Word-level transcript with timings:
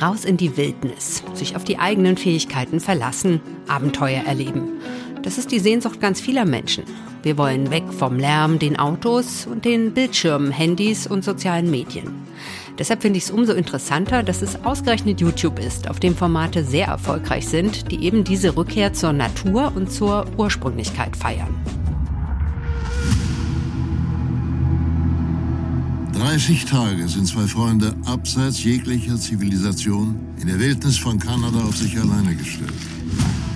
Raus 0.00 0.24
in 0.24 0.38
die 0.38 0.56
Wildnis, 0.56 1.22
sich 1.34 1.56
auf 1.56 1.64
die 1.64 1.78
eigenen 1.78 2.16
Fähigkeiten 2.16 2.80
verlassen, 2.80 3.40
Abenteuer 3.68 4.22
erleben. 4.24 4.80
Das 5.22 5.36
ist 5.36 5.52
die 5.52 5.58
Sehnsucht 5.58 6.00
ganz 6.00 6.20
vieler 6.20 6.46
Menschen. 6.46 6.84
Wir 7.22 7.36
wollen 7.36 7.70
weg 7.70 7.84
vom 7.92 8.18
Lärm, 8.18 8.58
den 8.58 8.78
Autos 8.78 9.46
und 9.46 9.66
den 9.66 9.92
Bildschirmen, 9.92 10.50
Handys 10.50 11.06
und 11.06 11.22
sozialen 11.22 11.70
Medien. 11.70 12.10
Deshalb 12.78 13.02
finde 13.02 13.18
ich 13.18 13.24
es 13.24 13.30
umso 13.30 13.52
interessanter, 13.52 14.22
dass 14.22 14.40
es 14.40 14.64
ausgerechnet 14.64 15.20
YouTube 15.20 15.58
ist, 15.58 15.90
auf 15.90 16.00
dem 16.00 16.16
Formate 16.16 16.64
sehr 16.64 16.86
erfolgreich 16.86 17.46
sind, 17.46 17.92
die 17.92 18.02
eben 18.04 18.24
diese 18.24 18.56
Rückkehr 18.56 18.94
zur 18.94 19.12
Natur 19.12 19.72
und 19.76 19.92
zur 19.92 20.24
Ursprünglichkeit 20.38 21.14
feiern. 21.14 21.54
30 26.20 26.66
Tage 26.66 27.08
sind 27.08 27.26
zwei 27.26 27.46
Freunde 27.46 27.94
abseits 28.04 28.62
jeglicher 28.62 29.16
Zivilisation 29.16 30.20
in 30.38 30.48
der 30.48 30.60
Wildnis 30.60 30.98
von 30.98 31.18
Kanada 31.18 31.60
auf 31.60 31.74
sich 31.74 31.98
alleine 31.98 32.36
gestellt. 32.36 32.74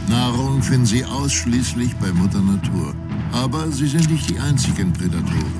Nahrung 0.09 0.63
finden 0.63 0.87
sie 0.87 1.05
ausschließlich 1.05 1.95
bei 1.97 2.11
Mutter 2.13 2.41
Natur. 2.41 2.95
Aber 3.33 3.71
sie 3.71 3.87
sind 3.87 4.11
nicht 4.11 4.31
die 4.31 4.39
einzigen 4.39 4.95
Prädatoren. 4.95 5.53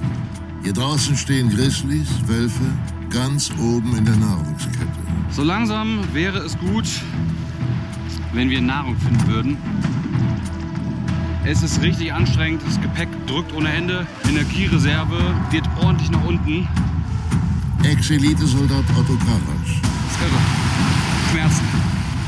Hier 0.63 0.73
draußen 0.73 1.15
stehen 1.15 1.51
Grizzlies, 1.51 2.09
Wölfe, 2.27 2.65
ganz 3.11 3.51
oben 3.61 3.95
in 3.99 4.07
der 4.07 4.17
Nahrungskette. 4.17 4.89
So 5.29 5.45
langsam 5.45 5.99
wäre 6.15 6.39
es 6.39 6.57
gut, 6.59 6.89
wenn 8.33 8.49
wir 8.49 8.63
Nahrung 8.63 8.97
finden 8.97 9.27
würden. 9.27 9.57
Es 11.45 11.63
ist 11.63 11.83
richtig 11.83 12.15
anstrengend, 12.15 12.63
das 12.67 12.81
Gepäck 12.81 13.09
drückt 13.27 13.55
ohne 13.55 13.69
Ende, 13.69 14.07
Energiereserve 14.27 15.19
geht 15.51 15.65
ordentlich 15.83 16.11
nach 16.11 16.25
unten. 16.25 16.67
Ex-Elite-Soldat 17.85 18.85
Otto 18.99 19.15
Karasch. 19.19 19.81
Das 19.83 20.13
ist 20.13 20.21
irre. 20.23 20.41
Schmerzen. 21.31 21.65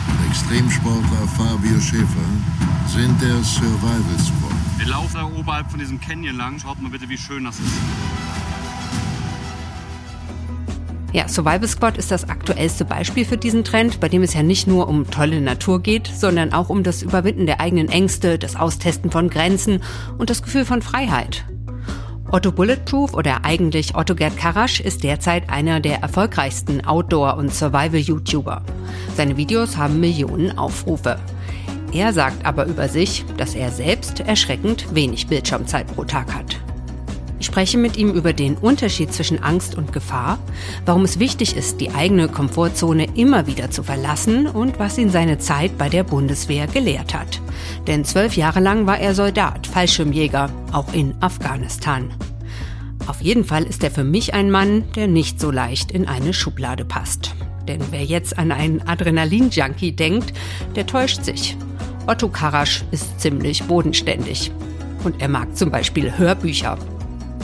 Und 0.07 0.31
Extremsportler 0.31 1.27
Fabio 1.37 1.81
Schäfer 1.81 2.29
sind 2.87 3.21
der 3.23 3.43
Survival 3.43 4.19
Squad. 4.19 4.53
Wir 4.79 4.89
laufen 4.89 5.15
da 5.15 5.25
oberhalb 5.25 5.71
von 5.71 5.81
diesem 5.81 5.99
Canyon 5.99 6.37
lang. 6.37 6.59
Schaut 6.59 6.81
mal 6.83 6.91
bitte, 6.91 7.09
wie 7.09 7.17
schön 7.17 7.45
das 7.45 7.59
ist. 7.59 7.73
Ja, 11.15 11.27
Survival 11.27 11.67
Squad 11.67 11.97
ist 11.97 12.11
das 12.11 12.29
aktuellste 12.29 12.85
Beispiel 12.85 13.25
für 13.25 13.39
diesen 13.39 13.65
Trend, 13.65 13.99
bei 14.01 14.11
dem 14.11 14.23
es 14.23 14.35
ja 14.35 14.43
nicht 14.43 14.67
nur 14.67 14.89
um 14.89 15.11
tolle 15.11 15.41
Natur 15.41 15.81
geht, 15.81 16.07
sondern 16.15 16.53
auch 16.53 16.69
um 16.69 16.83
das 16.83 17.01
Überwinden 17.01 17.47
der 17.47 17.61
eigenen 17.61 17.89
Ängste, 17.89 18.39
das 18.39 18.57
Austesten 18.57 19.11
von 19.11 19.31
Grenzen 19.31 19.83
und 20.19 20.29
das 20.29 20.43
Gefühl 20.43 20.67
von 20.67 20.83
Freiheit. 20.83 21.47
Otto 22.33 22.51
Bulletproof 22.51 23.15
oder 23.15 23.45
eigentlich 23.45 23.95
Otto 23.95 24.17
Gerd 24.17 24.37
Karasch 24.37 24.81
ist 24.81 25.05
derzeit 25.05 25.49
einer 25.49 25.79
der 25.79 26.01
erfolgreichsten 26.03 26.85
Outdoor- 26.85 27.37
und 27.37 27.55
Survival-YouTuber. 27.55 28.63
Seine 29.17 29.37
Videos 29.37 29.77
haben 29.77 30.01
Millionen 30.01 30.59
Aufrufe. 30.59 31.21
Er 31.93 32.13
sagt 32.13 32.45
aber 32.45 32.67
über 32.67 32.89
sich, 32.89 33.25
dass 33.37 33.55
er 33.55 33.71
selbst 33.71 34.21
erschreckend 34.21 34.93
wenig 34.93 35.29
Bildschirmzeit 35.29 35.87
pro 35.87 36.05
Tag 36.05 36.35
hat. 36.35 36.66
Ich 37.47 37.53
spreche 37.53 37.79
mit 37.79 37.97
ihm 37.97 38.11
über 38.11 38.33
den 38.33 38.57
Unterschied 38.57 39.13
zwischen 39.15 39.41
Angst 39.41 39.77
und 39.77 39.93
Gefahr, 39.93 40.41
warum 40.85 41.05
es 41.05 41.21
wichtig 41.21 41.57
ist, 41.57 41.81
die 41.81 41.93
eigene 41.93 42.27
Komfortzone 42.27 43.07
immer 43.15 43.47
wieder 43.47 43.71
zu 43.71 43.85
verlassen 43.85 44.49
und 44.49 44.81
was 44.81 44.99
ihn 44.99 45.11
seine 45.11 45.39
Zeit 45.39 45.79
bei 45.79 45.89
der 45.89 46.03
Bundeswehr 46.03 46.67
gelehrt 46.67 47.15
hat. 47.15 47.41
Denn 47.87 48.05
zwölf 48.05 48.37
Jahre 48.37 48.59
lang 48.59 48.89
war 48.89 48.99
er 48.99 49.15
Soldat, 49.15 49.69
Fallschirmjäger, 49.69 50.51
auch 50.73 50.93
in 50.93 51.15
Afghanistan. 51.21 52.13
Auf 53.07 53.23
jeden 53.23 53.45
Fall 53.45 53.63
ist 53.63 53.85
er 53.85 53.93
für 53.93 54.03
mich 54.03 54.35
ein 54.35 54.51
Mann, 54.51 54.83
der 54.97 55.07
nicht 55.07 55.39
so 55.39 55.53
leicht 55.53 55.93
in 55.93 56.09
eine 56.09 56.35
Schublade 56.35 56.85
passt. 56.85 57.33
Denn 57.69 57.81
wer 57.93 58.03
jetzt 58.03 58.41
an 58.41 58.51
einen 58.51 58.83
Adrenalin-Junkie 58.83 59.93
denkt, 59.93 60.33
der 60.75 60.85
täuscht 60.85 61.23
sich. 61.23 61.57
Otto 62.09 62.29
Karasch 62.29 62.83
ist 62.91 63.21
ziemlich 63.21 63.63
bodenständig. 63.63 64.51
Und 65.05 65.23
er 65.23 65.29
mag 65.29 65.57
zum 65.57 65.71
Beispiel 65.71 66.19
Hörbücher. 66.19 66.77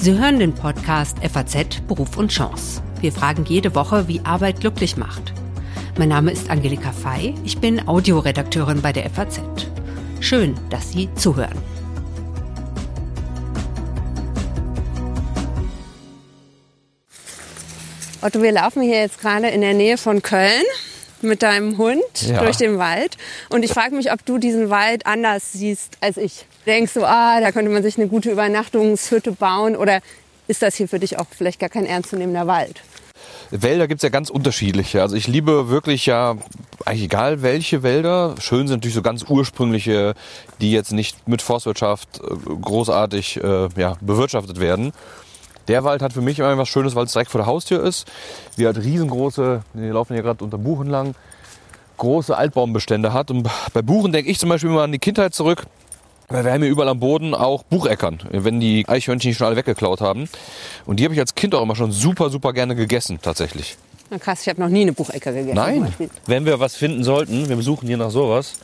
Sie 0.02 0.18
hören 0.18 0.40
den 0.40 0.52
Podcast 0.52 1.18
FAZ 1.20 1.80
Beruf 1.86 2.16
und 2.16 2.32
Chance. 2.32 2.82
Wir 3.00 3.12
fragen 3.12 3.44
jede 3.44 3.76
Woche, 3.76 4.08
wie 4.08 4.20
Arbeit 4.24 4.58
glücklich 4.58 4.96
macht. 4.96 5.32
Mein 5.96 6.08
Name 6.08 6.32
ist 6.32 6.50
Angelika 6.50 6.90
Fey, 6.90 7.36
ich 7.44 7.58
bin 7.58 7.86
Audioredakteurin 7.86 8.82
bei 8.82 8.92
der 8.92 9.08
FAZ. 9.08 9.40
Schön, 10.18 10.56
dass 10.70 10.90
Sie 10.90 11.08
zuhören. 11.14 11.56
Otto, 18.22 18.42
wir 18.42 18.50
laufen 18.52 18.82
hier 18.82 19.00
jetzt 19.00 19.20
gerade 19.20 19.48
in 19.48 19.60
der 19.60 19.74
Nähe 19.74 19.98
von 19.98 20.20
Köln 20.22 20.62
mit 21.22 21.42
deinem 21.42 21.78
Hund 21.78 22.02
Ja. 22.26 22.42
durch 22.42 22.56
den 22.56 22.78
Wald. 22.78 23.16
Und 23.50 23.64
ich 23.64 23.72
frage 23.72 23.94
mich, 23.94 24.12
ob 24.12 24.24
du 24.24 24.38
diesen 24.38 24.70
Wald 24.70 25.06
anders 25.06 25.52
siehst 25.52 25.96
als 26.00 26.16
ich. 26.16 26.46
Denkst 26.66 26.94
du, 26.94 27.04
ah, 27.04 27.40
da 27.40 27.50
könnte 27.50 27.70
man 27.70 27.82
sich 27.82 27.98
eine 27.98 28.06
gute 28.06 28.30
Übernachtungshütte 28.30 29.32
bauen? 29.32 29.76
Oder 29.76 30.00
ist 30.46 30.62
das 30.62 30.76
hier 30.76 30.88
für 30.88 31.00
dich 31.00 31.18
auch 31.18 31.26
vielleicht 31.30 31.58
gar 31.58 31.68
kein 31.68 31.86
ernstzunehmender 31.86 32.46
Wald? 32.46 32.80
Wälder 33.50 33.86
gibt's 33.88 34.02
ja 34.02 34.08
ganz 34.08 34.30
unterschiedliche. 34.30 35.02
Also 35.02 35.16
ich 35.16 35.26
liebe 35.26 35.68
wirklich 35.68 36.06
ja, 36.06 36.36
eigentlich 36.86 37.04
egal 37.04 37.42
welche 37.42 37.82
Wälder. 37.82 38.36
Schön 38.38 38.66
sind 38.68 38.78
natürlich 38.78 38.94
so 38.94 39.02
ganz 39.02 39.24
ursprüngliche, 39.28 40.14
die 40.60 40.72
jetzt 40.72 40.92
nicht 40.92 41.28
mit 41.28 41.42
Forstwirtschaft 41.42 42.20
äh, 42.20 42.54
großartig 42.60 43.42
äh, 43.42 43.68
ja, 43.76 43.96
bewirtschaftet 44.00 44.60
werden. 44.60 44.92
Der 45.68 45.84
Wald 45.84 46.02
hat 46.02 46.12
für 46.12 46.22
mich 46.22 46.38
immer 46.38 46.56
was 46.58 46.68
Schönes, 46.68 46.94
weil 46.94 47.04
es 47.04 47.12
direkt 47.12 47.30
vor 47.30 47.40
der 47.40 47.46
Haustür 47.46 47.84
ist. 47.84 48.10
Wir 48.56 48.68
hat 48.68 48.78
riesengroße, 48.78 49.62
wir 49.74 49.92
laufen 49.92 50.14
hier 50.14 50.22
gerade 50.22 50.42
unter 50.42 50.58
Buchen 50.58 50.88
lang, 50.88 51.14
große 51.98 52.36
Altbaumbestände 52.36 53.12
hat. 53.12 53.30
Und 53.30 53.48
bei 53.72 53.82
Buchen 53.82 54.12
denke 54.12 54.30
ich 54.30 54.38
zum 54.38 54.48
Beispiel 54.48 54.70
immer 54.70 54.82
an 54.82 54.92
die 54.92 54.98
Kindheit 54.98 55.34
zurück. 55.34 55.66
Weil 56.28 56.44
wir 56.44 56.52
haben 56.52 56.62
hier 56.62 56.70
überall 56.70 56.88
am 56.88 57.00
Boden 57.00 57.34
auch 57.34 57.62
Bucheckern, 57.62 58.20
wenn 58.30 58.58
die 58.60 58.88
Eichhörnchen 58.88 59.30
die 59.30 59.34
schon 59.34 59.46
alle 59.46 59.56
weggeklaut 59.56 60.00
haben. 60.00 60.28
Und 60.86 60.98
die 60.98 61.04
habe 61.04 61.14
ich 61.14 61.20
als 61.20 61.34
Kind 61.34 61.54
auch 61.54 61.62
immer 61.62 61.76
schon 61.76 61.92
super, 61.92 62.30
super 62.30 62.52
gerne 62.52 62.74
gegessen, 62.74 63.18
tatsächlich. 63.20 63.76
Na 64.10 64.18
krass, 64.18 64.42
ich 64.42 64.48
habe 64.48 64.60
noch 64.60 64.68
nie 64.68 64.82
eine 64.82 64.92
Buchecker 64.92 65.32
gegessen. 65.32 65.54
Nein. 65.54 65.92
Wenn 66.26 66.44
wir 66.46 66.60
was 66.60 66.74
finden 66.76 67.04
sollten, 67.04 67.48
wir 67.48 67.62
suchen 67.62 67.86
hier 67.86 67.96
nach 67.96 68.10
sowas, 68.10 68.54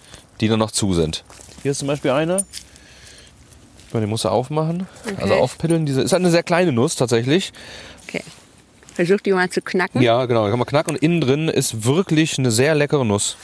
die 0.40 0.48
dann 0.48 0.58
noch 0.58 0.70
zu 0.70 0.94
sind. 0.94 1.24
Hier 1.62 1.72
ist 1.72 1.78
zum 1.78 1.88
Beispiel 1.88 2.10
eine. 2.10 2.44
Die 3.92 4.06
musst 4.06 4.24
du 4.24 4.28
aufmachen, 4.28 4.86
also 5.18 5.34
aufpiddeln. 5.34 5.86
Diese 5.86 6.02
ist 6.02 6.12
eine 6.12 6.30
sehr 6.30 6.42
kleine 6.42 6.72
Nuss 6.72 6.96
tatsächlich. 6.96 7.52
Okay. 8.06 8.22
Versuch 8.94 9.20
die 9.20 9.32
mal 9.32 9.48
zu 9.48 9.62
knacken. 9.62 10.02
Ja, 10.02 10.26
genau, 10.26 10.44
die 10.44 10.50
kann 10.50 10.58
man 10.58 10.68
knacken. 10.68 10.94
Und 10.94 11.02
innen 11.02 11.20
drin 11.22 11.48
ist 11.48 11.84
wirklich 11.84 12.38
eine 12.38 12.50
sehr 12.50 12.74
leckere 12.74 13.04
Nuss. 13.04 13.36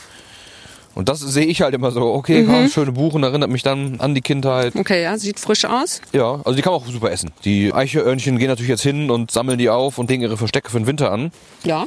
Und 0.95 1.09
das 1.09 1.21
sehe 1.21 1.47
ich 1.47 1.63
halt 1.63 1.75
immer 1.75 1.91
so. 1.91 2.13
Okay, 2.13 2.47
ah, 2.49 2.69
schöne 2.69 2.93
Buchen 2.93 3.23
erinnert 3.23 3.51
mich 3.51 3.63
dann 3.63 4.01
an 4.01 4.15
die 4.15 4.21
Kindheit. 4.21 4.77
Okay, 4.77 5.03
ja, 5.03 5.19
sieht 5.19 5.41
frisch 5.41 5.65
aus. 5.65 6.01
Ja, 6.13 6.41
also 6.45 6.53
die 6.53 6.63
kann 6.63 6.73
man 6.73 6.83
auch 6.83 6.87
super 6.87 7.11
essen. 7.11 7.33
Die 7.45 7.73
Eichhörnchen 7.73 8.39
gehen 8.39 8.49
natürlich 8.49 8.71
jetzt 8.71 8.83
hin 8.83 9.11
und 9.11 9.31
sammeln 9.31 9.59
die 9.59 9.69
auf 9.69 9.99
und 9.99 10.09
legen 10.11 10.23
ihre 10.23 10.37
Verstecke 10.37 10.71
für 10.71 10.79
den 10.79 10.87
Winter 10.87 11.11
an. 11.11 11.33
Ja. 11.65 11.85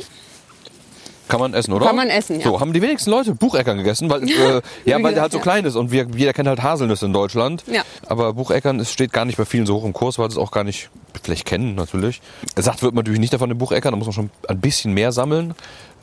Kann 1.27 1.39
man 1.41 1.53
essen, 1.53 1.73
oder? 1.73 1.85
Kann 1.85 1.95
man 1.95 2.07
essen, 2.07 2.39
ja. 2.39 2.45
So, 2.45 2.59
haben 2.59 2.71
die 2.71 2.81
wenigsten 2.81 3.09
Leute 3.09 3.35
Bucheckern 3.35 3.77
gegessen, 3.77 4.09
weil, 4.09 4.23
äh, 4.29 4.61
ja, 4.85 5.01
weil 5.03 5.13
der 5.13 5.23
halt 5.23 5.31
so 5.31 5.39
ja. 5.39 5.43
klein 5.43 5.65
ist 5.65 5.75
und 5.75 5.91
wir, 5.91 6.07
jeder 6.15 6.33
kennt 6.33 6.47
halt 6.47 6.63
Haselnüsse 6.63 7.05
in 7.05 7.13
Deutschland. 7.13 7.63
Ja. 7.67 7.83
Aber 8.07 8.33
Bucheckern 8.33 8.79
es 8.79 8.91
steht 8.91 9.11
gar 9.11 9.25
nicht 9.25 9.37
bei 9.37 9.45
vielen 9.45 9.65
so 9.65 9.75
hoch 9.75 9.85
im 9.85 9.93
Kurs, 9.93 10.17
weil 10.19 10.29
sie 10.29 10.35
es 10.35 10.41
auch 10.41 10.51
gar 10.51 10.63
nicht 10.63 10.89
vielleicht 11.21 11.45
kennen 11.45 11.75
natürlich. 11.75 12.21
Sagt 12.55 12.81
wird 12.81 12.93
man 12.93 13.03
natürlich 13.03 13.19
nicht 13.19 13.33
davon 13.33 13.49
den 13.49 13.57
Bucheckern, 13.57 13.91
da 13.91 13.97
muss 13.97 14.07
man 14.07 14.13
schon 14.13 14.29
ein 14.47 14.59
bisschen 14.59 14.93
mehr 14.93 15.11
sammeln. 15.11 15.53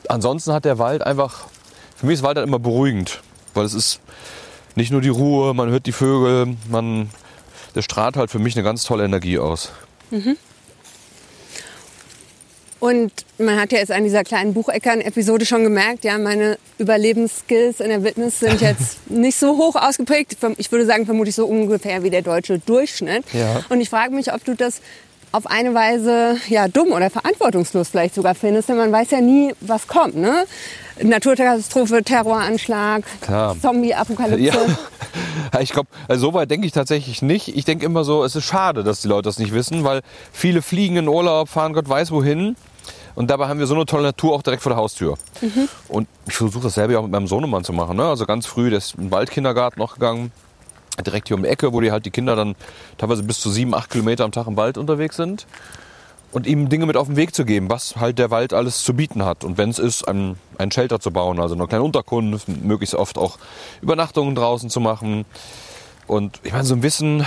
Ansonsten 0.07 0.53
hat 0.53 0.65
der 0.65 0.77
Wald 0.77 1.01
einfach, 1.01 1.47
für 2.05 2.09
mich 2.09 2.19
ist 2.19 2.23
Wald 2.23 2.37
halt 2.37 2.47
immer 2.47 2.59
beruhigend, 2.59 3.19
weil 3.55 3.65
es 3.65 3.73
ist 3.73 3.99
nicht 4.75 4.91
nur 4.91 5.01
die 5.01 5.09
Ruhe, 5.09 5.55
man 5.55 5.71
hört 5.71 5.87
die 5.87 5.91
Vögel, 5.91 6.55
man, 6.69 7.09
der 7.73 7.81
strahlt 7.81 8.15
halt 8.15 8.29
für 8.29 8.37
mich 8.37 8.55
eine 8.55 8.63
ganz 8.63 8.83
tolle 8.83 9.05
Energie 9.05 9.39
aus. 9.39 9.71
Und 12.79 13.11
man 13.39 13.59
hat 13.59 13.71
ja 13.71 13.79
jetzt 13.79 13.91
an 13.91 14.03
dieser 14.03 14.23
kleinen 14.23 14.53
Bucheckern-Episode 14.53 15.47
schon 15.47 15.63
gemerkt, 15.63 16.03
ja, 16.03 16.19
meine 16.19 16.59
Überlebensskills 16.77 17.79
in 17.79 17.89
der 17.89 18.03
Wildnis 18.03 18.39
sind 18.39 18.61
jetzt 18.61 19.09
nicht 19.09 19.39
so 19.39 19.57
hoch 19.57 19.75
ausgeprägt. 19.75 20.37
Ich 20.57 20.71
würde 20.71 20.85
sagen, 20.85 21.07
vermutlich 21.07 21.33
so 21.33 21.47
ungefähr 21.47 22.03
wie 22.03 22.11
der 22.11 22.21
deutsche 22.21 22.59
Durchschnitt. 22.59 23.25
Ja. 23.33 23.63
Und 23.69 23.81
ich 23.81 23.89
frage 23.89 24.13
mich, 24.13 24.31
ob 24.31 24.43
du 24.45 24.55
das 24.55 24.81
auf 25.35 25.47
eine 25.47 25.73
Weise 25.73 26.37
ja 26.47 26.67
dumm 26.69 26.93
oder 26.93 27.09
verantwortungslos 27.09 27.89
vielleicht 27.89 28.15
sogar 28.15 28.35
findest, 28.35 28.69
denn 28.69 28.77
man 28.77 28.91
weiß 28.91 29.11
ja 29.11 29.19
nie, 29.19 29.53
was 29.59 29.87
kommt. 29.87 30.15
Ne? 30.15 30.45
Naturkatastrophe, 31.01 32.03
Terroranschlag. 32.03 33.03
Zombie-Apokalypse. 33.61 34.39
Ja, 34.41 34.53
ich 35.59 35.71
glaube, 35.71 35.89
also 36.07 36.27
so 36.27 36.33
weit 36.33 36.49
denke 36.49 36.65
ich 36.65 36.71
tatsächlich 36.71 37.21
nicht. 37.21 37.49
Ich 37.49 37.65
denke 37.65 37.85
immer 37.85 38.05
so, 38.05 38.23
es 38.23 38.35
ist 38.35 38.45
schade, 38.45 38.83
dass 38.83 39.01
die 39.01 39.09
Leute 39.09 39.23
das 39.23 39.37
nicht 39.37 39.53
wissen, 39.53 39.83
weil 39.83 40.01
viele 40.31 40.61
fliegen 40.61 40.95
in 40.95 41.07
Urlaub, 41.09 41.49
fahren 41.49 41.73
Gott 41.73 41.89
weiß 41.89 42.11
wohin. 42.11 42.55
Und 43.15 43.29
dabei 43.29 43.47
haben 43.47 43.59
wir 43.59 43.67
so 43.67 43.75
eine 43.75 43.85
tolle 43.85 44.03
Natur 44.03 44.35
auch 44.35 44.41
direkt 44.41 44.61
vor 44.61 44.71
der 44.71 44.77
Haustür. 44.77 45.17
Und 45.87 46.07
ich 46.27 46.35
versuche 46.35 46.63
dasselbe 46.63 46.97
auch 46.97 47.03
mit 47.03 47.11
meinem 47.11 47.27
Sohnemann 47.27 47.63
zu 47.63 47.73
machen. 47.73 47.97
Ne? 47.97 48.05
Also 48.05 48.25
ganz 48.25 48.45
früh, 48.45 48.69
der 48.69 48.79
ist 48.79 48.95
im 48.95 49.11
Waldkindergarten 49.11 49.79
noch 49.79 49.95
gegangen. 49.95 50.31
Direkt 51.03 51.27
hier 51.27 51.37
um 51.37 51.43
die 51.43 51.49
Ecke, 51.49 51.73
wo 51.73 51.81
die 51.81 51.91
halt 51.91 52.05
die 52.05 52.11
Kinder 52.11 52.35
dann 52.35 52.55
teilweise 52.97 53.23
bis 53.23 53.39
zu 53.39 53.49
sieben, 53.49 53.73
acht 53.73 53.89
Kilometer 53.89 54.23
am 54.23 54.31
Tag 54.31 54.47
im 54.47 54.57
Wald 54.57 54.77
unterwegs 54.77 55.15
sind. 55.15 55.45
Und 56.31 56.47
ihm 56.47 56.67
Dinge 56.67 56.85
mit 56.85 56.97
auf 56.97 57.07
den 57.07 57.15
Weg 57.15 57.33
zu 57.33 57.45
geben, 57.45 57.69
was 57.69 57.95
halt 57.95 58.19
der 58.19 58.29
Wald 58.29 58.51
alles 58.51 58.83
zu 58.83 58.93
bieten 58.93 59.23
hat. 59.23 59.45
Und 59.45 59.57
wenn 59.57 59.69
es 59.69 59.79
ist, 59.79 60.05
ein, 60.05 60.35
ein 60.57 60.69
Shelter 60.69 60.99
zu 60.99 61.11
bauen, 61.11 61.39
also 61.39 61.55
eine 61.55 61.65
kleine 61.65 61.85
Unterkunft, 61.85 62.49
möglichst 62.49 62.93
oft 62.93 63.17
auch 63.17 63.37
Übernachtungen 63.81 64.35
draußen 64.35 64.69
zu 64.69 64.81
machen. 64.81 65.23
Und 66.07 66.41
ich 66.43 66.51
meine, 66.51 66.65
so 66.65 66.75
ein 66.75 66.83
Wissen 66.83 67.25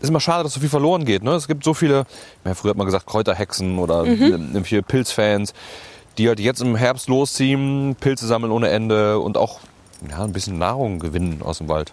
ist 0.00 0.08
immer 0.08 0.20
schade, 0.20 0.44
dass 0.44 0.52
so 0.52 0.60
viel 0.60 0.68
verloren 0.68 1.04
geht. 1.04 1.22
Ne? 1.22 1.32
Es 1.32 1.48
gibt 1.48 1.64
so 1.64 1.72
viele, 1.72 2.06
ja, 2.44 2.54
früher 2.54 2.70
hat 2.70 2.76
man 2.76 2.86
gesagt 2.86 3.06
Kräuterhexen 3.06 3.78
oder 3.78 4.04
mhm. 4.04 4.64
viele 4.64 4.82
Pilzfans, 4.82 5.54
die 6.18 6.28
halt 6.28 6.40
jetzt 6.40 6.60
im 6.60 6.76
Herbst 6.76 7.08
losziehen, 7.08 7.96
Pilze 7.98 8.26
sammeln 8.26 8.52
ohne 8.52 8.68
Ende 8.68 9.18
und 9.18 9.38
auch 9.38 9.60
ja, 10.08 10.22
ein 10.24 10.32
bisschen 10.32 10.58
Nahrung 10.58 10.98
gewinnen 10.98 11.42
aus 11.42 11.58
dem 11.58 11.68
Wald. 11.68 11.92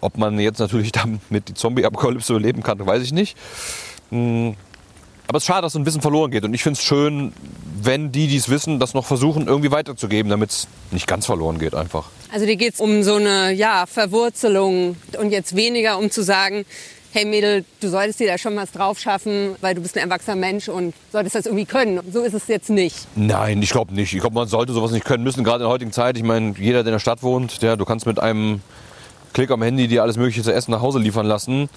Ob 0.00 0.18
man 0.18 0.38
jetzt 0.38 0.58
natürlich 0.58 0.92
damit 1.30 1.48
die 1.48 1.54
Zombie-Apokalypse 1.54 2.32
überleben 2.32 2.62
kann, 2.62 2.84
weiß 2.84 3.02
ich 3.02 3.12
nicht. 3.12 3.36
Hm. 4.10 4.56
Aber 5.26 5.36
es 5.36 5.44
ist 5.44 5.46
schade, 5.46 5.62
dass 5.62 5.74
so 5.74 5.78
ein 5.78 5.86
Wissen 5.86 6.02
verloren 6.02 6.32
geht. 6.32 6.42
Und 6.42 6.54
ich 6.54 6.64
finde 6.64 6.76
es 6.76 6.82
schön, 6.82 7.32
wenn 7.80 8.10
die, 8.10 8.26
die 8.26 8.36
es 8.36 8.48
wissen, 8.48 8.80
das 8.80 8.94
noch 8.94 9.04
versuchen, 9.04 9.46
irgendwie 9.46 9.70
weiterzugeben, 9.70 10.28
damit 10.28 10.50
es 10.50 10.68
nicht 10.90 11.06
ganz 11.06 11.26
verloren 11.26 11.60
geht 11.60 11.72
einfach. 11.72 12.08
Also 12.32 12.46
dir 12.46 12.56
geht 12.56 12.74
es 12.74 12.80
um 12.80 13.04
so 13.04 13.14
eine 13.14 13.52
ja, 13.52 13.86
Verwurzelung 13.86 14.96
und 15.18 15.30
jetzt 15.30 15.54
weniger 15.54 15.98
um 15.98 16.10
zu 16.10 16.24
sagen, 16.24 16.64
hey 17.12 17.24
Mädel, 17.24 17.64
du 17.80 17.88
solltest 17.88 18.20
dir 18.20 18.28
da 18.28 18.38
schon 18.38 18.56
was 18.56 18.72
drauf 18.72 18.98
schaffen, 18.98 19.56
weil 19.60 19.74
du 19.74 19.80
bist 19.80 19.96
ein 19.96 20.08
erwachsener 20.08 20.36
Mensch 20.36 20.68
und 20.68 20.94
solltest 21.12 21.34
das 21.34 21.46
irgendwie 21.46 21.64
können. 21.64 22.00
So 22.12 22.22
ist 22.22 22.34
es 22.34 22.46
jetzt 22.48 22.70
nicht. 22.70 22.96
Nein, 23.16 23.62
ich 23.62 23.70
glaube 23.70 23.94
nicht. 23.94 24.12
Ich 24.12 24.20
glaube, 24.20 24.34
man 24.34 24.48
sollte 24.48 24.72
sowas 24.72 24.92
nicht 24.92 25.04
können 25.04 25.24
müssen, 25.24 25.44
gerade 25.44 25.58
in 25.58 25.62
der 25.62 25.70
heutigen 25.70 25.92
Zeit. 25.92 26.16
Ich 26.16 26.22
meine, 26.22 26.54
jeder, 26.58 26.82
der 26.82 26.92
in 26.92 26.92
der 26.92 26.98
Stadt 27.00 27.22
wohnt, 27.22 27.62
der, 27.62 27.76
du 27.76 27.84
kannst 27.84 28.06
mit 28.06 28.20
einem 28.20 28.60
Klick 29.32 29.50
am 29.50 29.62
Handy 29.62 29.88
dir 29.88 30.02
alles 30.02 30.16
Mögliche 30.16 30.42
zu 30.42 30.52
essen 30.52 30.70
nach 30.70 30.80
Hause 30.80 30.98
liefern 30.98 31.26
lassen 31.26 31.68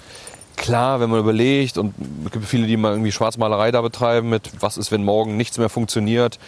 klar, 0.56 1.00
wenn 1.00 1.10
man 1.10 1.20
überlegt, 1.20 1.78
und 1.78 1.94
es 2.24 2.30
gibt 2.30 2.44
viele, 2.44 2.66
die 2.66 2.76
mal 2.76 2.92
irgendwie 2.92 3.12
Schwarzmalerei 3.12 3.70
da 3.70 3.82
betreiben 3.82 4.28
mit, 4.28 4.50
was 4.60 4.76
ist, 4.76 4.90
wenn 4.92 5.04
morgen 5.04 5.36
nichts 5.36 5.58
mehr 5.58 5.68
funktioniert. 5.68 6.38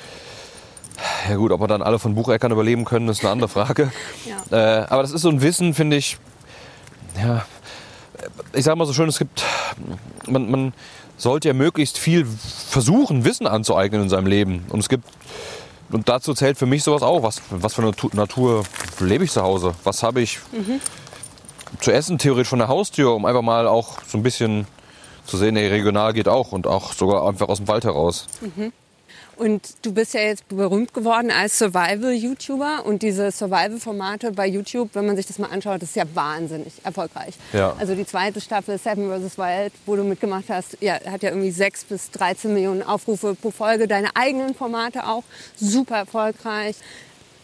Ja 1.28 1.36
gut, 1.36 1.52
ob 1.52 1.60
wir 1.60 1.66
dann 1.66 1.82
alle 1.82 1.98
von 1.98 2.14
Bucheckern 2.14 2.52
überleben 2.52 2.84
können, 2.84 3.08
ist 3.08 3.20
eine 3.20 3.30
andere 3.30 3.48
Frage. 3.48 3.92
ja. 4.50 4.82
äh, 4.82 4.86
aber 4.86 5.02
das 5.02 5.12
ist 5.12 5.22
so 5.22 5.28
ein 5.28 5.42
Wissen, 5.42 5.74
finde 5.74 5.96
ich, 5.96 6.18
ja, 7.20 7.44
ich 8.52 8.64
sage 8.64 8.76
mal 8.76 8.86
so 8.86 8.92
schön, 8.92 9.08
es 9.08 9.18
gibt, 9.18 9.44
man, 10.26 10.50
man 10.50 10.72
sollte 11.16 11.48
ja 11.48 11.54
möglichst 11.54 11.98
viel 11.98 12.26
versuchen, 12.26 13.24
Wissen 13.24 13.46
anzueignen 13.46 14.02
in 14.02 14.08
seinem 14.08 14.26
Leben. 14.26 14.64
Und 14.68 14.80
es 14.80 14.88
gibt, 14.88 15.04
und 15.90 16.08
dazu 16.08 16.34
zählt 16.34 16.58
für 16.58 16.66
mich 16.66 16.82
sowas 16.82 17.02
auch, 17.02 17.22
was, 17.22 17.40
was 17.50 17.74
für 17.74 17.82
eine 17.82 17.92
Natur 18.12 18.64
lebe 19.00 19.24
ich 19.24 19.30
zu 19.30 19.42
Hause? 19.42 19.74
Was 19.84 20.02
habe 20.02 20.20
ich? 20.20 20.38
Mhm 20.52 20.80
zu 21.80 21.92
essen, 21.92 22.18
theoretisch 22.18 22.48
von 22.48 22.58
der 22.58 22.68
Haustür, 22.68 23.14
um 23.14 23.24
einfach 23.24 23.42
mal 23.42 23.66
auch 23.66 23.98
so 24.06 24.18
ein 24.18 24.22
bisschen 24.22 24.66
zu 25.24 25.36
sehen, 25.36 25.56
hey, 25.56 25.68
regional 25.68 26.12
geht 26.12 26.28
auch 26.28 26.52
und 26.52 26.66
auch 26.66 26.92
sogar 26.92 27.26
einfach 27.26 27.48
aus 27.48 27.58
dem 27.58 27.68
Wald 27.68 27.84
heraus. 27.84 28.26
Mhm. 28.40 28.72
Und 29.36 29.74
du 29.82 29.92
bist 29.92 30.14
ja 30.14 30.20
jetzt 30.20 30.48
berühmt 30.48 30.94
geworden 30.94 31.30
als 31.30 31.58
Survival-YouTuber 31.58 32.86
und 32.86 33.02
diese 33.02 33.30
Survival-Formate 33.30 34.32
bei 34.32 34.46
YouTube, 34.46 34.90
wenn 34.94 35.06
man 35.06 35.16
sich 35.16 35.26
das 35.26 35.38
mal 35.38 35.48
anschaut, 35.48 35.82
das 35.82 35.90
ist 35.90 35.96
ja 35.96 36.04
wahnsinnig 36.14 36.72
erfolgreich. 36.84 37.34
Ja. 37.52 37.74
Also 37.78 37.94
die 37.94 38.06
zweite 38.06 38.40
Staffel 38.40 38.78
Seven 38.78 39.10
vs. 39.10 39.36
Wild, 39.36 39.72
wo 39.84 39.94
du 39.94 40.04
mitgemacht 40.04 40.44
hast, 40.48 40.78
ja, 40.80 40.94
hat 41.10 41.22
ja 41.22 41.30
irgendwie 41.30 41.50
6 41.50 41.84
bis 41.84 42.10
13 42.12 42.54
Millionen 42.54 42.82
Aufrufe 42.82 43.34
pro 43.34 43.50
Folge. 43.50 43.86
Deine 43.86 44.08
eigenen 44.14 44.54
Formate 44.54 45.06
auch 45.06 45.24
super 45.56 45.96
erfolgreich. 45.96 46.76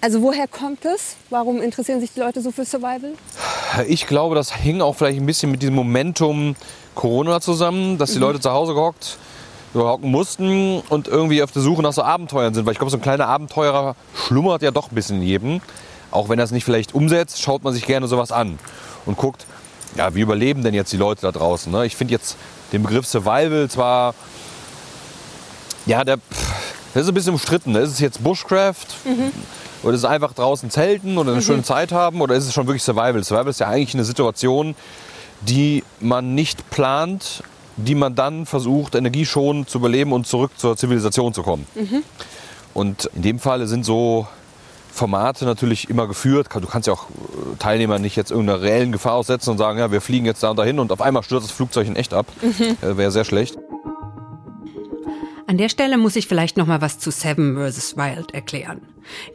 Also 0.01 0.23
woher 0.23 0.49
kommt 0.49 0.87
es? 0.87 1.17
Warum 1.29 1.61
interessieren 1.61 2.01
sich 2.01 2.13
die 2.15 2.21
Leute 2.21 2.41
so 2.41 2.51
für 2.53 2.65
Survival? 2.65 3.13
Ich 3.87 4.07
glaube, 4.07 4.35
das 4.35 4.55
hing 4.55 4.81
auch 4.81 4.97
vielleicht 4.97 5.21
ein 5.21 5.27
bisschen 5.27 5.51
mit 5.51 5.61
diesem 5.61 5.75
Momentum 5.75 6.57
Corona 6.95 7.41
zusammen, 7.41 7.99
dass 7.99 8.13
die 8.13 8.17
mhm. 8.17 8.23
Leute 8.23 8.41
zu 8.41 8.51
Hause 8.51 8.73
gehockt 8.73 9.19
hocken 9.75 10.11
mussten 10.11 10.81
und 10.89 11.09
irgendwie 11.09 11.43
auf 11.43 11.53
der 11.53 11.63
Suche 11.63 11.83
nach 11.83 11.93
so 11.93 12.03
Abenteuern 12.03 12.55
sind. 12.55 12.67
Weil 12.67 12.73
ich 12.73 12.79
glaube, 12.79 12.91
so 12.91 12.97
ein 12.97 13.03
kleiner 13.03 13.27
Abenteurer 13.29 13.97
schlummert 14.15 14.63
ja 14.63 14.71
doch 14.71 14.91
ein 14.91 14.95
bisschen 14.95 15.17
in 15.17 15.23
jedem. 15.23 15.61
Auch 16.11 16.29
wenn 16.29 16.39
er 16.39 16.45
es 16.45 16.51
nicht 16.51 16.65
vielleicht 16.65 16.95
umsetzt, 16.95 17.41
schaut 17.41 17.65
man 17.65 17.73
sich 17.73 17.87
gerne 17.87 18.07
sowas 18.07 18.33
an 18.33 18.59
und 19.07 19.17
guckt, 19.17 19.47
ja, 19.97 20.15
wie 20.15 20.21
überleben 20.21 20.63
denn 20.63 20.75
jetzt 20.75 20.93
die 20.93 20.97
Leute 20.97 21.23
da 21.23 21.33
draußen? 21.33 21.73
Ne? 21.73 21.87
Ich 21.87 21.97
finde 21.97 22.13
jetzt 22.13 22.37
den 22.73 22.83
Begriff 22.83 23.07
Survival 23.07 23.69
zwar, 23.69 24.15
ja, 25.87 26.05
der, 26.05 26.19
der 26.95 27.03
ist 27.03 27.09
ein 27.09 27.15
bisschen 27.15 27.33
umstritten. 27.33 27.75
Ist 27.75 27.91
es 27.91 28.01
jetzt 28.01 28.23
Bushcraft? 28.23 28.87
Mhm 29.05 29.33
oder 29.83 29.95
ist 29.95 30.01
es 30.01 30.05
einfach 30.05 30.33
draußen 30.33 30.71
zelten 30.71 31.19
oder 31.19 31.33
eine 31.33 31.41
mhm. 31.41 31.45
schöne 31.45 31.63
Zeit 31.63 31.93
haben? 31.93 32.21
Oder 32.21 32.35
ist 32.35 32.47
es 32.47 32.55
schon 32.55 32.67
wirklich 32.67 32.83
Survival? 32.83 33.23
Survival 33.25 33.49
ist 33.49 33.61
ja 33.61 33.69
eigentlich 33.69 33.95
eine 33.95 34.05
Situation, 34.05 34.75
die 35.41 35.83
man 36.01 36.35
nicht 36.35 36.71
plant, 36.71 37.43
die 37.77 37.95
man 37.95 38.15
dann 38.15 38.47
versucht, 38.47 38.95
energieschonend 38.95 39.69
zu 39.69 39.79
überleben 39.79 40.13
und 40.13 40.27
zurück 40.27 40.53
zur 40.57 40.77
Zivilisation 40.77 41.35
zu 41.35 41.43
kommen. 41.43 41.67
Mhm. 41.75 42.03
Und 42.75 43.11
in 43.15 43.23
dem 43.23 43.39
Fall 43.39 43.67
sind 43.67 43.85
so 43.85 44.27
Formate 44.93 45.45
natürlich 45.47 45.89
immer 45.89 46.07
geführt. 46.07 46.49
Du 46.53 46.67
kannst 46.67 46.87
ja 46.87 46.93
auch 46.93 47.07
äh, 47.09 47.57
Teilnehmer 47.59 47.99
nicht 47.99 48.17
jetzt 48.17 48.31
irgendeiner 48.31 48.61
reellen 48.61 48.93
Gefahr 48.93 49.15
aussetzen 49.15 49.51
und 49.51 49.59
sagen, 49.59 49.79
ja, 49.79 49.91
wir 49.91 50.01
fliegen 50.01 50.27
jetzt 50.27 50.43
da 50.43 50.51
und 50.51 50.59
dahin 50.59 50.79
und 50.79 50.93
auf 50.93 51.01
einmal 51.01 51.23
stürzt 51.23 51.47
das 51.47 51.53
Flugzeug 51.53 51.87
in 51.87 51.97
echt 51.97 52.13
ab. 52.13 52.27
Mhm. 52.43 52.77
Äh, 52.83 52.97
Wäre 52.97 53.11
sehr 53.11 53.25
schlecht. 53.25 53.57
An 55.47 55.59
der 55.59 55.69
Stelle 55.69 55.99
muss 55.99 56.17
ich 56.17 56.29
vielleicht 56.29 56.57
noch 56.57 56.67
mal 56.67 56.81
was 56.81 56.99
zu 56.99 57.11
Seven 57.11 57.57
vs. 57.57 57.97
Wild 57.97 58.33
erklären. 58.33 58.81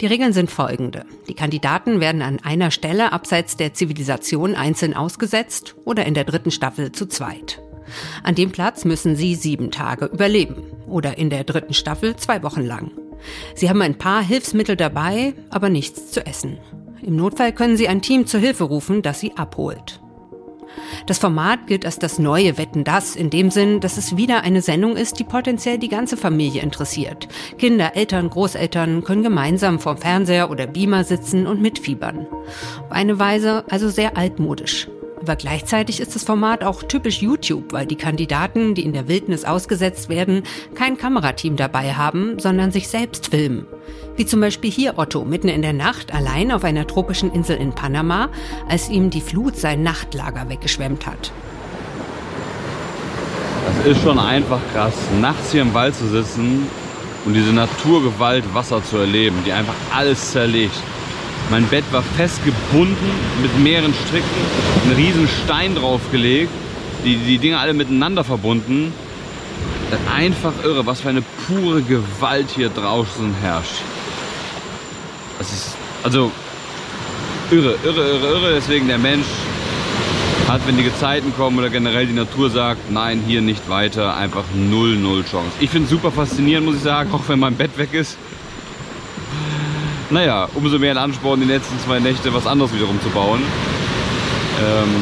Die 0.01 0.07
Regeln 0.07 0.33
sind 0.33 0.49
folgende. 0.49 1.05
Die 1.27 1.33
Kandidaten 1.33 1.99
werden 1.99 2.21
an 2.21 2.39
einer 2.43 2.71
Stelle 2.71 3.11
abseits 3.11 3.57
der 3.57 3.73
Zivilisation 3.73 4.55
einzeln 4.55 4.95
ausgesetzt 4.95 5.75
oder 5.85 6.05
in 6.05 6.13
der 6.13 6.23
dritten 6.23 6.51
Staffel 6.51 6.91
zu 6.91 7.07
zweit. 7.07 7.61
An 8.23 8.35
dem 8.35 8.51
Platz 8.51 8.85
müssen 8.85 9.15
sie 9.15 9.35
sieben 9.35 9.71
Tage 9.71 10.05
überleben 10.05 10.63
oder 10.87 11.17
in 11.17 11.29
der 11.29 11.43
dritten 11.43 11.73
Staffel 11.73 12.15
zwei 12.15 12.43
Wochen 12.43 12.61
lang. 12.61 12.91
Sie 13.55 13.69
haben 13.69 13.81
ein 13.81 13.97
paar 13.97 14.23
Hilfsmittel 14.23 14.75
dabei, 14.75 15.33
aber 15.49 15.69
nichts 15.69 16.11
zu 16.11 16.25
essen. 16.25 16.59
Im 17.01 17.15
Notfall 17.15 17.53
können 17.53 17.77
sie 17.77 17.87
ein 17.87 18.01
Team 18.01 18.25
zur 18.25 18.39
Hilfe 18.39 18.65
rufen, 18.65 19.01
das 19.01 19.19
sie 19.19 19.35
abholt. 19.35 20.01
Das 21.05 21.17
Format 21.17 21.67
gilt 21.67 21.85
als 21.85 21.99
das 21.99 22.19
neue 22.19 22.57
Wetten 22.57 22.83
das 22.83 23.15
in 23.15 23.29
dem 23.29 23.51
Sinn, 23.51 23.79
dass 23.79 23.97
es 23.97 24.17
wieder 24.17 24.41
eine 24.41 24.61
Sendung 24.61 24.95
ist, 24.95 25.19
die 25.19 25.23
potenziell 25.23 25.77
die 25.77 25.87
ganze 25.87 26.17
Familie 26.17 26.61
interessiert. 26.61 27.27
Kinder, 27.57 27.95
Eltern, 27.95 28.29
Großeltern 28.29 29.03
können 29.03 29.23
gemeinsam 29.23 29.79
vorm 29.79 29.97
Fernseher 29.97 30.51
oder 30.51 30.67
Beamer 30.67 31.03
sitzen 31.03 31.47
und 31.47 31.61
mitfiebern. 31.61 32.27
Auf 32.83 32.91
eine 32.91 33.19
Weise 33.19 33.63
also 33.69 33.89
sehr 33.89 34.17
altmodisch. 34.17 34.87
Aber 35.27 35.35
gleichzeitig 35.35 35.99
ist 35.99 36.15
das 36.15 36.23
Format 36.23 36.63
auch 36.63 36.83
typisch 36.83 37.21
YouTube, 37.21 37.73
weil 37.73 37.85
die 37.85 37.97
Kandidaten, 37.97 38.75
die 38.75 38.85
in 38.85 38.93
der 38.93 39.09
Wildnis 39.09 39.43
ausgesetzt 39.43 40.07
werden, 40.07 40.43
kein 40.73 40.97
Kamerateam 40.97 41.57
dabei 41.57 41.95
haben, 41.95 42.39
sondern 42.39 42.71
sich 42.71 42.87
selbst 42.87 43.27
filmen. 43.27 43.67
Wie 44.15 44.25
zum 44.25 44.39
Beispiel 44.39 44.71
hier 44.71 44.97
Otto 44.97 45.25
mitten 45.25 45.49
in 45.49 45.61
der 45.61 45.73
Nacht 45.73 46.13
allein 46.13 46.49
auf 46.53 46.63
einer 46.63 46.87
tropischen 46.87 47.33
Insel 47.33 47.57
in 47.57 47.75
Panama, 47.75 48.29
als 48.69 48.87
ihm 48.87 49.09
die 49.09 49.19
Flut 49.19 49.57
sein 49.57 49.83
Nachtlager 49.83 50.47
weggeschwemmt 50.47 51.05
hat. 51.05 51.33
Das 53.65 53.97
ist 53.97 54.01
schon 54.01 54.19
einfach 54.19 54.61
krass, 54.73 54.93
nachts 55.19 55.51
hier 55.51 55.63
im 55.63 55.73
Wald 55.73 55.93
zu 55.93 56.07
sitzen 56.07 56.69
und 57.25 57.33
diese 57.33 57.51
Naturgewalt 57.51 58.45
Wasser 58.53 58.81
zu 58.81 58.95
erleben, 58.95 59.35
die 59.45 59.51
einfach 59.51 59.75
alles 59.93 60.31
zerlegt. 60.31 60.77
Mein 61.49 61.65
Bett 61.67 61.85
war 61.91 62.03
festgebunden 62.03 63.09
mit 63.41 63.57
mehreren 63.59 63.93
Stricken, 64.05 64.27
einen 64.83 64.95
riesen 64.95 65.29
Stein 65.45 65.75
draufgelegt, 65.75 66.51
die, 67.05 67.15
die 67.15 67.37
Dinge 67.37 67.57
alle 67.57 67.73
miteinander 67.73 68.25
verbunden. 68.25 68.91
Einfach 70.13 70.51
irre, 70.63 70.85
was 70.85 70.99
für 70.99 71.09
eine 71.09 71.23
pure 71.47 71.81
Gewalt 71.81 72.49
hier 72.53 72.67
draußen 72.67 73.33
herrscht. 73.41 73.81
Das 75.39 75.53
ist, 75.53 75.77
also, 76.03 76.31
irre, 77.49 77.77
irre, 77.85 78.09
irre, 78.09 78.27
irre. 78.27 78.53
Deswegen 78.55 78.89
der 78.89 78.97
Mensch 78.97 79.27
hat, 80.49 80.67
wenn 80.67 80.75
die 80.75 80.83
Gezeiten 80.83 81.33
kommen 81.33 81.57
oder 81.59 81.69
generell 81.69 82.07
die 82.07 82.13
Natur 82.13 82.49
sagt, 82.49 82.91
nein, 82.91 83.23
hier 83.25 83.41
nicht 83.41 83.69
weiter, 83.69 84.17
einfach 84.17 84.43
null, 84.53 84.97
null 84.97 85.23
Chance. 85.23 85.51
Ich 85.61 85.69
finde 85.69 85.85
es 85.85 85.91
super 85.91 86.11
faszinierend, 86.11 86.65
muss 86.65 86.75
ich 86.75 86.83
sagen, 86.83 87.13
auch 87.13 87.23
wenn 87.27 87.39
mein 87.39 87.55
Bett 87.55 87.77
weg 87.77 87.93
ist 87.93 88.17
naja, 90.09 90.47
umso 90.55 90.79
mehr 90.79 90.91
ein 90.91 90.97
Ansporn, 90.97 91.41
die 91.41 91.47
letzten 91.47 91.79
zwei 91.79 91.99
Nächte 91.99 92.33
was 92.33 92.47
anderes 92.47 92.73
wiederum 92.73 93.01
zu 93.01 93.09
bauen. 93.09 93.41
Ähm, 94.59 94.95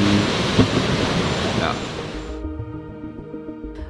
ja. 1.62 1.74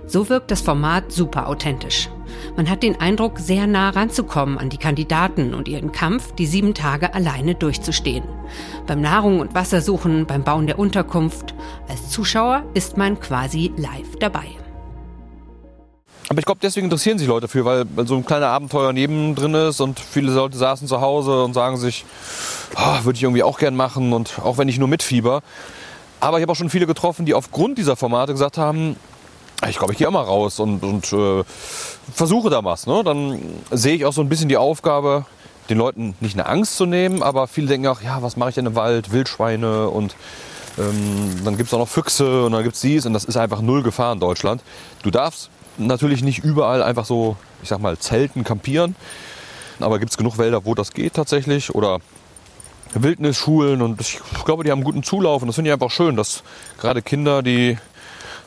So 0.07 0.29
wirkt 0.29 0.51
das 0.51 0.61
Format 0.61 1.11
super 1.11 1.47
authentisch. 1.47 2.09
Man 2.55 2.69
hat 2.69 2.83
den 2.83 2.99
Eindruck, 3.01 3.39
sehr 3.39 3.67
nah 3.67 3.89
ranzukommen 3.89 4.57
an 4.57 4.69
die 4.69 4.77
Kandidaten 4.77 5.53
und 5.53 5.67
ihren 5.67 5.91
Kampf, 5.91 6.33
die 6.33 6.45
sieben 6.45 6.73
Tage 6.73 7.13
alleine 7.13 7.55
durchzustehen. 7.55 8.23
Beim 8.87 9.01
Nahrung 9.01 9.39
und 9.39 9.53
Wasser 9.55 9.81
suchen, 9.81 10.25
beim 10.25 10.43
Bauen 10.43 10.67
der 10.67 10.79
Unterkunft. 10.79 11.53
Als 11.89 12.09
Zuschauer 12.09 12.63
ist 12.73 12.97
man 12.97 13.19
quasi 13.19 13.73
live 13.75 14.15
dabei. 14.19 14.47
Aber 16.29 16.39
ich 16.39 16.45
glaube, 16.45 16.59
deswegen 16.61 16.85
interessieren 16.85 17.19
sich 17.19 17.27
Leute 17.27 17.41
dafür, 17.41 17.65
weil, 17.65 17.85
so 18.07 18.15
ein 18.15 18.25
kleiner 18.25 18.47
Abenteuer 18.47 18.93
neben 18.93 19.35
drin 19.35 19.53
ist 19.53 19.79
und 19.79 19.99
viele 19.99 20.31
Leute 20.31 20.57
saßen 20.57 20.87
zu 20.87 20.99
Hause 21.01 21.43
und 21.43 21.53
sagen 21.53 21.77
sich, 21.77 22.05
oh, 22.75 23.03
würde 23.03 23.17
ich 23.17 23.23
irgendwie 23.23 23.43
auch 23.43 23.59
gern 23.59 23.75
machen 23.75 24.11
und 24.11 24.39
auch 24.39 24.57
wenn 24.57 24.67
ich 24.67 24.79
nur 24.79 24.87
mitfieber, 24.87 25.43
Aber 26.19 26.37
ich 26.37 26.41
habe 26.41 26.51
auch 26.51 26.55
schon 26.55 26.71
viele 26.71 26.87
getroffen, 26.87 27.25
die 27.25 27.35
aufgrund 27.35 27.77
dieser 27.77 27.95
Formate 27.95 28.31
gesagt 28.31 28.57
haben, 28.57 28.95
ich 29.69 29.77
glaube, 29.77 29.93
ich 29.93 29.99
gehe 29.99 30.07
auch 30.07 30.11
mal 30.11 30.23
raus 30.23 30.59
und, 30.59 30.83
und 30.83 31.13
äh, 31.13 31.43
versuche 32.13 32.49
da 32.49 32.63
was. 32.63 32.87
Ne? 32.87 33.03
Dann 33.03 33.39
sehe 33.71 33.95
ich 33.95 34.05
auch 34.05 34.13
so 34.13 34.21
ein 34.21 34.29
bisschen 34.29 34.49
die 34.49 34.57
Aufgabe, 34.57 35.25
den 35.69 35.77
Leuten 35.77 36.15
nicht 36.19 36.35
eine 36.35 36.47
Angst 36.47 36.75
zu 36.77 36.85
nehmen, 36.85 37.23
aber 37.23 37.47
viele 37.47 37.67
denken 37.67 37.87
auch, 37.87 38.01
ja, 38.01 38.21
was 38.21 38.37
mache 38.37 38.49
ich 38.49 38.55
denn 38.55 38.65
im 38.65 38.75
Wald? 38.75 39.11
Wildschweine 39.11 39.89
und 39.89 40.15
ähm, 40.77 41.41
dann 41.43 41.57
gibt 41.57 41.67
es 41.67 41.73
auch 41.73 41.79
noch 41.79 41.87
Füchse 41.87 42.45
und 42.45 42.51
dann 42.51 42.63
gibt 42.63 42.75
es 42.75 42.81
dies 42.81 43.05
und 43.05 43.13
das 43.13 43.23
ist 43.23 43.37
einfach 43.37 43.61
null 43.61 43.81
Gefahr 43.81 44.13
in 44.13 44.19
Deutschland. 44.19 44.61
Du 45.03 45.11
darfst 45.11 45.49
natürlich 45.77 46.23
nicht 46.23 46.43
überall 46.43 46.83
einfach 46.83 47.05
so, 47.05 47.37
ich 47.61 47.69
sag 47.69 47.79
mal, 47.79 47.97
zelten, 47.97 48.43
campieren, 48.43 48.95
aber 49.79 49.99
gibt 49.99 50.11
es 50.11 50.17
genug 50.17 50.37
Wälder, 50.37 50.65
wo 50.65 50.75
das 50.75 50.93
geht 50.93 51.13
tatsächlich 51.13 51.73
oder 51.73 51.99
Wildnisschulen 52.93 53.81
und 53.81 53.99
ich 53.99 54.19
glaube, 54.45 54.63
die 54.63 54.71
haben 54.71 54.83
guten 54.83 55.03
Zulauf 55.03 55.41
und 55.41 55.47
das 55.47 55.55
finde 55.55 55.69
ich 55.69 55.73
einfach 55.73 55.91
schön, 55.91 56.15
dass 56.15 56.43
gerade 56.79 57.01
Kinder, 57.01 57.41
die 57.43 57.77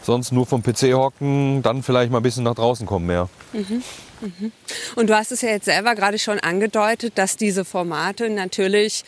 sonst 0.03 0.33
nur 0.33 0.47
vom 0.47 0.63
PC 0.63 0.95
hocken, 0.95 1.63
dann 1.63 1.83
vielleicht 1.83 2.11
mal 2.11 2.19
ein 2.19 2.23
bisschen 2.23 2.45
nach 2.45 2.55
draußen 2.55 2.87
kommen 2.87 3.07
mehr. 3.07 3.29
Mhm. 3.53 3.83
Mhm. 4.21 4.53
Und 4.97 5.11
du 5.11 5.17
hast 5.17 5.33
es 5.33 5.43
ja 5.43 5.51
jetzt 5.51 5.67
selber 5.67 5.95
gerade 5.95 6.19
schon 6.19 6.39
angedeutet, 6.41 7.13
dass 7.17 7.37
diese 7.37 7.65
Formate 7.65 8.31
natürlich 8.31 9.05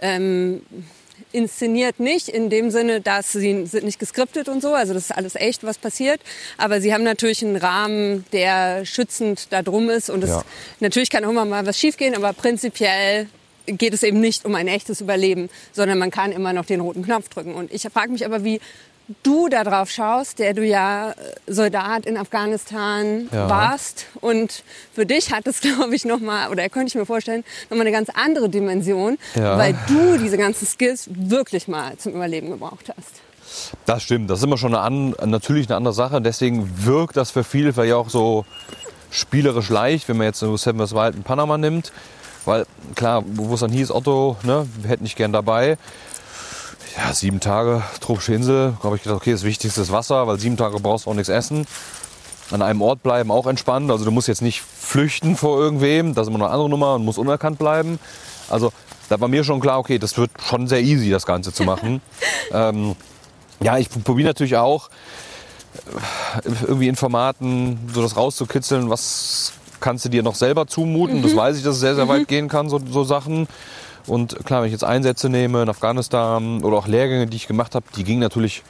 ähm, 0.00 0.62
inszeniert 1.32 2.00
nicht 2.00 2.28
in 2.28 2.50
dem 2.50 2.70
Sinne, 2.70 3.00
dass 3.00 3.32
sie 3.32 3.66
sind 3.66 3.84
nicht 3.84 3.98
geskriptet 3.98 4.48
und 4.48 4.62
so, 4.62 4.74
also 4.74 4.94
das 4.94 5.04
ist 5.04 5.12
alles 5.12 5.34
echt, 5.34 5.64
was 5.64 5.78
passiert, 5.78 6.20
aber 6.58 6.80
sie 6.80 6.92
haben 6.92 7.04
natürlich 7.04 7.44
einen 7.44 7.56
Rahmen, 7.56 8.24
der 8.32 8.84
schützend 8.84 9.52
da 9.52 9.62
drum 9.62 9.90
ist 9.90 10.10
und 10.10 10.24
es, 10.24 10.30
ja. 10.30 10.44
natürlich 10.80 11.10
kann 11.10 11.24
auch 11.24 11.30
immer 11.30 11.44
mal 11.44 11.66
was 11.66 11.78
schiefgehen, 11.78 12.14
aber 12.14 12.32
prinzipiell 12.32 13.28
geht 13.66 13.94
es 13.94 14.02
eben 14.02 14.20
nicht 14.20 14.44
um 14.44 14.54
ein 14.54 14.68
echtes 14.68 15.00
Überleben, 15.00 15.48
sondern 15.72 15.98
man 15.98 16.10
kann 16.10 16.32
immer 16.32 16.52
noch 16.52 16.64
den 16.64 16.80
roten 16.80 17.04
Knopf 17.04 17.28
drücken. 17.28 17.54
Und 17.54 17.72
ich 17.72 17.82
frage 17.82 18.10
mich 18.10 18.24
aber, 18.24 18.44
wie 18.44 18.60
du 19.22 19.48
da 19.48 19.64
drauf 19.64 19.90
schaust, 19.90 20.38
der 20.38 20.54
du 20.54 20.64
ja 20.64 21.10
äh, 21.10 21.14
Soldat 21.46 22.06
in 22.06 22.16
Afghanistan 22.16 23.28
ja. 23.32 23.48
warst. 23.48 24.06
Und 24.20 24.62
für 24.94 25.06
dich 25.06 25.32
hat 25.32 25.46
es, 25.46 25.60
glaube 25.60 25.94
ich, 25.94 26.04
nochmal, 26.04 26.50
oder 26.50 26.68
könnte 26.68 26.88
ich 26.88 26.94
mir 26.94 27.06
vorstellen, 27.06 27.44
nochmal 27.68 27.86
eine 27.86 27.92
ganz 27.92 28.08
andere 28.10 28.48
Dimension, 28.48 29.18
ja. 29.34 29.58
weil 29.58 29.76
du 29.88 30.18
diese 30.18 30.36
ganzen 30.36 30.66
Skills 30.66 31.08
wirklich 31.12 31.68
mal 31.68 31.96
zum 31.98 32.12
Überleben 32.12 32.50
gebraucht 32.50 32.92
hast. 32.96 33.20
Das 33.84 34.02
stimmt, 34.02 34.30
das 34.30 34.38
ist 34.38 34.44
immer 34.44 34.58
schon 34.58 34.74
eine 34.74 35.14
natürlich 35.26 35.68
eine 35.68 35.76
andere 35.76 35.94
Sache. 35.94 36.20
Deswegen 36.20 36.84
wirkt 36.84 37.16
das 37.16 37.32
für 37.32 37.42
viele 37.42 37.72
vielleicht 37.72 37.94
auch 37.94 38.08
so 38.08 38.44
spielerisch 39.10 39.70
leicht, 39.70 40.08
wenn 40.08 40.18
man 40.18 40.26
jetzt 40.26 40.38
so 40.38 40.56
Seven. 40.56 40.78
Wild 40.78 41.16
in 41.16 41.22
Panama 41.24 41.58
nimmt. 41.58 41.92
Weil 42.44 42.64
klar, 42.94 43.22
wo 43.26 43.52
es 43.52 43.60
dann 43.60 43.72
hieß, 43.72 43.90
Otto, 43.90 44.36
ne, 44.44 44.66
wir 44.80 44.90
hätten 44.90 45.02
nicht 45.02 45.16
gern 45.16 45.32
dabei 45.32 45.76
ja, 46.96 47.12
sieben 47.12 47.40
Tage 47.40 47.82
tropische 48.00 48.34
Insel. 48.34 48.74
Da 48.78 48.84
habe 48.84 48.96
ich 48.96 49.02
gedacht, 49.02 49.20
okay, 49.20 49.32
das 49.32 49.44
Wichtigste 49.44 49.80
ist 49.80 49.92
Wasser, 49.92 50.26
weil 50.26 50.38
sieben 50.38 50.56
Tage 50.56 50.78
brauchst 50.80 51.06
du 51.06 51.10
auch 51.10 51.14
nichts 51.14 51.28
essen. 51.28 51.66
An 52.50 52.62
einem 52.62 52.82
Ort 52.82 53.02
bleiben, 53.02 53.30
auch 53.30 53.46
entspannt. 53.46 53.90
Also 53.90 54.04
du 54.04 54.10
musst 54.10 54.28
jetzt 54.28 54.42
nicht 54.42 54.60
flüchten 54.60 55.36
vor 55.36 55.58
irgendwem. 55.58 56.14
Das 56.14 56.26
ist 56.26 56.34
immer 56.34 56.44
eine 56.44 56.52
andere 56.52 56.68
Nummer 56.68 56.94
und 56.94 57.04
muss 57.04 57.18
unerkannt 57.18 57.58
bleiben. 57.58 57.98
Also 58.48 58.72
da 59.08 59.20
war 59.20 59.28
mir 59.28 59.44
schon 59.44 59.60
klar, 59.60 59.78
okay, 59.78 59.98
das 59.98 60.18
wird 60.18 60.30
schon 60.42 60.66
sehr 60.66 60.80
easy, 60.80 61.10
das 61.10 61.26
Ganze 61.26 61.52
zu 61.52 61.64
machen. 61.64 62.00
ähm, 62.52 62.96
ja, 63.60 63.78
ich 63.78 63.88
probiere 64.04 64.28
natürlich 64.28 64.56
auch 64.56 64.88
irgendwie 66.42 66.88
in 66.88 66.96
Formaten 66.96 67.78
so 67.92 68.02
das 68.02 68.16
rauszukitzeln, 68.16 68.90
was 68.90 69.52
kannst 69.80 70.04
du 70.04 70.08
dir 70.08 70.22
noch 70.22 70.34
selber 70.34 70.66
zumuten. 70.66 71.18
Mhm. 71.18 71.22
Das 71.22 71.36
weiß 71.36 71.56
ich, 71.56 71.62
dass 71.62 71.74
es 71.74 71.80
sehr, 71.80 71.94
sehr 71.94 72.08
weit 72.08 72.22
mhm. 72.22 72.26
gehen 72.26 72.48
kann, 72.48 72.68
so, 72.68 72.80
so 72.90 73.04
Sachen. 73.04 73.48
Und 74.06 74.44
klar, 74.44 74.60
wenn 74.60 74.66
ich 74.66 74.72
jetzt 74.72 74.84
Einsätze 74.84 75.28
nehme 75.28 75.62
in 75.62 75.68
Afghanistan 75.68 76.62
oder 76.62 76.76
auch 76.76 76.86
Lehrgänge, 76.86 77.26
die 77.26 77.36
ich 77.36 77.46
gemacht 77.46 77.74
habe, 77.74 77.86
die 77.96 78.04
gingen 78.04 78.20
natürlich 78.20 78.62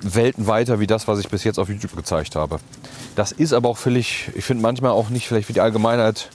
Welten 0.00 0.46
weiter 0.46 0.80
wie 0.80 0.86
das, 0.86 1.08
was 1.08 1.18
ich 1.18 1.28
bis 1.28 1.44
jetzt 1.44 1.58
auf 1.58 1.68
YouTube 1.68 1.96
gezeigt 1.96 2.36
habe. 2.36 2.60
Das 3.16 3.32
ist 3.32 3.52
aber 3.52 3.68
auch 3.70 3.78
völlig, 3.78 4.30
ich 4.34 4.44
finde 4.44 4.62
manchmal 4.62 4.90
auch 4.90 5.08
nicht 5.08 5.26
vielleicht 5.26 5.46
für 5.46 5.52
die 5.54 5.60
Allgemeinheit 5.60 6.28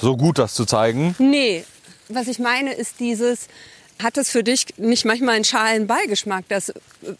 so 0.00 0.16
gut, 0.16 0.38
das 0.38 0.54
zu 0.54 0.66
zeigen. 0.66 1.14
Nee, 1.18 1.64
was 2.08 2.28
ich 2.28 2.38
meine 2.38 2.72
ist 2.72 3.00
dieses, 3.00 3.48
hat 4.02 4.18
es 4.18 4.30
für 4.30 4.42
dich 4.42 4.66
nicht 4.76 5.04
manchmal 5.04 5.36
einen 5.36 5.44
schalen 5.44 5.86
Beigeschmack, 5.86 6.46
dass 6.48 6.72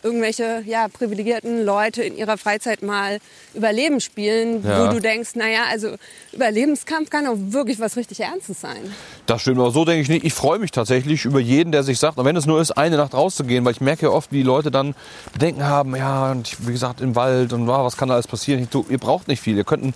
irgendwelche 0.02 0.62
ja, 0.66 0.88
privilegierten 0.88 1.64
Leute 1.64 2.02
in 2.02 2.16
ihrer 2.16 2.36
Freizeit 2.36 2.82
mal 2.82 3.18
Überleben 3.54 4.00
spielen, 4.00 4.62
ja. 4.62 4.86
wo 4.86 4.92
du 4.92 5.00
denkst, 5.00 5.30
naja, 5.34 5.60
also 5.70 5.96
Überlebenskampf 6.32 7.08
kann 7.08 7.26
auch 7.26 7.36
wirklich 7.36 7.80
was 7.80 7.96
richtig 7.96 8.20
Ernstes 8.20 8.60
sein. 8.60 8.92
Das 9.24 9.40
stimmt, 9.40 9.58
aber 9.58 9.70
so 9.70 9.84
denke 9.84 10.02
ich 10.02 10.08
nicht. 10.08 10.24
Ich 10.24 10.34
freue 10.34 10.58
mich 10.58 10.70
tatsächlich 10.70 11.24
über 11.24 11.40
jeden, 11.40 11.72
der 11.72 11.82
sich 11.82 11.98
sagt, 11.98 12.18
und 12.18 12.24
wenn 12.26 12.36
es 12.36 12.46
nur 12.46 12.60
ist, 12.60 12.72
eine 12.72 12.96
Nacht 12.96 13.14
rauszugehen, 13.14 13.64
weil 13.64 13.72
ich 13.72 13.80
merke 13.80 14.06
ja 14.06 14.12
oft, 14.12 14.32
wie 14.32 14.38
die 14.38 14.42
Leute 14.42 14.70
dann 14.70 14.94
Bedenken 15.32 15.64
haben, 15.64 15.96
ja, 15.96 16.32
und 16.32 16.48
ich, 16.48 16.66
wie 16.66 16.72
gesagt, 16.72 17.00
im 17.00 17.14
Wald 17.14 17.52
und 17.54 17.66
wow, 17.66 17.84
was 17.84 17.96
kann 17.96 18.08
da 18.08 18.14
alles 18.14 18.26
passieren? 18.26 18.62
Ich, 18.62 18.68
du, 18.68 18.84
ihr 18.90 18.98
braucht 18.98 19.28
nicht 19.28 19.40
viel. 19.40 19.56
Ihr 19.56 19.64
könnt 19.64 19.82
einen 19.82 19.94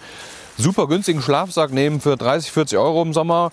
super 0.57 0.87
günstigen 0.87 1.21
Schlafsack 1.21 1.73
nehmen 1.73 2.01
für 2.01 2.17
30, 2.17 2.51
40 2.51 2.79
Euro 2.79 3.03
im 3.03 3.13
Sommer, 3.13 3.53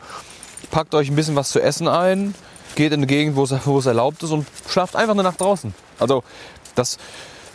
packt 0.71 0.95
euch 0.95 1.09
ein 1.09 1.15
bisschen 1.15 1.35
was 1.35 1.49
zu 1.49 1.61
essen 1.61 1.87
ein, 1.87 2.33
geht 2.75 2.91
in 2.91 2.99
eine 2.99 3.07
Gegend, 3.07 3.35
wo 3.35 3.43
es, 3.43 3.53
wo 3.65 3.79
es 3.79 3.85
erlaubt 3.85 4.23
ist 4.23 4.31
und 4.31 4.45
schlaft 4.69 4.95
einfach 4.95 5.13
eine 5.13 5.23
Nacht 5.23 5.41
draußen. 5.41 5.73
Also 5.99 6.23
das, 6.75 6.97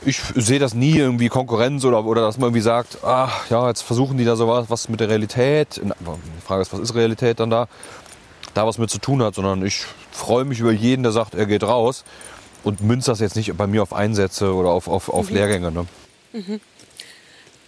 ich 0.05 0.21
sehe 0.35 0.59
das 0.59 0.75
nie 0.75 0.97
irgendwie 0.97 1.29
Konkurrenz 1.29 1.85
oder, 1.85 2.05
oder 2.05 2.23
dass 2.23 2.39
man 2.39 2.49
irgendwie 2.49 2.63
sagt, 2.63 2.99
ach 3.05 3.49
ja, 3.51 3.69
jetzt 3.69 3.83
versuchen 3.83 4.19
die 4.19 4.25
da 4.25 4.37
sowas, 4.37 4.67
was 4.69 4.89
mit 4.89 5.01
der 5.01 5.09
Realität, 5.09 5.81
die 5.83 6.43
Frage 6.45 6.63
ist, 6.63 6.73
was 6.73 6.81
ist 6.81 6.95
Realität 6.95 7.41
dann 7.41 7.51
da, 7.51 7.69
da 8.55 8.67
was 8.67 8.79
mit 8.79 8.91
zu 8.91 8.99
tun 8.99 9.23
hat, 9.23 9.35
sondern 9.35 9.65
ich 9.65 9.85
freue 10.11 10.45
mich 10.45 10.61
über 10.61 10.73
jeden, 10.73 11.03
der 11.03 11.13
sagt, 11.13 11.35
er 11.35 11.47
geht 11.47 11.63
raus 11.63 12.05
und 12.65 12.81
münzt 12.81 13.09
das 13.09 13.21
jetzt 13.21 13.37
nicht 13.37 13.57
bei 13.57 13.67
mir 13.67 13.83
auf 13.83 13.93
Einsätze 13.93 14.55
oder 14.55 14.71
auf, 14.71 14.89
auf, 14.89 15.09
auf 15.09 15.31
mhm. 15.31 15.37
Lehrgänge. 15.37 15.73
Ne? 15.73 15.87
Mhm. 16.33 16.61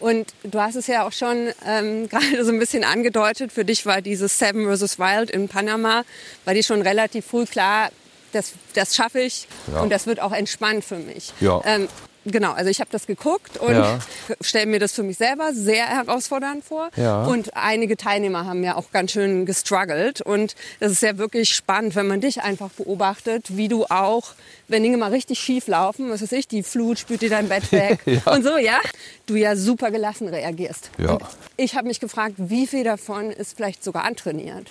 Und 0.01 0.33
du 0.43 0.61
hast 0.61 0.75
es 0.75 0.87
ja 0.87 1.07
auch 1.07 1.13
schon 1.13 1.51
ähm, 1.67 2.09
gerade 2.11 2.45
so 2.45 2.53
ein 2.53 2.59
bisschen 2.59 2.85
angedeutet. 2.85 3.53
Für 3.53 3.65
dich 3.65 3.87
war 3.87 4.03
dieses 4.03 4.39
Seven 4.39 4.67
vs. 4.67 4.99
Wild 4.99 5.31
in 5.31 5.49
Panama, 5.49 6.05
war 6.45 6.55
dir 6.55 6.63
schon 6.63 6.83
relativ 6.83 7.27
früh 7.27 7.47
klar, 7.47 7.91
das, 8.33 8.53
das 8.75 8.97
schaffe 8.97 9.21
ich 9.21 9.47
ja. 9.73 9.81
und 9.81 9.91
das 9.91 10.07
wird 10.07 10.21
auch 10.21 10.33
entspannt 10.33 10.85
für 10.85 10.99
mich. 10.99 11.33
Ja. 11.41 11.63
Ähm, 11.65 11.89
genau, 12.25 12.53
also 12.53 12.71
ich 12.71 12.81
habe 12.81 12.91
das 12.91 13.07
geguckt 13.07 13.59
und 13.59 13.73
ja. 13.73 13.99
stelle 14.41 14.67
mir 14.67 14.79
das 14.79 14.93
für 14.93 15.03
mich 15.03 15.17
selber 15.17 15.53
sehr 15.53 15.87
herausfordernd 15.87 16.65
vor. 16.65 16.91
Ja. 16.97 17.25
Und 17.25 17.57
einige 17.57 17.97
Teilnehmer 17.97 18.47
haben 18.47 18.63
ja 18.65 18.77
auch 18.77 18.91
ganz 18.93 19.13
schön 19.13 19.47
gestruggelt. 19.47 20.21
Und 20.21 20.55
das 20.81 20.93
ist 20.93 21.03
ja 21.03 21.19
wirklich 21.19 21.51
spannend, 21.51 21.95
wenn 21.97 22.07
man 22.07 22.21
dich 22.21 22.43
einfach 22.43 22.71
beobachtet, 22.71 23.57
wie 23.57 23.69
du 23.69 23.85
auch, 23.85 24.33
wenn 24.69 24.83
Dinge 24.83 24.97
mal 24.97 25.11
richtig 25.11 25.39
schief 25.39 25.67
laufen, 25.67 26.11
was 26.11 26.23
weiß 26.23 26.33
ich, 26.33 26.49
die 26.49 26.63
Flut 26.63 26.99
spült 26.99 27.23
dir 27.23 27.31
dein 27.31 27.49
Bett 27.49 27.71
weg 27.73 28.01
ja. 28.07 28.33
und 28.33 28.43
so, 28.43 28.57
ja, 28.57 28.81
du 29.27 29.37
ja 29.37 29.57
super 29.57 29.91
gelassen 29.91 30.29
reagierst. 30.29 30.91
Ja. 30.99 31.13
Und 31.13 31.23
ich 31.57 31.77
habe 31.77 31.89
mich 31.89 32.01
gefragt, 32.01 32.35
wie 32.39 32.67
viel 32.67 32.85
davon 32.85 33.31
ist 33.31 33.57
vielleicht 33.57 33.85
sogar 33.85 34.05
antrainiert? 34.05 34.71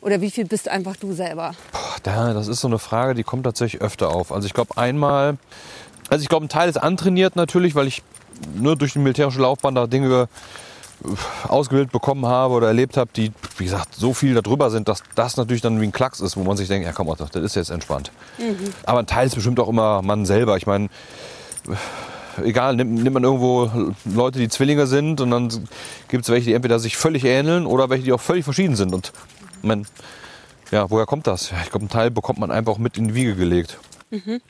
Oder 0.00 0.20
wie 0.20 0.30
viel 0.30 0.44
bist 0.44 0.68
einfach 0.68 0.96
du 0.96 1.12
selber? 1.12 1.54
Boah, 1.72 2.32
das 2.32 2.48
ist 2.48 2.60
so 2.60 2.68
eine 2.68 2.78
Frage, 2.78 3.14
die 3.14 3.24
kommt 3.24 3.44
tatsächlich 3.44 3.82
öfter 3.82 4.10
auf. 4.10 4.30
Also 4.30 4.46
ich 4.46 4.54
glaube 4.54 4.76
einmal, 4.76 5.38
also 6.08 6.22
ich 6.22 6.28
glaube, 6.28 6.46
ein 6.46 6.48
Teil 6.48 6.68
ist 6.68 6.76
antrainiert 6.76 7.36
natürlich, 7.36 7.74
weil 7.74 7.86
ich 7.86 8.02
nur 8.54 8.76
durch 8.76 8.92
die 8.92 8.98
militärische 8.98 9.40
Laufbahn 9.40 9.74
da 9.74 9.86
Dinge 9.86 10.28
äh, 11.04 11.48
ausgebildet 11.48 11.92
bekommen 11.92 12.26
habe 12.26 12.54
oder 12.54 12.68
erlebt 12.68 12.96
habe, 12.96 13.10
die, 13.14 13.32
wie 13.56 13.64
gesagt, 13.64 13.94
so 13.94 14.14
viel 14.14 14.34
darüber 14.34 14.70
sind, 14.70 14.88
dass 14.88 15.02
das 15.14 15.36
natürlich 15.36 15.62
dann 15.62 15.80
wie 15.80 15.86
ein 15.86 15.92
Klacks 15.92 16.20
ist, 16.20 16.36
wo 16.36 16.42
man 16.42 16.56
sich 16.56 16.68
denkt, 16.68 16.86
ja 16.86 16.92
komm, 16.92 17.12
das 17.16 17.30
ist 17.30 17.56
jetzt 17.56 17.70
entspannt. 17.70 18.10
Mhm. 18.38 18.72
Aber 18.84 19.00
ein 19.00 19.06
Teil 19.06 19.26
ist 19.26 19.34
bestimmt 19.34 19.60
auch 19.60 19.68
immer 19.68 20.02
man 20.02 20.26
selber. 20.26 20.56
Ich 20.56 20.66
meine, 20.66 20.88
egal, 22.44 22.76
nimmt, 22.76 22.94
nimmt, 23.02 23.14
man 23.14 23.24
irgendwo 23.24 23.70
Leute, 24.04 24.38
die 24.38 24.48
Zwillinge 24.48 24.86
sind 24.86 25.20
und 25.20 25.30
dann 25.30 25.48
gibt 26.08 26.24
es 26.24 26.30
welche, 26.30 26.46
die 26.46 26.54
entweder 26.54 26.78
sich 26.78 26.96
völlig 26.96 27.24
ähneln 27.24 27.66
oder 27.66 27.90
welche, 27.90 28.04
die 28.04 28.12
auch 28.12 28.20
völlig 28.20 28.44
verschieden 28.44 28.76
sind. 28.76 28.92
Und 28.92 29.12
man, 29.62 29.86
ja, 30.70 30.90
woher 30.90 31.06
kommt 31.06 31.26
das? 31.26 31.52
Ich 31.64 31.70
glaube, 31.70 31.80
einen 31.80 31.90
Teil 31.90 32.10
bekommt 32.10 32.38
man 32.38 32.50
einfach 32.50 32.78
mit 32.78 32.98
in 32.98 33.08
die 33.08 33.14
Wiege 33.14 33.34
gelegt. 33.34 33.78
Mhm. 34.10 34.40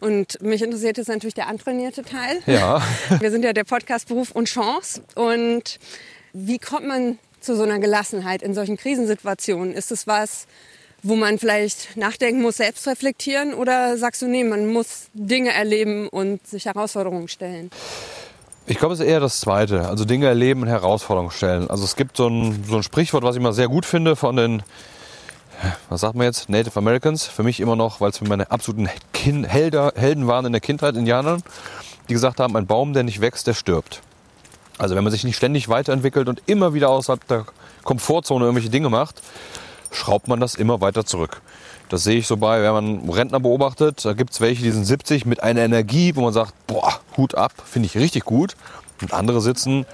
Und 0.00 0.40
mich 0.42 0.62
interessiert 0.62 0.98
jetzt 0.98 1.08
natürlich 1.08 1.34
der 1.34 1.48
antrainierte 1.48 2.02
Teil. 2.02 2.40
Ja. 2.46 2.82
Wir 3.20 3.30
sind 3.30 3.44
ja 3.44 3.52
der 3.52 3.64
Podcast 3.64 4.08
Beruf 4.08 4.30
und 4.30 4.46
Chance. 4.46 5.02
Und 5.14 5.78
wie 6.32 6.58
kommt 6.58 6.86
man 6.86 7.18
zu 7.40 7.56
so 7.56 7.62
einer 7.62 7.78
Gelassenheit 7.78 8.42
in 8.42 8.54
solchen 8.54 8.76
Krisensituationen? 8.76 9.74
Ist 9.74 9.90
es 9.90 10.06
was, 10.06 10.46
wo 11.02 11.16
man 11.16 11.38
vielleicht 11.38 11.96
nachdenken 11.96 12.42
muss, 12.42 12.58
selbst 12.58 12.86
reflektieren? 12.86 13.54
Oder 13.54 13.96
sagst 13.96 14.22
du, 14.22 14.28
nee, 14.28 14.44
man 14.44 14.66
muss 14.66 15.08
Dinge 15.14 15.52
erleben 15.52 16.08
und 16.08 16.46
sich 16.46 16.66
Herausforderungen 16.66 17.28
stellen? 17.28 17.70
Ich 18.66 18.78
glaube, 18.78 18.94
es 18.94 19.00
ist 19.00 19.06
eher 19.06 19.20
das 19.20 19.40
Zweite. 19.40 19.88
Also 19.88 20.04
Dinge 20.04 20.26
erleben 20.26 20.62
und 20.62 20.68
Herausforderungen 20.68 21.32
stellen. 21.32 21.68
Also 21.68 21.84
es 21.84 21.96
gibt 21.96 22.16
so 22.16 22.28
ein, 22.28 22.62
so 22.68 22.76
ein 22.76 22.82
Sprichwort, 22.82 23.24
was 23.24 23.34
ich 23.34 23.42
mal 23.42 23.52
sehr 23.52 23.68
gut 23.68 23.84
finde 23.84 24.14
von 24.14 24.36
den, 24.36 24.62
was 25.88 26.00
sagt 26.00 26.14
man 26.14 26.26
jetzt, 26.26 26.48
Native 26.48 26.76
Americans. 26.78 27.26
Für 27.26 27.42
mich 27.42 27.60
immer 27.60 27.76
noch, 27.76 28.00
weil 28.00 28.10
es 28.10 28.18
für 28.18 28.24
meine 28.24 28.50
absoluten 28.50 28.88
kind 29.12 29.46
Helder, 29.46 29.92
Helden 29.96 30.26
waren 30.26 30.46
in 30.46 30.52
der 30.52 30.60
Kindheit, 30.60 30.96
Indianern, 30.96 31.42
die 32.08 32.14
gesagt 32.14 32.40
haben, 32.40 32.56
ein 32.56 32.66
Baum, 32.66 32.92
der 32.92 33.02
nicht 33.02 33.20
wächst, 33.20 33.46
der 33.46 33.54
stirbt. 33.54 34.00
Also 34.78 34.96
wenn 34.96 35.04
man 35.04 35.10
sich 35.10 35.24
nicht 35.24 35.36
ständig 35.36 35.68
weiterentwickelt 35.68 36.28
und 36.28 36.42
immer 36.46 36.72
wieder 36.72 36.88
außerhalb 36.88 37.26
der 37.28 37.44
Komfortzone 37.84 38.44
irgendwelche 38.44 38.70
Dinge 38.70 38.88
macht, 38.88 39.20
schraubt 39.90 40.28
man 40.28 40.40
das 40.40 40.54
immer 40.54 40.80
weiter 40.80 41.04
zurück. 41.04 41.42
Das 41.90 42.04
sehe 42.04 42.18
ich 42.18 42.26
so 42.26 42.36
bei, 42.36 42.62
wenn 42.62 42.72
man 42.72 43.10
Rentner 43.10 43.40
beobachtet, 43.40 44.04
da 44.04 44.12
gibt 44.12 44.32
es 44.32 44.40
welche, 44.40 44.62
die 44.62 44.70
sind 44.70 44.84
70 44.84 45.26
mit 45.26 45.42
einer 45.42 45.62
Energie, 45.62 46.14
wo 46.14 46.22
man 46.22 46.32
sagt, 46.32 46.54
boah, 46.68 47.00
Hut 47.16 47.34
ab, 47.34 47.52
finde 47.64 47.86
ich 47.86 47.96
richtig 47.96 48.24
gut. 48.24 48.54
Und 49.00 49.12
andere 49.12 49.40
sitzen 49.40 49.86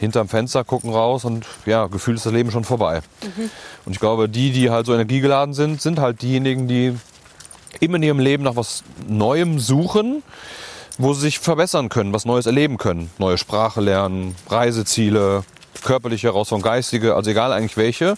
hinterm 0.00 0.28
Fenster, 0.28 0.64
gucken 0.64 0.92
raus 0.92 1.24
und 1.24 1.44
ja, 1.66 1.86
gefühlt 1.86 2.16
ist 2.16 2.26
das 2.26 2.32
Leben 2.32 2.50
schon 2.50 2.64
vorbei. 2.64 3.00
Mhm. 3.22 3.50
Und 3.84 3.92
ich 3.92 4.00
glaube, 4.00 4.28
die, 4.28 4.50
die 4.50 4.70
halt 4.70 4.86
so 4.86 4.94
energiegeladen 4.94 5.54
sind, 5.54 5.80
sind 5.80 5.98
halt 6.00 6.22
diejenigen, 6.22 6.66
die 6.66 6.96
immer 7.80 7.96
in 7.96 8.02
ihrem 8.02 8.18
Leben 8.18 8.44
nach 8.44 8.56
was 8.56 8.82
Neuem 9.06 9.60
suchen, 9.60 10.22
wo 10.98 11.14
sie 11.14 11.20
sich 11.20 11.38
verbessern 11.38 11.88
können, 11.88 12.12
was 12.12 12.24
Neues 12.24 12.46
erleben 12.46 12.78
können. 12.78 13.10
Neue 13.18 13.38
Sprache 13.38 13.80
lernen, 13.80 14.34
Reiseziele, 14.48 15.44
körperliche 15.84 16.28
Herausforderungen, 16.28 16.74
geistige, 16.74 17.14
also 17.14 17.30
egal 17.30 17.52
eigentlich 17.52 17.76
welche. 17.76 18.14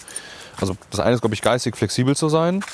Also 0.61 0.77
das 0.91 1.01
eine 1.01 1.15
ist, 1.15 1.21
glaube 1.21 1.35
ich, 1.35 1.43
geistig 1.43 1.77
flexibel 1.77 2.17
zu 2.17 2.29
sein. 2.29 2.65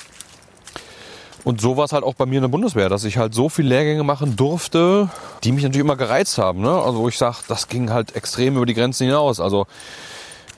Und 1.47 1.61
so 1.61 1.77
war 1.77 1.85
es 1.85 1.93
halt 1.93 2.03
auch 2.03 2.15
bei 2.15 2.27
mir 2.27 2.39
in 2.39 2.43
der 2.43 2.49
Bundeswehr, 2.49 2.89
dass 2.89 3.05
ich 3.05 3.19
halt 3.19 3.33
so 3.33 3.49
viele 3.49 3.69
Lehrgänge 3.69 4.03
machen 4.03 4.35
durfte, 4.35 5.11
die 5.45 5.53
mich 5.53 5.63
natürlich 5.63 5.85
immer 5.85 5.95
gereizt 5.95 6.39
haben. 6.39 6.61
Ne? 6.61 6.73
Also 6.73 6.99
wo 6.99 7.09
ich 7.09 7.17
sage, 7.17 7.37
das 7.47 7.69
ging 7.69 7.91
halt 7.91 8.17
extrem 8.17 8.57
über 8.57 8.67
die 8.67 8.75
Grenzen 8.75 9.07
hinaus. 9.07 9.39
Also 9.39 9.69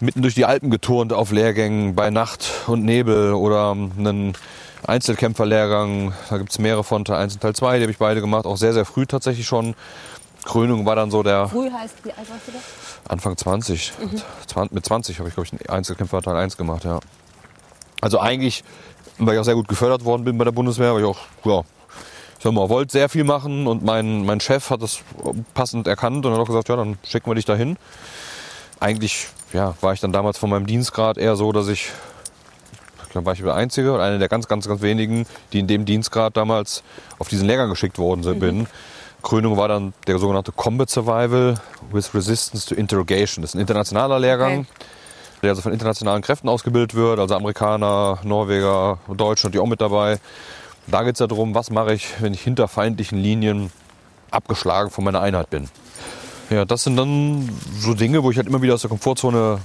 mitten 0.00 0.22
durch 0.22 0.34
die 0.34 0.46
Alpen 0.46 0.70
geturnt 0.70 1.12
auf 1.12 1.30
Lehrgängen 1.30 1.94
bei 1.94 2.08
Nacht 2.08 2.48
und 2.68 2.86
Nebel 2.86 3.34
oder 3.34 3.72
einen 3.72 4.32
Einzelkämpferlehrgang. 4.86 6.14
Da 6.30 6.38
gibt 6.38 6.52
es 6.52 6.58
mehrere 6.58 6.84
von 6.84 7.04
Teil 7.04 7.18
1 7.18 7.34
und 7.34 7.40
Teil 7.42 7.54
2, 7.54 7.76
die 7.76 7.82
habe 7.82 7.92
ich 7.92 7.98
beide 7.98 8.22
gemacht, 8.22 8.46
auch 8.46 8.56
sehr, 8.56 8.72
sehr 8.72 8.86
früh 8.86 9.04
tatsächlich 9.04 9.46
schon. 9.46 9.74
Krönung 10.46 10.86
war 10.86 10.96
dann 10.96 11.10
so 11.10 11.22
der. 11.22 11.48
Früh 11.48 11.70
heißt, 11.70 11.96
wie 12.04 12.12
alt 12.12 12.30
warst 12.30 12.48
du 12.48 12.52
da? 12.52 13.12
Anfang 13.12 13.36
20. 13.36 13.92
Mhm. 14.00 14.68
Mit 14.70 14.86
20 14.86 15.18
habe 15.18 15.28
ich, 15.28 15.34
glaube 15.34 15.48
ich, 15.48 15.52
einen 15.52 15.68
Einzelkämpfer 15.68 16.22
Teil 16.22 16.36
1 16.36 16.56
gemacht, 16.56 16.84
ja. 16.84 16.98
Also 18.00 18.20
eigentlich, 18.20 18.64
weil 19.18 19.34
ich 19.34 19.40
auch 19.40 19.44
sehr 19.44 19.54
gut 19.54 19.68
gefördert 19.68 20.04
worden 20.04 20.24
bin 20.24 20.38
bei 20.38 20.44
der 20.44 20.52
Bundeswehr, 20.52 20.94
weil 20.94 21.02
ich 21.02 21.06
auch, 21.06 21.18
ja, 21.44 21.60
ich 22.38 22.44
sag 22.44 22.52
mal, 22.52 22.68
wollte 22.68 22.92
sehr 22.92 23.08
viel 23.08 23.24
machen 23.24 23.66
und 23.66 23.82
mein, 23.84 24.24
mein 24.24 24.40
Chef 24.40 24.70
hat 24.70 24.80
das 24.80 25.00
passend 25.54 25.88
erkannt 25.88 26.24
und 26.24 26.32
hat 26.32 26.40
auch 26.40 26.46
gesagt, 26.46 26.68
ja, 26.68 26.76
dann 26.76 26.96
schicken 27.02 27.28
wir 27.28 27.34
dich 27.34 27.44
dahin. 27.44 27.76
Eigentlich, 28.78 29.26
ja, 29.52 29.74
war 29.80 29.92
ich 29.92 30.00
dann 30.00 30.12
damals 30.12 30.38
von 30.38 30.50
meinem 30.50 30.66
Dienstgrad 30.66 31.18
eher 31.18 31.34
so, 31.34 31.50
dass 31.50 31.66
ich, 31.66 31.90
ich 33.04 33.10
glaube, 33.10 33.26
war 33.26 33.32
ich 33.32 33.40
der 33.40 33.54
Einzige 33.54 33.92
oder 33.92 34.04
einer 34.04 34.18
der 34.18 34.28
ganz, 34.28 34.46
ganz, 34.46 34.68
ganz 34.68 34.82
wenigen, 34.82 35.26
die 35.52 35.58
in 35.58 35.66
dem 35.66 35.84
Dienstgrad 35.84 36.36
damals 36.36 36.84
auf 37.18 37.26
diesen 37.26 37.46
Lehrgang 37.48 37.70
geschickt 37.70 37.98
worden 37.98 38.22
sind, 38.22 38.36
mhm. 38.36 38.40
bin. 38.40 38.66
Krönung 39.22 39.56
war 39.56 39.66
dann 39.66 39.94
der 40.06 40.18
sogenannte 40.18 40.52
Combat 40.52 40.88
Survival 40.88 41.60
with 41.90 42.14
Resistance 42.14 42.68
to 42.68 42.76
Interrogation. 42.76 43.42
Das 43.42 43.50
ist 43.50 43.54
ein 43.56 43.60
internationaler 43.60 44.20
Lehrgang, 44.20 44.60
okay. 44.60 44.84
Der 45.42 45.50
also 45.50 45.62
von 45.62 45.72
internationalen 45.72 46.22
Kräften 46.22 46.48
ausgebildet 46.48 46.94
wird, 46.94 47.18
also 47.18 47.34
Amerikaner, 47.34 48.18
Norweger, 48.24 48.98
Deutsche 49.16 49.46
und 49.46 49.54
die 49.54 49.58
auch 49.58 49.66
mit 49.66 49.80
dabei. 49.80 50.18
Da 50.86 51.02
geht 51.02 51.14
es 51.14 51.20
ja 51.20 51.26
darum, 51.26 51.54
was 51.54 51.70
mache 51.70 51.94
ich, 51.94 52.20
wenn 52.20 52.34
ich 52.34 52.40
hinter 52.40 52.66
feindlichen 52.66 53.18
Linien 53.18 53.70
abgeschlagen 54.30 54.90
von 54.90 55.04
meiner 55.04 55.20
Einheit 55.20 55.50
bin. 55.50 55.68
Ja, 56.50 56.64
das 56.64 56.84
sind 56.84 56.96
dann 56.96 57.48
so 57.78 57.94
Dinge, 57.94 58.22
wo 58.22 58.30
ich 58.30 58.38
halt 58.38 58.46
immer 58.46 58.62
wieder 58.62 58.74
aus 58.74 58.80
der 58.80 58.88
Komfortzone 58.88 59.58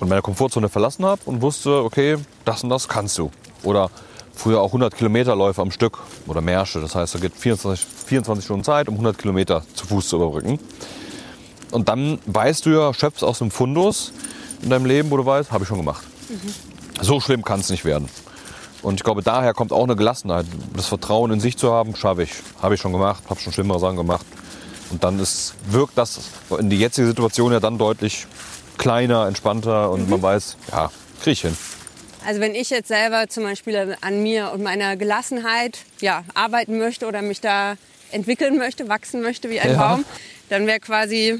und 0.00 0.08
meiner 0.08 0.22
Komfortzone 0.22 0.68
verlassen 0.68 1.04
habe 1.04 1.20
und 1.26 1.42
wusste, 1.42 1.84
okay, 1.84 2.16
das 2.44 2.64
und 2.64 2.70
das 2.70 2.88
kannst 2.88 3.16
du. 3.18 3.30
Oder 3.62 3.90
früher 4.34 4.60
auch 4.60 4.68
100 4.68 4.96
Kilometerläufe 4.96 5.62
am 5.62 5.70
Stück 5.70 5.98
oder 6.26 6.40
Märsche. 6.40 6.80
Das 6.80 6.94
heißt, 6.94 7.14
da 7.14 7.18
geht 7.20 7.34
24, 7.34 7.86
24 7.86 8.44
Stunden 8.44 8.64
Zeit, 8.64 8.88
um 8.88 8.94
100 8.94 9.16
Kilometer 9.16 9.62
zu 9.74 9.86
Fuß 9.86 10.08
zu 10.08 10.16
überbrücken. 10.16 10.58
Und 11.70 11.88
dann 11.88 12.18
weißt 12.26 12.66
du 12.66 12.70
ja, 12.70 12.92
schöpfst 12.92 13.22
aus 13.22 13.38
dem 13.38 13.50
Fundus 13.50 14.12
in 14.64 14.70
deinem 14.70 14.86
Leben, 14.86 15.10
wo 15.10 15.16
du 15.16 15.24
weißt, 15.24 15.52
habe 15.52 15.64
ich 15.64 15.68
schon 15.68 15.78
gemacht. 15.78 16.04
Mhm. 16.28 17.04
So 17.04 17.20
schlimm 17.20 17.42
kann 17.44 17.60
es 17.60 17.70
nicht 17.70 17.84
werden. 17.84 18.08
Und 18.82 18.94
ich 18.94 19.04
glaube, 19.04 19.22
daher 19.22 19.54
kommt 19.54 19.72
auch 19.72 19.84
eine 19.84 19.96
Gelassenheit. 19.96 20.46
Das 20.76 20.86
Vertrauen 20.86 21.30
in 21.30 21.40
sich 21.40 21.56
zu 21.56 21.72
haben, 21.72 21.96
schaffe 21.96 22.24
ich. 22.24 22.32
Habe 22.60 22.74
ich 22.74 22.80
schon 22.80 22.92
gemacht, 22.92 23.22
habe 23.28 23.40
schon 23.40 23.52
schlimmere 23.52 23.78
Sachen 23.78 23.96
gemacht. 23.96 24.26
Und 24.90 25.02
dann 25.04 25.18
ist, 25.18 25.54
wirkt 25.68 25.96
das 25.96 26.20
in 26.58 26.68
die 26.68 26.78
jetzige 26.78 27.06
Situation 27.06 27.52
ja 27.52 27.60
dann 27.60 27.78
deutlich 27.78 28.26
kleiner, 28.76 29.26
entspannter 29.26 29.90
und 29.90 30.04
mhm. 30.04 30.10
man 30.10 30.22
weiß, 30.22 30.56
ja, 30.70 30.90
kriege 31.20 31.32
ich 31.32 31.40
hin. 31.42 31.56
Also 32.26 32.40
wenn 32.40 32.54
ich 32.54 32.70
jetzt 32.70 32.88
selber 32.88 33.28
zum 33.28 33.44
Beispiel 33.44 33.96
an 34.00 34.22
mir 34.22 34.50
und 34.52 34.62
meiner 34.62 34.96
Gelassenheit 34.96 35.78
ja, 36.00 36.24
arbeiten 36.34 36.78
möchte 36.78 37.06
oder 37.06 37.22
mich 37.22 37.40
da 37.40 37.76
entwickeln 38.12 38.56
möchte, 38.56 38.88
wachsen 38.88 39.20
möchte 39.20 39.50
wie 39.50 39.60
ein 39.60 39.72
ja. 39.72 39.76
Baum, 39.76 40.04
dann 40.48 40.66
wäre 40.66 40.80
quasi, 40.80 41.38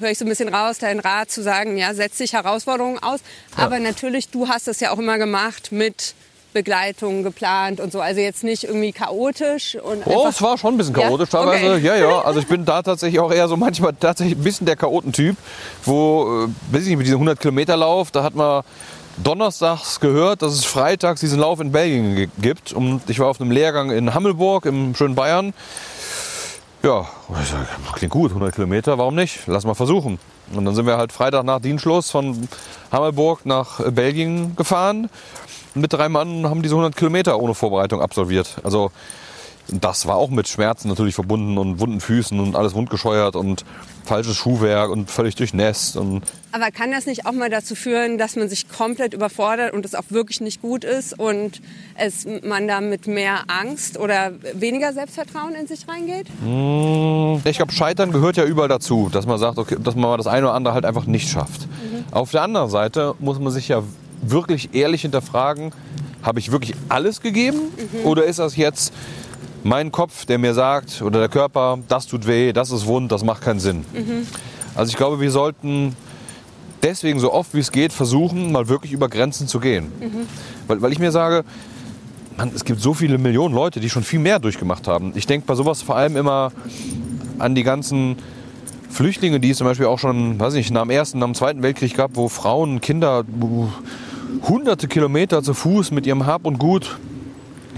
höre 0.00 0.10
ich 0.10 0.18
so 0.18 0.24
ein 0.24 0.28
bisschen 0.28 0.52
raus, 0.52 0.78
dein 0.78 1.00
Rat 1.00 1.30
zu 1.30 1.42
sagen, 1.42 1.76
ja, 1.76 1.94
setz 1.94 2.18
dich 2.18 2.32
Herausforderungen 2.32 2.98
aus. 3.02 3.20
Ja. 3.56 3.64
Aber 3.64 3.78
natürlich, 3.78 4.28
du 4.28 4.48
hast 4.48 4.68
das 4.68 4.80
ja 4.80 4.90
auch 4.92 4.98
immer 4.98 5.18
gemacht 5.18 5.72
mit 5.72 6.14
Begleitung 6.52 7.22
geplant 7.22 7.80
und 7.80 7.92
so. 7.92 8.00
Also 8.00 8.20
jetzt 8.20 8.44
nicht 8.44 8.64
irgendwie 8.64 8.92
chaotisch. 8.92 9.76
Und 9.76 10.06
oh, 10.06 10.26
es 10.28 10.40
war 10.42 10.58
schon 10.58 10.74
ein 10.74 10.78
bisschen 10.78 10.94
chaotisch 10.94 11.32
ja? 11.32 11.40
teilweise. 11.40 11.74
Okay. 11.74 11.82
Ja, 11.82 11.96
ja. 11.96 12.22
Also 12.22 12.40
ich 12.40 12.46
bin 12.46 12.64
da 12.64 12.82
tatsächlich 12.82 13.20
auch 13.20 13.32
eher 13.32 13.48
so 13.48 13.56
manchmal 13.56 13.94
tatsächlich 13.98 14.38
ein 14.38 14.42
bisschen 14.42 14.66
der 14.66 14.76
Chaotentyp, 14.76 15.36
wo, 15.84 16.44
äh, 16.44 16.74
weiß 16.74 16.82
ich 16.82 16.88
nicht, 16.88 16.98
mit 16.98 17.06
diesem 17.06 17.18
100 17.18 17.40
Kilometer 17.40 17.76
Lauf, 17.76 18.10
da 18.10 18.22
hat 18.22 18.34
man 18.34 18.62
donnerstags 19.22 20.00
gehört, 20.00 20.42
dass 20.42 20.52
es 20.52 20.64
freitags 20.64 21.20
diesen 21.20 21.38
Lauf 21.38 21.60
in 21.60 21.72
Belgien 21.72 22.30
gibt. 22.40 22.72
Und 22.72 23.02
ich 23.08 23.18
war 23.18 23.28
auf 23.28 23.40
einem 23.40 23.50
Lehrgang 23.50 23.90
in 23.90 24.14
Hammelburg 24.14 24.66
im 24.66 24.94
schönen 24.94 25.14
Bayern. 25.14 25.52
Ja, 26.82 27.06
klingt 27.94 28.12
gut, 28.12 28.32
100 28.32 28.56
Kilometer, 28.56 28.98
warum 28.98 29.14
nicht? 29.14 29.46
Lass 29.46 29.64
mal 29.64 29.74
versuchen. 29.74 30.18
Und 30.52 30.64
dann 30.64 30.74
sind 30.74 30.84
wir 30.84 30.96
halt 30.96 31.12
Freitag 31.12 31.44
nach 31.44 31.60
Dienstschluss 31.60 32.10
von 32.10 32.48
Hammelburg 32.90 33.46
nach 33.46 33.78
Belgien 33.92 34.56
gefahren. 34.56 35.08
Mit 35.74 35.92
drei 35.92 36.08
Mann 36.08 36.50
haben 36.50 36.60
diese 36.60 36.74
100 36.74 36.96
Kilometer 36.96 37.38
ohne 37.38 37.54
Vorbereitung 37.54 38.02
absolviert. 38.02 38.56
Also 38.64 38.90
das 39.68 40.06
war 40.06 40.16
auch 40.16 40.30
mit 40.30 40.48
Schmerzen 40.48 40.88
natürlich 40.88 41.14
verbunden 41.14 41.58
und 41.58 41.80
wunden 41.80 42.00
Füßen 42.00 42.38
und 42.38 42.56
alles 42.56 42.74
wundgescheuert 42.74 43.36
und 43.36 43.64
falsches 44.04 44.36
Schuhwerk 44.36 44.90
und 44.90 45.10
völlig 45.10 45.36
durchnässt. 45.36 45.96
Und 45.96 46.22
Aber 46.50 46.70
kann 46.70 46.90
das 46.90 47.06
nicht 47.06 47.24
auch 47.24 47.32
mal 47.32 47.48
dazu 47.48 47.74
führen, 47.74 48.18
dass 48.18 48.36
man 48.36 48.48
sich 48.48 48.68
komplett 48.68 49.14
überfordert 49.14 49.72
und 49.72 49.84
es 49.84 49.94
auch 49.94 50.04
wirklich 50.10 50.40
nicht 50.40 50.60
gut 50.60 50.84
ist 50.84 51.18
und 51.18 51.60
es, 51.94 52.26
man 52.42 52.66
da 52.66 52.80
mit 52.80 53.06
mehr 53.06 53.44
Angst 53.46 53.98
oder 53.98 54.32
weniger 54.54 54.92
Selbstvertrauen 54.92 55.54
in 55.54 55.66
sich 55.66 55.88
reingeht? 55.88 56.26
Mmh, 56.42 57.40
ich 57.44 57.56
glaube, 57.56 57.72
Scheitern 57.72 58.12
gehört 58.12 58.36
ja 58.36 58.44
überall 58.44 58.68
dazu, 58.68 59.08
dass 59.12 59.26
man 59.26 59.38
sagt, 59.38 59.58
okay, 59.58 59.76
dass 59.82 59.94
man 59.94 60.10
mal 60.10 60.16
das 60.16 60.26
eine 60.26 60.46
oder 60.46 60.54
andere 60.54 60.74
halt 60.74 60.84
einfach 60.84 61.06
nicht 61.06 61.28
schafft. 61.28 61.62
Mhm. 61.62 62.04
Auf 62.10 62.32
der 62.32 62.42
anderen 62.42 62.70
Seite 62.70 63.14
muss 63.20 63.38
man 63.38 63.52
sich 63.52 63.68
ja 63.68 63.82
wirklich 64.22 64.74
ehrlich 64.74 65.02
hinterfragen, 65.02 65.72
habe 66.22 66.38
ich 66.38 66.52
wirklich 66.52 66.74
alles 66.88 67.20
gegeben 67.20 67.58
mhm. 67.58 68.06
oder 68.06 68.24
ist 68.24 68.38
das 68.38 68.56
jetzt 68.56 68.92
mein 69.64 69.92
Kopf, 69.92 70.26
der 70.26 70.38
mir 70.38 70.54
sagt, 70.54 71.02
oder 71.02 71.20
der 71.20 71.28
Körper, 71.28 71.78
das 71.88 72.06
tut 72.06 72.26
weh, 72.26 72.52
das 72.52 72.70
ist 72.70 72.86
wund, 72.86 73.12
das 73.12 73.24
macht 73.24 73.42
keinen 73.42 73.60
Sinn. 73.60 73.84
Mhm. 73.92 74.26
Also 74.74 74.90
ich 74.90 74.96
glaube, 74.96 75.20
wir 75.20 75.30
sollten 75.30 75.94
deswegen 76.82 77.20
so 77.20 77.32
oft 77.32 77.54
wie 77.54 77.60
es 77.60 77.70
geht 77.70 77.92
versuchen, 77.92 78.52
mal 78.52 78.68
wirklich 78.68 78.92
über 78.92 79.08
Grenzen 79.08 79.46
zu 79.46 79.60
gehen. 79.60 79.92
Mhm. 80.00 80.26
Weil, 80.66 80.82
weil 80.82 80.92
ich 80.92 80.98
mir 80.98 81.12
sage, 81.12 81.44
man, 82.36 82.50
es 82.54 82.64
gibt 82.64 82.80
so 82.80 82.94
viele 82.94 83.18
Millionen 83.18 83.54
Leute, 83.54 83.80
die 83.80 83.90
schon 83.90 84.02
viel 84.02 84.18
mehr 84.18 84.38
durchgemacht 84.38 84.88
haben. 84.88 85.12
Ich 85.14 85.26
denke 85.26 85.46
bei 85.46 85.54
sowas 85.54 85.82
vor 85.82 85.96
allem 85.96 86.16
immer 86.16 86.52
an 87.38 87.54
die 87.54 87.62
ganzen 87.62 88.16
Flüchtlinge, 88.90 89.40
die 89.40 89.50
es 89.50 89.58
zum 89.58 89.66
Beispiel 89.66 89.86
auch 89.86 89.98
schon, 89.98 90.38
weiß 90.38 90.54
nicht, 90.54 90.70
nach 90.70 90.82
dem 90.82 90.90
Ersten, 90.90 91.18
nach 91.18 91.26
dem 91.26 91.34
Zweiten 91.34 91.62
Weltkrieg 91.62 91.96
gab, 91.96 92.16
wo 92.16 92.28
Frauen, 92.28 92.80
Kinder 92.80 93.24
hunderte 94.48 94.88
Kilometer 94.88 95.42
zu 95.42 95.54
Fuß 95.54 95.92
mit 95.92 96.06
ihrem 96.06 96.26
Hab 96.26 96.46
und 96.46 96.58
Gut 96.58 96.98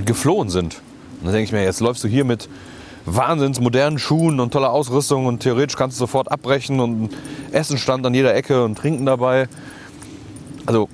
geflohen 0.05 0.51
sind. 0.51 0.81
Und 1.25 1.29
dann 1.29 1.37
denke 1.37 1.47
ich 1.47 1.53
mir, 1.53 1.65
jetzt 1.65 1.81
läufst 1.81 2.05
du 2.05 2.09
hier 2.09 2.23
mit 2.23 2.51
wahnsinns 3.07 3.59
modernen 3.59 3.99
Schuhen 3.99 4.41
und 4.41 4.53
toller 4.53 4.71
Ausrüstung 4.71 5.25
und 5.25 5.41
theoretisch 5.41 5.75
kannst 5.75 5.97
du 5.97 6.01
sofort 6.01 6.31
abbrechen 6.31 6.81
und 6.81 7.09
Essen 7.51 7.79
stand 7.79 8.05
an 8.05 8.13
jeder 8.13 8.35
Ecke 8.35 8.63
und 8.63 8.77
Trinken 8.77 9.07
dabei. 9.07 9.49
Also, 10.67 10.91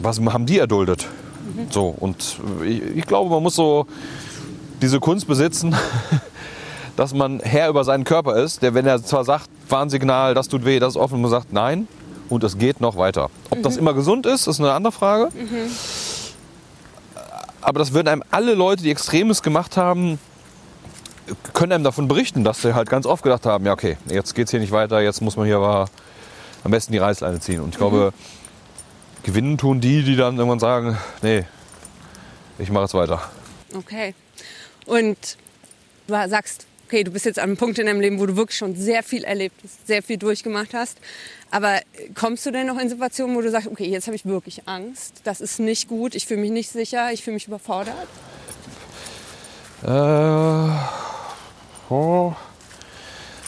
was 0.00 0.20
haben 0.20 0.46
die 0.46 0.60
erduldet? 0.60 1.08
Mhm. 1.56 1.66
So, 1.70 1.96
und 1.98 2.38
ich, 2.64 2.80
ich, 2.94 3.06
glaube, 3.06 3.28
man 3.28 3.42
muss 3.42 3.56
so 3.56 3.86
diese 4.80 5.00
Kunst 5.00 5.26
besitzen, 5.26 5.74
dass 6.96 7.12
man 7.12 7.40
Herr 7.40 7.68
über 7.68 7.82
seinen 7.82 8.04
Körper 8.04 8.36
ist, 8.36 8.62
der, 8.62 8.74
wenn 8.74 8.86
er 8.86 9.02
zwar 9.02 9.24
sagt, 9.24 9.48
Warnsignal, 9.68 10.34
das 10.34 10.46
tut 10.46 10.64
weh, 10.64 10.78
das 10.78 10.94
ist 10.94 11.00
offen, 11.00 11.20
man 11.20 11.30
sagt 11.32 11.52
nein 11.52 11.88
und 12.28 12.44
es 12.44 12.56
geht 12.56 12.80
noch 12.80 12.96
weiter. 12.96 13.30
Ob 13.50 13.58
mhm. 13.58 13.62
das 13.64 13.78
immer 13.78 13.94
gesund 13.94 14.26
ist, 14.26 14.46
ist 14.46 14.60
eine 14.60 14.70
andere 14.74 14.92
Frage. 14.92 15.30
Mhm 15.34 15.70
aber 17.62 17.78
das 17.78 17.92
würden 17.92 18.08
einem 18.08 18.24
alle 18.30 18.54
Leute, 18.54 18.82
die 18.82 18.90
Extremes 18.90 19.42
gemacht 19.42 19.76
haben, 19.76 20.18
können 21.52 21.72
einem 21.72 21.84
davon 21.84 22.08
berichten, 22.08 22.44
dass 22.44 22.62
sie 22.62 22.74
halt 22.74 22.90
ganz 22.90 23.06
oft 23.06 23.22
gedacht 23.22 23.46
haben, 23.46 23.64
ja 23.64 23.72
okay, 23.72 23.96
jetzt 24.06 24.34
geht 24.34 24.46
es 24.46 24.50
hier 24.50 24.60
nicht 24.60 24.72
weiter, 24.72 25.00
jetzt 25.00 25.22
muss 25.22 25.36
man 25.36 25.46
hier 25.46 25.56
aber 25.56 25.88
am 26.64 26.70
besten 26.70 26.92
die 26.92 26.98
Reißleine 26.98 27.40
ziehen. 27.40 27.60
Und 27.60 27.70
ich 27.70 27.78
glaube, 27.78 28.12
mhm. 28.14 29.22
gewinnen 29.22 29.58
tun 29.58 29.80
die, 29.80 30.02
die 30.02 30.16
dann 30.16 30.36
irgendwann 30.36 30.58
sagen, 30.58 30.98
nee, 31.22 31.44
ich 32.58 32.70
mache 32.70 32.84
es 32.84 32.94
weiter. 32.94 33.22
Okay. 33.74 34.14
Und 34.86 35.38
du 36.06 36.14
sagst, 36.28 36.66
okay, 36.92 37.04
du 37.04 37.10
bist 37.10 37.24
jetzt 37.24 37.38
an 37.38 37.44
einem 37.44 37.56
Punkt 37.56 37.78
in 37.78 37.86
deinem 37.86 38.02
Leben, 38.02 38.20
wo 38.20 38.26
du 38.26 38.36
wirklich 38.36 38.58
schon 38.58 38.76
sehr 38.76 39.02
viel 39.02 39.24
erlebt 39.24 39.56
hast, 39.64 39.86
sehr 39.86 40.02
viel 40.02 40.18
durchgemacht 40.18 40.74
hast. 40.74 40.98
Aber 41.50 41.80
kommst 42.14 42.44
du 42.44 42.50
denn 42.50 42.66
noch 42.66 42.78
in 42.78 42.90
Situationen, 42.90 43.34
wo 43.34 43.40
du 43.40 43.50
sagst, 43.50 43.66
okay, 43.68 43.88
jetzt 43.88 44.08
habe 44.08 44.14
ich 44.14 44.26
wirklich 44.26 44.68
Angst, 44.68 45.22
das 45.24 45.40
ist 45.40 45.58
nicht 45.58 45.88
gut, 45.88 46.14
ich 46.14 46.26
fühle 46.26 46.42
mich 46.42 46.50
nicht 46.50 46.70
sicher, 46.70 47.10
ich 47.10 47.24
fühle 47.24 47.34
mich 47.34 47.46
überfordert? 47.46 47.94
Äh, 49.84 49.88
oh. 51.88 52.34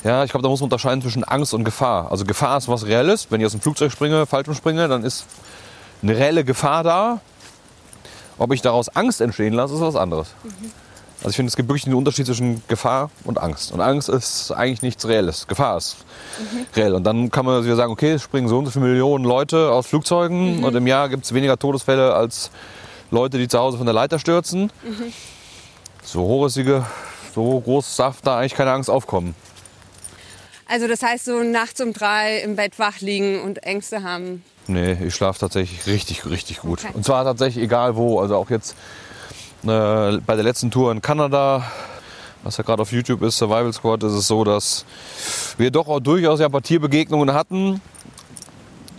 Ja, 0.05 0.25
ich 0.25 0.31
glaube, 0.31 0.43
da 0.43 0.49
muss 0.49 0.61
man 0.61 0.67
unterscheiden 0.67 1.03
zwischen 1.03 1.25
Angst 1.25 1.53
und 1.53 1.65
Gefahr. 1.65 2.11
Also 2.11 2.25
Gefahr 2.25 2.57
ist 2.57 2.69
was 2.69 2.87
Reelles. 2.87 3.27
Wenn 3.29 3.41
ich 3.41 3.47
aus 3.47 3.53
dem 3.53 3.61
Flugzeug 3.61 3.93
springe, 3.93 4.25
Fallschirm 4.25 4.55
springe, 4.55 4.89
dann 4.89 5.05
ist 5.05 5.27
eine 6.03 6.17
reelle 6.17 6.45
Gefahr 6.45 6.83
da. 6.83 7.21
Ob 8.39 8.55
ich 8.55 8.63
daraus 8.63 8.89
Angst 8.89 9.21
entstehen 9.21 9.53
lasse, 9.53 9.75
ist 9.75 9.81
was 9.83 9.97
anderes. 9.97 10.29
Also 11.19 11.31
ich 11.31 11.37
finde, 11.37 11.49
es 11.49 11.57
gibt 11.57 11.69
wirklich 11.71 11.87
einen 11.87 11.95
Unterschied 11.95 12.27
zwischen 12.27 12.63
Gefahr 12.69 13.11
und 13.25 13.39
Angst. 13.39 13.73
Und 13.73 13.81
Angst 13.81 14.09
ist 14.11 14.51
eigentlich 14.53 14.83
nichts 14.83 15.07
Reelles. 15.09 15.47
Gefahr 15.47 15.79
ist 15.79 15.97
reell. 16.77 16.93
Und 16.95 17.05
dann 17.05 17.31
kann 17.31 17.47
man 17.47 17.65
wieder 17.65 17.77
sagen, 17.77 17.93
okay, 17.93 18.13
es 18.13 18.23
springen 18.23 18.49
so 18.49 18.59
und 18.59 18.67
so 18.67 18.73
viele 18.73 18.85
Millionen 18.87 19.25
Leute 19.25 19.71
aus 19.71 19.87
Flugzeugen 19.87 20.63
und 20.65 20.75
im 20.75 20.87
Jahr 20.87 21.09
gibt 21.09 21.25
es 21.25 21.33
weniger 21.33 21.59
Todesfälle 21.59 22.15
als 22.15 22.51
Leute, 23.11 23.39
die 23.39 23.49
zu 23.49 23.59
Hause 23.59 23.79
von 23.79 23.87
der 23.87 23.95
Leiter 23.95 24.19
stürzen. 24.19 24.71
So 26.03 26.21
hoch 26.21 26.47
ist 26.47 26.57
die, 26.57 26.65
Ge- 26.65 26.83
so 27.35 27.59
groß 27.61 27.97
darf 27.97 28.21
da 28.21 28.39
eigentlich 28.39 28.55
keine 28.55 28.73
Angst 28.73 28.91
aufkommen. 28.91 29.35
Also 30.67 30.89
das 30.89 31.03
heißt, 31.03 31.25
so 31.27 31.43
nachts 31.43 31.81
um 31.81 31.93
drei 31.93 32.39
im 32.39 32.57
Bett 32.57 32.79
wach 32.79 33.01
liegen 33.01 33.41
und 33.43 33.63
Ängste 33.63 34.03
haben. 34.03 34.43
Nee, 34.67 34.97
ich 35.07 35.15
schlafe 35.15 35.39
tatsächlich 35.39 35.87
richtig, 35.87 36.25
richtig 36.27 36.61
gut. 36.61 36.81
Okay. 36.85 36.93
Und 36.95 37.05
zwar 37.05 37.25
tatsächlich 37.25 37.65
egal 37.65 37.97
wo. 37.97 38.19
Also 38.21 38.37
auch 38.37 38.49
jetzt 38.51 38.75
bei 39.65 40.35
der 40.35 40.43
letzten 40.43 40.71
Tour 40.71 40.93
in 40.93 41.01
Kanada, 41.01 41.65
was 42.43 42.57
ja 42.59 42.65
gerade 42.65 42.83
auf 42.83 42.93
YouTube 42.93 43.23
ist, 43.23 43.39
Survival 43.39 43.73
Squad, 43.73 44.03
ist 44.03 44.13
es 44.13 44.27
so, 44.27 44.45
dass 44.45 44.85
wir 45.57 45.71
doch 45.71 45.89
auch 45.89 46.01
durchaus 46.01 46.41
ja 46.41 46.47
ein 46.47 46.53
paar 46.53 46.63
Tierbegegnungen 46.63 47.33
hatten. 47.33 47.81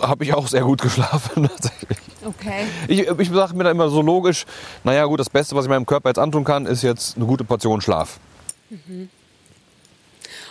Habe 0.01 0.23
ich 0.23 0.33
auch 0.33 0.47
sehr 0.47 0.63
gut 0.63 0.81
geschlafen 0.81 1.47
tatsächlich. 1.47 1.99
Okay. 2.25 2.65
Ich, 2.87 3.07
ich 3.07 3.29
sage 3.29 3.55
mir 3.55 3.63
da 3.63 3.71
immer 3.71 3.89
so 3.89 4.01
logisch, 4.01 4.45
naja 4.83 5.05
gut, 5.05 5.19
das 5.19 5.29
Beste, 5.29 5.55
was 5.55 5.65
ich 5.65 5.69
meinem 5.69 5.85
Körper 5.85 6.09
jetzt 6.09 6.19
antun 6.19 6.43
kann, 6.43 6.65
ist 6.65 6.81
jetzt 6.81 7.15
eine 7.15 7.25
gute 7.25 7.43
Portion 7.43 7.81
Schlaf. 7.81 8.19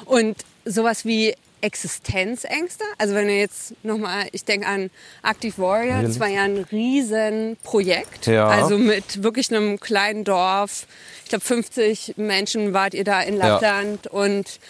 Und 0.05 0.37
sowas 0.65 1.05
wie 1.05 1.35
Existenzängste? 1.65 2.85
Also 2.99 3.15
wenn 3.15 3.29
ihr 3.29 3.39
jetzt 3.39 3.75
nochmal, 3.83 4.27
ich 4.33 4.45
denke 4.45 4.67
an 4.67 4.91
Active 5.23 5.57
Warrior, 5.59 6.03
das 6.03 6.21
war 6.21 6.29
ja 6.29 6.43
ein 6.43 6.59
Riesenprojekt. 6.71 8.27
Ja. 8.27 8.49
Also 8.49 8.79
mit 8.79 9.23
wirklich 9.23 9.51
einem 9.51 9.81
kleinen 9.81 10.25
Dorf. 10.25 10.87
Ich 11.25 11.31
glaube 11.31 11.45
50 11.45 12.15
Menschen 12.17 12.73
wart 12.75 12.95
ihr 12.95 13.05
da 13.05 13.23
in 13.23 13.37
Ja. 13.39 13.49
Lappland. 13.49 14.07
Und 14.09 14.61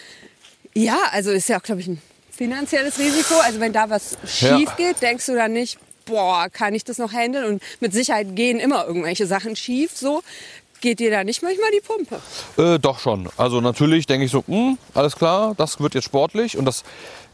ja, 0.73 0.97
also 1.11 1.31
ist 1.31 1.49
ja 1.49 1.59
auch, 1.59 1.63
glaube 1.63 1.81
ich, 1.81 1.87
ein 1.87 2.01
finanzielles 2.31 2.97
Risiko. 2.97 3.35
Also 3.39 3.59
wenn 3.59 3.73
da 3.73 3.89
was 3.89 4.17
Ja. 4.39 4.57
schief 4.57 4.75
geht, 4.77 5.01
denkst 5.01 5.25
du 5.25 5.35
dann 5.35 5.53
nicht, 5.53 5.77
boah, 6.05 6.47
kann 6.49 6.73
ich 6.73 6.83
das 6.83 6.97
noch 6.97 7.11
handeln? 7.11 7.45
Und 7.45 7.63
mit 7.79 7.93
Sicherheit 7.93 8.35
gehen 8.35 8.59
immer 8.59 8.85
irgendwelche 8.85 9.25
Sachen 9.27 9.55
schief. 9.55 9.91
So 9.95 10.21
geht 10.85 10.99
dir 10.99 11.09
da 11.09 11.23
nicht 11.23 11.41
manchmal 11.41 11.71
die 11.71 11.81
Pumpe. 11.81 12.21
Äh, 12.61 12.77
doch 12.77 12.99
schon. 12.99 13.27
Also 13.37 13.59
natürlich 13.59 14.05
denke 14.05 14.25
ich 14.25 14.31
so, 14.31 14.43
hm, 14.45 14.77
alles 14.93 15.15
klar, 15.15 15.55
das 15.57 15.79
wird 15.79 15.95
jetzt 15.95 16.03
sportlich. 16.03 16.59
Und 16.59 16.65
das, 16.65 16.83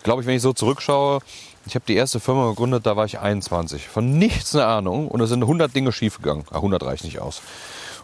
glaube 0.03 0.21
ich, 0.21 0.27
wenn 0.27 0.37
ich 0.37 0.41
so 0.41 0.53
zurückschaue, 0.53 1.19
ich 1.65 1.75
habe 1.75 1.83
die 1.85 1.95
erste 1.95 2.21
Firma 2.21 2.49
gegründet, 2.49 2.85
da 2.85 2.95
war 2.95 3.03
ich 3.03 3.19
21. 3.19 3.89
Von 3.89 4.17
nichts 4.17 4.55
eine 4.55 4.67
Ahnung. 4.67 5.09
Und 5.09 5.19
es 5.19 5.29
sind 5.29 5.41
100 5.41 5.75
Dinge 5.75 5.91
schiefgegangen. 5.91 6.45
Ah, 6.49 6.55
100 6.55 6.81
reicht 6.81 7.03
nicht 7.03 7.19
aus. 7.19 7.41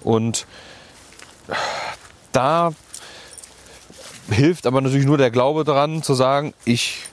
Und 0.02 0.46
da 2.34 2.74
hilft 4.30 4.68
aber 4.68 4.82
natürlich 4.82 5.06
nur 5.06 5.18
der 5.18 5.32
Glaube 5.32 5.64
daran, 5.64 6.04
zu 6.04 6.14
sagen, 6.14 6.54
ich 6.66 7.04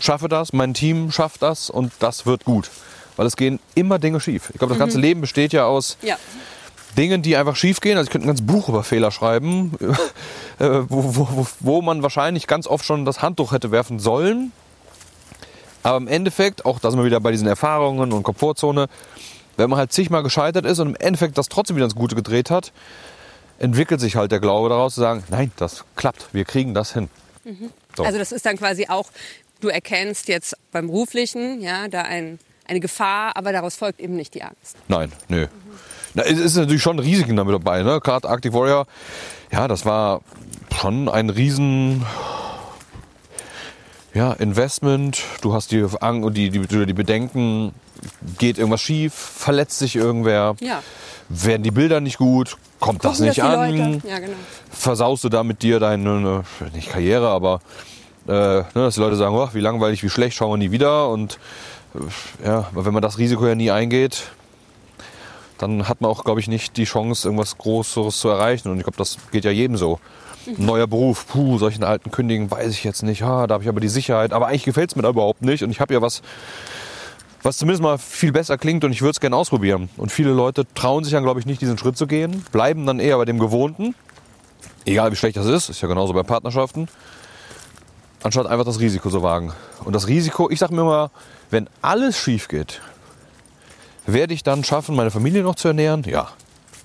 schaffe 0.00 0.26
das, 0.26 0.52
mein 0.52 0.74
Team 0.74 1.12
schafft 1.12 1.42
das 1.42 1.70
und 1.70 1.92
das 2.00 2.26
wird 2.26 2.44
gut. 2.44 2.72
Weil 3.16 3.26
es 3.26 3.36
gehen 3.36 3.60
immer 3.76 4.00
Dinge 4.00 4.18
schief. 4.18 4.50
Ich 4.52 4.58
glaube, 4.58 4.74
das 4.74 4.80
ganze 4.80 4.98
Leben 4.98 5.20
besteht 5.20 5.52
ja 5.52 5.66
aus 5.66 5.96
Ja. 6.02 6.16
Dingen, 6.96 7.22
die 7.22 7.36
einfach 7.36 7.56
schief 7.56 7.80
gehen. 7.80 7.96
Also 7.96 8.08
ich 8.08 8.10
könnte 8.12 8.26
ein 8.26 8.28
ganzes 8.28 8.46
Buch 8.46 8.68
über 8.68 8.82
Fehler 8.82 9.10
schreiben, 9.10 9.72
äh, 10.58 10.68
wo, 10.88 11.28
wo, 11.28 11.46
wo, 11.60 11.82
man 11.82 12.02
wahrscheinlich 12.02 12.46
ganz 12.46 12.66
oft 12.66 12.84
schon 12.84 13.04
das 13.04 13.22
Handtuch 13.22 13.52
hätte 13.52 13.70
werfen 13.70 13.98
sollen. 13.98 14.52
Aber 15.82 15.98
im 15.98 16.08
Endeffekt, 16.08 16.64
auch 16.64 16.78
da 16.78 16.90
sind 16.90 16.98
wir 16.98 17.04
wieder 17.04 17.20
bei 17.20 17.30
diesen 17.30 17.46
Erfahrungen 17.46 18.12
und 18.12 18.22
Komfortzone, 18.22 18.88
wenn 19.56 19.70
man 19.70 19.78
halt 19.78 19.92
zigmal 19.92 20.22
gescheitert 20.22 20.64
ist 20.64 20.78
und 20.78 20.88
im 20.88 20.96
Endeffekt 20.96 21.36
das 21.38 21.48
trotzdem 21.48 21.76
wieder 21.76 21.84
ins 21.84 21.94
Gute 21.94 22.14
gedreht 22.14 22.50
hat, 22.50 22.72
entwickelt 23.58 24.00
sich 24.00 24.16
halt 24.16 24.32
der 24.32 24.40
Glaube 24.40 24.68
daraus 24.68 24.94
zu 24.94 25.00
sagen, 25.00 25.22
nein, 25.28 25.52
das 25.56 25.84
klappt, 25.96 26.28
wir 26.32 26.44
kriegen 26.44 26.74
das 26.74 26.92
hin. 26.92 27.08
So. 27.96 28.02
Also 28.02 28.18
das 28.18 28.32
ist 28.32 28.46
dann 28.46 28.56
quasi 28.56 28.86
auch, 28.88 29.10
du 29.60 29.68
erkennst 29.68 30.28
jetzt 30.28 30.56
beim 30.72 30.86
beruflichen, 30.86 31.60
ja, 31.60 31.88
da 31.88 32.02
ein, 32.02 32.38
eine 32.66 32.80
Gefahr, 32.80 33.36
aber 33.36 33.52
daraus 33.52 33.76
folgt 33.76 34.00
eben 34.00 34.16
nicht 34.16 34.34
die 34.34 34.42
Angst. 34.42 34.76
Nein, 34.88 35.12
nö. 35.28 35.46
Na, 36.14 36.22
es 36.22 36.38
ist 36.38 36.56
natürlich 36.56 36.82
schon 36.82 36.98
Risiken 36.98 37.36
damit 37.36 37.54
dabei. 37.54 37.82
Ne? 37.82 38.00
Gerade 38.00 38.28
Arctic 38.28 38.52
Warrior, 38.52 38.86
ja, 39.52 39.68
das 39.68 39.84
war 39.84 40.20
schon 40.80 41.08
ein 41.08 41.30
riesen 41.30 42.04
ja, 44.14 44.32
Investment. 44.32 45.22
Du 45.42 45.52
hast 45.54 45.72
die, 45.72 45.84
die, 46.30 46.50
die, 46.50 46.86
die 46.86 46.92
Bedenken, 46.92 47.72
geht 48.38 48.58
irgendwas 48.58 48.80
schief, 48.80 49.12
verletzt 49.12 49.78
sich 49.78 49.96
irgendwer, 49.96 50.56
Ja. 50.60 50.82
werden 51.28 51.62
die 51.62 51.70
Bilder 51.70 52.00
nicht 52.00 52.18
gut, 52.18 52.56
kommt 52.80 53.04
das 53.04 53.14
Gucken 53.14 53.26
nicht 53.26 53.38
das 53.38 53.46
an? 53.46 54.02
Ja, 54.08 54.18
genau. 54.18 54.34
versaust 54.70 55.24
du 55.24 55.28
da 55.28 55.42
mit 55.42 55.62
dir 55.62 55.80
deine, 55.80 56.44
äh, 56.60 56.76
nicht 56.76 56.90
Karriere, 56.90 57.28
aber 57.28 57.60
äh, 58.28 58.30
ne, 58.32 58.66
dass 58.74 58.94
die 58.94 59.00
Leute 59.00 59.16
sagen, 59.16 59.34
oh, 59.34 59.48
wie 59.52 59.60
langweilig, 59.60 60.02
wie 60.02 60.10
schlecht, 60.10 60.36
schauen 60.36 60.52
wir 60.52 60.56
nie 60.58 60.70
wieder. 60.70 61.08
Und 61.08 61.38
äh, 61.94 62.46
ja, 62.46 62.70
wenn 62.72 62.92
man 62.92 63.02
das 63.02 63.18
Risiko 63.18 63.46
ja 63.46 63.54
nie 63.54 63.70
eingeht, 63.70 64.30
dann 65.58 65.88
hat 65.88 66.00
man 66.00 66.10
auch, 66.10 66.24
glaube 66.24 66.40
ich, 66.40 66.48
nicht 66.48 66.76
die 66.76 66.84
Chance, 66.84 67.28
irgendwas 67.28 67.58
Großes 67.58 68.18
zu 68.18 68.28
erreichen. 68.28 68.70
Und 68.70 68.78
ich 68.78 68.84
glaube, 68.84 68.96
das 68.96 69.18
geht 69.30 69.44
ja 69.44 69.50
jedem 69.50 69.76
so. 69.76 70.00
Ein 70.46 70.66
neuer 70.66 70.86
Beruf, 70.86 71.26
puh, 71.26 71.58
solchen 71.58 71.84
alten 71.84 72.10
kündigen, 72.10 72.50
weiß 72.50 72.70
ich 72.70 72.84
jetzt 72.84 73.02
nicht. 73.02 73.22
Ah, 73.22 73.46
da 73.46 73.54
habe 73.54 73.64
ich 73.64 73.68
aber 73.68 73.80
die 73.80 73.88
Sicherheit. 73.88 74.32
Aber 74.32 74.48
eigentlich 74.48 74.64
gefällt 74.64 74.90
es 74.90 74.96
mir 74.96 75.02
da 75.02 75.10
überhaupt 75.10 75.42
nicht. 75.42 75.62
Und 75.62 75.70
ich 75.70 75.80
habe 75.80 75.94
ja 75.94 76.02
was, 76.02 76.22
was 77.42 77.58
zumindest 77.58 77.82
mal 77.82 77.98
viel 77.98 78.32
besser 78.32 78.58
klingt 78.58 78.84
und 78.84 78.92
ich 78.92 79.02
würde 79.02 79.12
es 79.12 79.20
gerne 79.20 79.36
ausprobieren. 79.36 79.88
Und 79.96 80.10
viele 80.10 80.32
Leute 80.32 80.66
trauen 80.74 81.04
sich 81.04 81.12
dann, 81.12 81.22
glaube 81.24 81.40
ich, 81.40 81.46
nicht, 81.46 81.60
diesen 81.60 81.78
Schritt 81.78 81.96
zu 81.96 82.06
gehen, 82.06 82.44
bleiben 82.52 82.86
dann 82.86 83.00
eher 83.00 83.16
bei 83.16 83.24
dem 83.24 83.38
Gewohnten. 83.38 83.94
Egal 84.86 85.12
wie 85.12 85.16
schlecht 85.16 85.36
das 85.36 85.46
ist, 85.46 85.70
ist 85.70 85.80
ja 85.80 85.88
genauso 85.88 86.12
bei 86.12 86.22
Partnerschaften. 86.22 86.88
Anstatt 88.22 88.46
einfach 88.46 88.64
das 88.64 88.80
Risiko 88.80 89.10
zu 89.10 89.22
wagen. 89.22 89.52
Und 89.84 89.94
das 89.94 90.08
Risiko, 90.08 90.50
ich 90.50 90.58
sage 90.58 90.74
mir 90.74 90.80
immer, 90.82 91.10
wenn 91.50 91.68
alles 91.82 92.18
schief 92.18 92.48
geht, 92.48 92.80
werde 94.06 94.34
ich 94.34 94.42
dann 94.42 94.64
schaffen, 94.64 94.94
meine 94.94 95.10
Familie 95.10 95.42
noch 95.42 95.54
zu 95.54 95.68
ernähren? 95.68 96.04
Ja. 96.04 96.30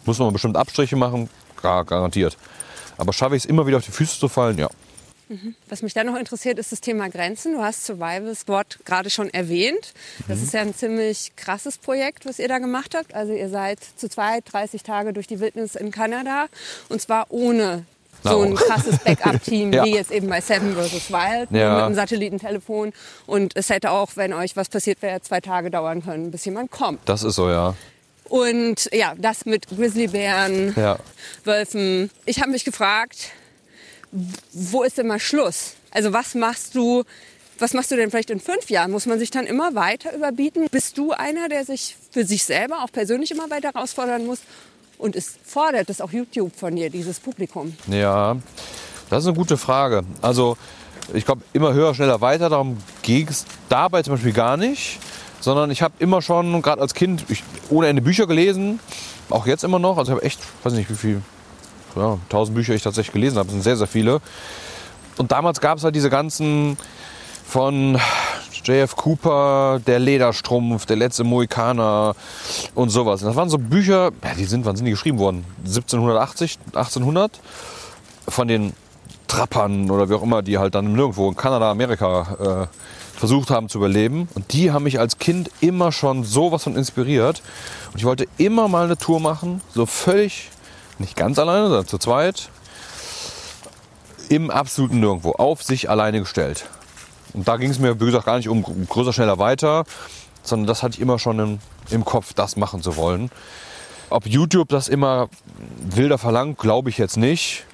Muss 0.05 0.19
man 0.19 0.33
bestimmt 0.33 0.57
Abstriche 0.57 0.95
machen? 0.95 1.29
Gar, 1.61 1.85
garantiert. 1.85 2.37
Aber 2.97 3.13
schaffe 3.13 3.35
ich 3.35 3.43
es 3.43 3.49
immer 3.49 3.67
wieder 3.67 3.77
auf 3.77 3.85
die 3.85 3.91
Füße 3.91 4.19
zu 4.19 4.27
fallen? 4.27 4.57
Ja. 4.57 4.69
Was 5.67 5.83
mich 5.83 5.93
dann 5.93 6.07
noch 6.07 6.17
interessiert, 6.17 6.57
ist 6.57 6.71
das 6.71 6.81
Thema 6.81 7.07
Grenzen. 7.07 7.53
Du 7.53 7.61
hast 7.61 7.85
Survival 7.85 8.33
Squad 8.33 8.79
gerade 8.83 9.11
schon 9.11 9.29
erwähnt. 9.29 9.93
Das 10.27 10.41
ist 10.41 10.53
ja 10.53 10.61
ein 10.61 10.73
ziemlich 10.73 11.33
krasses 11.35 11.77
Projekt, 11.77 12.25
was 12.25 12.39
ihr 12.39 12.47
da 12.47 12.57
gemacht 12.57 12.95
habt. 12.95 13.13
Also 13.13 13.33
ihr 13.33 13.49
seid 13.49 13.79
zu 13.95 14.09
zweit 14.09 14.51
30 14.51 14.81
Tage 14.81 15.13
durch 15.13 15.27
die 15.27 15.39
Wildnis 15.39 15.75
in 15.75 15.91
Kanada 15.91 16.47
und 16.89 16.99
zwar 16.99 17.27
ohne 17.29 17.85
so 18.23 18.41
ein 18.41 18.53
Nahrung. 18.53 18.55
krasses 18.55 18.97
Backup-Team 18.99 19.73
Ja. 19.73 19.85
wie 19.85 19.95
jetzt 19.95 20.11
eben 20.11 20.27
bei 20.27 20.41
Seven 20.41 20.75
vs. 20.75 21.09
Wild 21.11 21.51
nur 21.51 21.59
Ja. 21.61 21.73
mit 21.75 21.83
einem 21.83 21.95
Satellitentelefon. 21.95 22.93
Und 23.25 23.55
es 23.55 23.69
hätte 23.69 23.91
auch, 23.91 24.11
wenn 24.15 24.33
euch 24.33 24.55
was 24.55 24.69
passiert 24.69 25.01
wäre, 25.01 25.21
zwei 25.21 25.39
Tage 25.41 25.69
dauern 25.71 26.03
können, 26.03 26.31
bis 26.31 26.45
jemand 26.45 26.71
kommt. 26.71 26.99
Das 27.07 27.23
ist 27.23 27.35
so, 27.35 27.49
ja. 27.49 27.75
Und 28.25 28.89
ja, 28.93 29.13
das 29.17 29.45
mit 29.45 29.67
Grizzlybären, 29.69 30.73
Ja. 30.75 30.99
Wölfen. 31.45 32.11
Ich 32.25 32.41
habe 32.41 32.51
mich 32.51 32.63
gefragt, 32.65 33.31
wo 34.51 34.83
ist 34.83 34.97
denn 34.97 35.07
mal 35.07 35.19
Schluss? 35.19 35.73
Also 35.91 36.13
was 36.13 36.35
machst 36.35 36.75
du, 36.75 37.03
was 37.57 37.73
machst 37.73 37.91
du 37.91 37.95
denn 37.95 38.09
vielleicht 38.11 38.29
in 38.29 38.39
fünf 38.39 38.69
Jahren? 38.69 38.91
Muss 38.91 39.05
man 39.05 39.19
sich 39.19 39.31
dann 39.31 39.45
immer 39.45 39.75
weiter 39.75 40.13
überbieten? 40.15 40.67
Bist 40.71 40.97
du 40.97 41.11
einer, 41.11 41.49
der 41.49 41.65
sich 41.65 41.95
für 42.11 42.23
sich 42.25 42.43
selber 42.43 42.83
auch 42.83 42.91
persönlich 42.91 43.31
immer 43.31 43.49
weiter 43.49 43.71
herausfordern 43.73 44.25
muss? 44.25 44.39
Und 44.99 45.15
es 45.15 45.39
fordert 45.45 45.89
es 45.89 46.01
auch 46.01 46.11
YouTube 46.11 46.53
von 46.53 46.75
dir, 46.75 46.89
dieses 46.89 47.21
Publikum? 47.21 47.73
Ja, 47.87 48.35
das 49.09 49.23
ist 49.23 49.27
eine 49.27 49.37
gute 49.37 49.57
Frage. 49.57 50.03
Also, 50.21 50.57
ich 51.13 51.25
glaube, 51.25 51.41
immer 51.53 51.73
höher, 51.73 51.95
schneller, 51.95 52.19
weiter. 52.19 52.49
Darum 52.49 52.77
ging 53.01 53.27
es 53.29 53.45
dabei 53.69 54.03
zum 54.03 54.15
Beispiel 54.15 54.33
gar 54.33 54.57
nicht. 54.57 54.99
Sondern 55.39 55.71
ich 55.71 55.81
habe 55.81 55.93
immer 55.99 56.21
schon, 56.21 56.61
gerade 56.61 56.81
als 56.81 56.93
Kind, 56.93 57.23
ich, 57.29 57.43
ohne 57.69 57.87
Ende 57.87 58.01
Bücher 58.01 58.27
gelesen. 58.27 58.81
Auch 59.29 59.47
jetzt 59.47 59.63
immer 59.63 59.79
noch. 59.79 59.97
Also, 59.97 60.11
ich 60.11 60.15
habe 60.17 60.25
echt, 60.25 60.41
weiß 60.63 60.73
nicht, 60.73 60.89
wie 60.89 60.95
viel, 60.95 61.21
ja, 61.95 62.17
tausend 62.27 62.55
Bücher 62.55 62.75
ich 62.75 62.83
tatsächlich 62.83 63.13
gelesen 63.13 63.37
habe. 63.37 63.45
Das 63.45 63.53
sind 63.53 63.63
sehr, 63.63 63.77
sehr 63.77 63.87
viele. 63.87 64.19
Und 65.17 65.31
damals 65.31 65.61
gab 65.61 65.77
es 65.77 65.85
halt 65.85 65.95
diese 65.95 66.09
ganzen 66.09 66.77
von 67.47 67.97
J.F. 68.63 68.95
Cooper, 68.95 69.79
Der 69.85 69.99
Lederstrumpf, 69.99 70.85
Der 70.85 70.95
letzte 70.95 71.23
Mohikaner 71.23 72.15
und 72.75 72.89
sowas. 72.89 73.21
Das 73.21 73.35
waren 73.35 73.49
so 73.49 73.57
Bücher, 73.57 74.11
ja, 74.23 74.33
die 74.37 74.45
sind, 74.45 74.65
wann 74.65 74.75
sind 74.75 74.85
die 74.85 74.91
geschrieben 74.91 75.19
worden? 75.19 75.45
1780, 75.65 76.59
1800? 76.73 77.39
Von 78.27 78.47
den 78.47 78.73
Trappern 79.27 79.89
oder 79.91 80.09
wie 80.09 80.13
auch 80.13 80.23
immer, 80.23 80.41
die 80.41 80.57
halt 80.57 80.75
dann 80.75 80.93
nirgendwo 80.93 81.29
in 81.29 81.35
Kanada, 81.35 81.71
Amerika 81.71 82.67
äh, 82.69 82.77
versucht 83.17 83.49
haben 83.49 83.69
zu 83.69 83.77
überleben. 83.77 84.27
Und 84.35 84.53
die 84.53 84.71
haben 84.71 84.83
mich 84.83 84.99
als 84.99 85.17
Kind 85.17 85.51
immer 85.61 85.91
schon 85.91 86.23
sowas 86.23 86.63
von 86.63 86.75
inspiriert. 86.75 87.41
Und 87.91 87.99
ich 87.99 88.05
wollte 88.05 88.27
immer 88.37 88.67
mal 88.67 88.85
eine 88.85 88.97
Tour 88.97 89.19
machen, 89.19 89.61
so 89.73 89.85
völlig 89.85 90.49
nicht 90.97 91.15
ganz 91.15 91.39
alleine, 91.39 91.67
sondern 91.67 91.87
zu 91.87 91.97
zweit, 91.97 92.49
im 94.29 94.51
absoluten 94.51 94.99
Nirgendwo, 94.99 95.31
auf 95.31 95.63
sich 95.63 95.89
alleine 95.89 96.19
gestellt. 96.19 96.65
Und 97.33 97.47
da 97.47 97.57
ging 97.57 97.69
es 97.69 97.79
mir, 97.79 97.99
wie 97.99 98.05
gesagt, 98.05 98.25
gar 98.25 98.37
nicht 98.37 98.49
um 98.49 98.63
größer, 98.63 99.13
schneller, 99.13 99.37
weiter, 99.37 99.85
sondern 100.43 100.67
das 100.67 100.83
hatte 100.83 100.95
ich 100.95 101.01
immer 101.01 101.19
schon 101.19 101.39
im, 101.39 101.59
im 101.89 102.05
Kopf, 102.05 102.33
das 102.33 102.55
machen 102.55 102.81
zu 102.81 102.95
wollen. 102.97 103.29
Ob 104.09 104.25
YouTube 104.25 104.69
das 104.69 104.87
immer 104.87 105.29
wilder 105.81 106.17
verlangt, 106.17 106.57
glaube 106.57 106.89
ich 106.89 106.97
jetzt 106.97 107.17
nicht. 107.17 107.65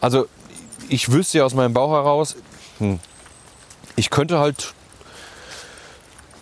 Also 0.00 0.26
ich 0.88 1.10
wüsste 1.10 1.38
ja 1.38 1.44
aus 1.44 1.54
meinem 1.54 1.74
Bauch 1.74 1.90
heraus, 1.90 2.36
hm, 2.78 3.00
ich 3.96 4.10
könnte 4.10 4.38
halt 4.38 4.74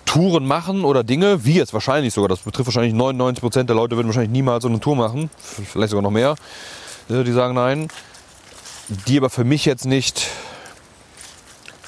Touren 0.04 0.44
machen 0.44 0.84
oder 0.84 1.04
Dinge, 1.04 1.44
wie 1.44 1.54
jetzt 1.54 1.72
wahrscheinlich 1.72 2.12
sogar, 2.12 2.28
das 2.28 2.40
betrifft 2.40 2.66
wahrscheinlich 2.66 2.94
99 2.94 3.40
Prozent 3.40 3.70
der 3.70 3.76
Leute 3.76 3.96
würden 3.96 4.08
wahrscheinlich 4.08 4.32
niemals 4.32 4.62
so 4.62 4.68
eine 4.68 4.80
Tour 4.80 4.96
machen, 4.96 5.30
vielleicht 5.38 5.90
sogar 5.90 6.02
noch 6.02 6.10
mehr, 6.10 6.34
äh, 7.08 7.22
die 7.22 7.32
sagen 7.32 7.54
nein, 7.54 7.88
die 9.06 9.18
aber 9.18 9.30
für 9.30 9.44
mich 9.44 9.64
jetzt 9.64 9.84
nicht 9.84 10.26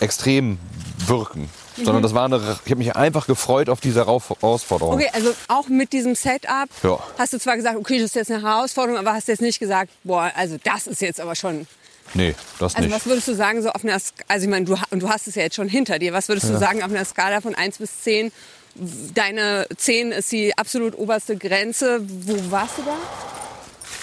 extrem 0.03 0.59
wirken. 1.07 1.49
Mhm. 1.77 1.85
Sondern 1.85 2.03
das 2.03 2.15
war 2.15 2.27
eine, 2.27 2.37
ich 2.65 2.71
habe 2.71 2.77
mich 2.77 2.95
einfach 2.95 3.27
gefreut 3.27 3.69
auf 3.71 3.81
diese 3.81 4.01
Herausforderung. 4.01 4.95
Okay, 4.95 5.09
also 5.13 5.33
auch 5.49 5.69
mit 5.69 5.93
diesem 5.93 6.15
Setup 6.15 6.69
ja. 6.83 6.99
hast 7.19 7.33
du 7.33 7.39
zwar 7.39 7.57
gesagt, 7.57 7.77
okay, 7.77 7.97
das 7.99 8.07
ist 8.07 8.15
jetzt 8.15 8.31
eine 8.31 8.43
Herausforderung, 8.43 8.99
aber 8.99 9.15
hast 9.15 9.29
jetzt 9.29 9.41
nicht 9.41 9.59
gesagt, 9.59 9.91
boah, 10.05 10.31
also 10.37 10.59
das 10.63 10.87
ist 10.87 11.01
jetzt 11.01 11.21
aber 11.21 11.35
schon 11.35 11.67
Nee, 12.15 12.35
das 12.59 12.75
also 12.75 12.87
nicht. 12.87 12.95
was 12.95 13.07
würdest 13.07 13.29
du 13.29 13.35
sagen, 13.35 13.63
so 13.63 13.71
auf 13.71 13.85
einer, 13.85 13.99
also 14.29 14.45
ich 14.45 14.51
meine, 14.51 14.67
du, 14.67 14.77
du 14.91 15.09
hast 15.09 15.29
es 15.29 15.35
ja 15.35 15.43
jetzt 15.43 15.57
schon 15.57 15.69
hinter 15.69 15.99
dir, 15.99 16.13
was 16.13 16.29
würdest 16.29 16.49
ja. 16.49 16.53
du 16.53 16.59
sagen 16.59 16.83
auf 16.83 16.91
einer 16.91 17.05
Skala 17.05 17.41
von 17.41 17.55
1 17.55 17.79
bis 17.79 18.03
10? 18.03 18.33
Deine 19.15 19.67
10 19.75 20.13
ist 20.13 20.33
die 20.33 20.57
absolut 20.57 20.99
oberste 20.99 21.37
Grenze. 21.37 22.01
Wo 22.03 22.51
warst 22.51 22.79
du 22.79 22.83
da? 22.83 22.97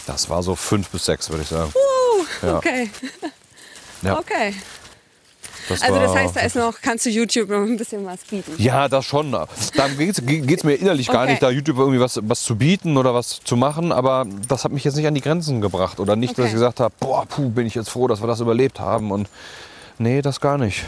Das 0.07 0.29
war 0.29 0.43
so 0.43 0.55
5 0.55 0.89
bis 0.89 1.05
6, 1.05 1.29
würde 1.29 1.43
ich 1.43 1.49
sagen. 1.49 1.71
Uh, 1.73 2.45
ja. 2.45 2.57
okay. 2.57 2.89
Ja. 4.01 4.17
Okay. 4.19 4.53
Das 5.69 5.81
also 5.81 5.99
das 5.99 6.15
heißt, 6.15 6.35
da 6.35 6.41
ist 6.41 6.55
noch, 6.55 6.81
kannst 6.81 7.05
du 7.05 7.09
YouTube 7.09 7.49
noch 7.49 7.61
ein 7.61 7.77
bisschen 7.77 8.05
was 8.05 8.19
bieten? 8.21 8.55
Ja, 8.57 8.89
das 8.89 9.05
schon. 9.05 9.31
Da 9.31 9.47
geht 9.97 10.19
es 10.19 10.63
mir 10.63 10.73
innerlich 10.73 11.07
gar 11.07 11.23
okay. 11.23 11.31
nicht, 11.31 11.43
da 11.43 11.49
YouTube 11.49 11.77
irgendwie 11.77 11.99
was, 11.99 12.19
was 12.23 12.43
zu 12.43 12.55
bieten 12.55 12.97
oder 12.97 13.13
was 13.13 13.39
zu 13.43 13.55
machen. 13.55 13.91
Aber 13.91 14.25
das 14.47 14.63
hat 14.63 14.71
mich 14.71 14.83
jetzt 14.83 14.95
nicht 14.95 15.07
an 15.07 15.15
die 15.15 15.21
Grenzen 15.21 15.61
gebracht. 15.61 15.99
Oder 15.99 16.15
nicht, 16.15 16.31
okay. 16.31 16.41
dass 16.41 16.47
ich 16.47 16.53
gesagt 16.53 16.79
habe, 16.79 16.93
boah, 16.99 17.25
puh, 17.25 17.49
bin 17.49 17.67
ich 17.67 17.75
jetzt 17.75 17.89
froh, 17.89 18.07
dass 18.07 18.21
wir 18.21 18.27
das 18.27 18.39
überlebt 18.39 18.79
haben. 18.79 19.11
Und 19.11 19.29
nee, 19.97 20.21
das 20.21 20.41
gar 20.41 20.57
nicht. 20.57 20.83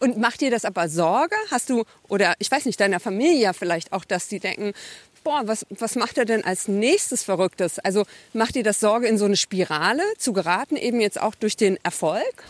Und 0.00 0.18
macht 0.18 0.40
dir 0.40 0.50
das 0.50 0.64
aber 0.64 0.88
Sorge? 0.88 1.36
Hast 1.50 1.70
du, 1.70 1.84
oder 2.08 2.34
ich 2.38 2.50
weiß 2.50 2.64
nicht, 2.64 2.80
deiner 2.80 3.00
Familie 3.00 3.52
vielleicht 3.54 3.92
auch, 3.92 4.04
dass 4.04 4.28
die 4.28 4.40
denken, 4.40 4.72
boah, 5.24 5.42
was, 5.44 5.66
was 5.70 5.94
macht 5.96 6.18
er 6.18 6.24
denn 6.24 6.44
als 6.44 6.68
nächstes 6.68 7.22
Verrücktes? 7.22 7.78
Also 7.78 8.04
macht 8.32 8.54
dir 8.54 8.62
das 8.62 8.80
Sorge, 8.80 9.06
in 9.06 9.18
so 9.18 9.24
eine 9.24 9.36
Spirale 9.36 10.02
zu 10.18 10.32
geraten, 10.32 10.76
eben 10.76 11.00
jetzt 11.00 11.20
auch 11.20 11.34
durch 11.34 11.56
den 11.56 11.78
Erfolg? 11.82 12.44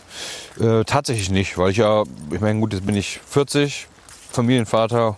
Äh, 0.59 0.83
tatsächlich 0.85 1.29
nicht, 1.29 1.57
weil 1.57 1.71
ich 1.71 1.77
ja, 1.77 2.03
ich 2.31 2.39
meine, 2.39 2.59
gut, 2.59 2.73
jetzt 2.73 2.85
bin 2.85 2.95
ich 2.95 3.19
40, 3.29 3.87
Familienvater, 4.31 5.17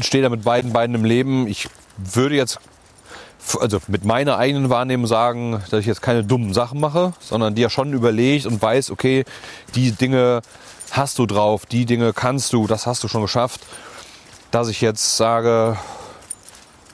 stehe 0.00 0.22
da 0.22 0.28
mit 0.28 0.44
beiden 0.44 0.72
Beinen 0.72 0.94
im 0.94 1.04
Leben. 1.04 1.46
Ich 1.46 1.68
würde 1.96 2.36
jetzt 2.36 2.58
also 3.60 3.78
mit 3.86 4.04
meiner 4.04 4.38
eigenen 4.38 4.70
Wahrnehmung 4.70 5.06
sagen, 5.06 5.62
dass 5.70 5.80
ich 5.80 5.86
jetzt 5.86 6.02
keine 6.02 6.24
dummen 6.24 6.52
Sachen 6.52 6.80
mache, 6.80 7.12
sondern 7.20 7.54
die 7.54 7.62
ja 7.62 7.70
schon 7.70 7.92
überlegt 7.92 8.46
und 8.46 8.60
weiß, 8.60 8.90
okay, 8.90 9.24
die 9.74 9.92
Dinge 9.92 10.42
hast 10.90 11.18
du 11.18 11.26
drauf, 11.26 11.66
die 11.66 11.86
Dinge 11.86 12.12
kannst 12.12 12.52
du, 12.52 12.66
das 12.66 12.86
hast 12.86 13.04
du 13.04 13.08
schon 13.08 13.22
geschafft. 13.22 13.60
Dass 14.50 14.68
ich 14.68 14.80
jetzt 14.80 15.16
sage, 15.16 15.76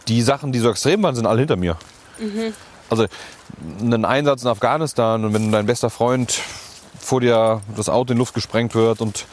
die 0.08 0.22
Sachen, 0.22 0.52
die 0.52 0.58
so 0.58 0.70
extrem 0.70 1.02
waren, 1.02 1.14
sind 1.14 1.26
alle 1.26 1.40
hinter 1.40 1.56
mir. 1.56 1.76
Mhm. 2.18 2.54
Also 2.90 3.06
ein 3.80 4.04
Einsatz 4.04 4.42
in 4.42 4.48
Afghanistan 4.48 5.24
und 5.24 5.34
wenn 5.34 5.52
dein 5.52 5.66
bester 5.66 5.90
Freund 5.90 6.40
vor 6.98 7.20
dir 7.20 7.60
das 7.76 7.88
Auto 7.88 8.12
in 8.12 8.18
Luft 8.18 8.34
gesprengt 8.34 8.74
wird 8.74 9.00
und 9.00 9.26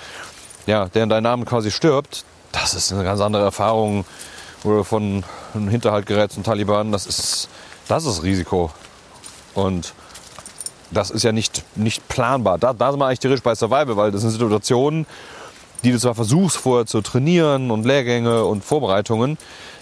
ja, 0.65 0.88
der 0.88 1.03
in 1.03 1.10
deinem 1.10 1.23
Namen 1.23 1.45
quasi 1.45 1.71
stirbt, 1.71 2.23
das 2.51 2.73
ist 2.73 2.91
eine 2.91 3.03
ganz 3.03 3.21
andere 3.21 3.43
Erfahrung. 3.43 4.05
Oder 4.63 4.84
von 4.84 5.23
einem 5.53 5.69
Hinterhalt 5.69 6.05
gerät 6.05 6.34
zum 6.34 6.43
Taliban, 6.43 6.91
das 6.91 7.05
ist, 7.05 7.47
das 7.88 8.05
ist 8.05 8.23
Risiko. 8.23 8.71
Und 9.53 9.93
das 10.91 11.12
ist 11.12 11.23
ja 11.23 11.32
nicht, 11.32 11.63
nicht 11.75 12.08
planbar. 12.10 12.58
Da, 12.58 12.73
da 12.73 12.91
sind 12.91 12.99
wir 12.99 13.05
eigentlich 13.05 13.19
theoretisch 13.19 13.43
bei 13.43 13.55
Survival, 13.55 13.95
weil 13.95 14.12
das 14.12 14.21
sind 14.21 14.32
Situationen, 14.32 15.05
die 15.84 15.91
du 15.91 15.99
zwar 15.99 16.15
versuchst 16.15 16.58
vorher 16.58 16.86
zu 16.86 17.01
trainieren 17.01 17.71
und 17.71 17.86
Lehrgänge 17.86 18.43
und 18.43 18.65
Vorbereitungen, 18.65 19.38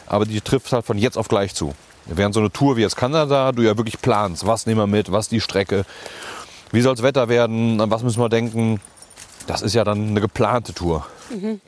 aber 0.07 0.25
die 0.25 0.41
trifft 0.41 0.71
halt 0.71 0.85
von 0.85 0.97
jetzt 0.97 1.17
auf 1.17 1.27
gleich 1.27 1.53
zu. 1.53 1.73
Während 2.05 2.33
so 2.33 2.39
eine 2.39 2.51
Tour 2.51 2.77
wie 2.77 2.81
jetzt 2.81 2.95
Kanada, 2.95 3.51
du 3.51 3.63
ja 3.63 3.77
wirklich 3.77 4.01
planst, 4.01 4.47
was 4.47 4.65
nehmen 4.65 4.79
wir 4.79 4.87
mit, 4.87 5.11
was 5.11 5.27
die 5.29 5.41
Strecke, 5.41 5.85
wie 6.71 6.81
soll 6.81 6.95
das 6.95 7.03
Wetter 7.03 7.27
werden, 7.29 7.81
an 7.81 7.91
was 7.91 8.03
müssen 8.03 8.21
wir 8.21 8.29
denken, 8.29 8.79
das 9.45 9.61
ist 9.61 9.73
ja 9.73 9.83
dann 9.83 10.09
eine 10.09 10.21
geplante 10.21 10.73
Tour. 10.73 11.05
Mhm. 11.29 11.61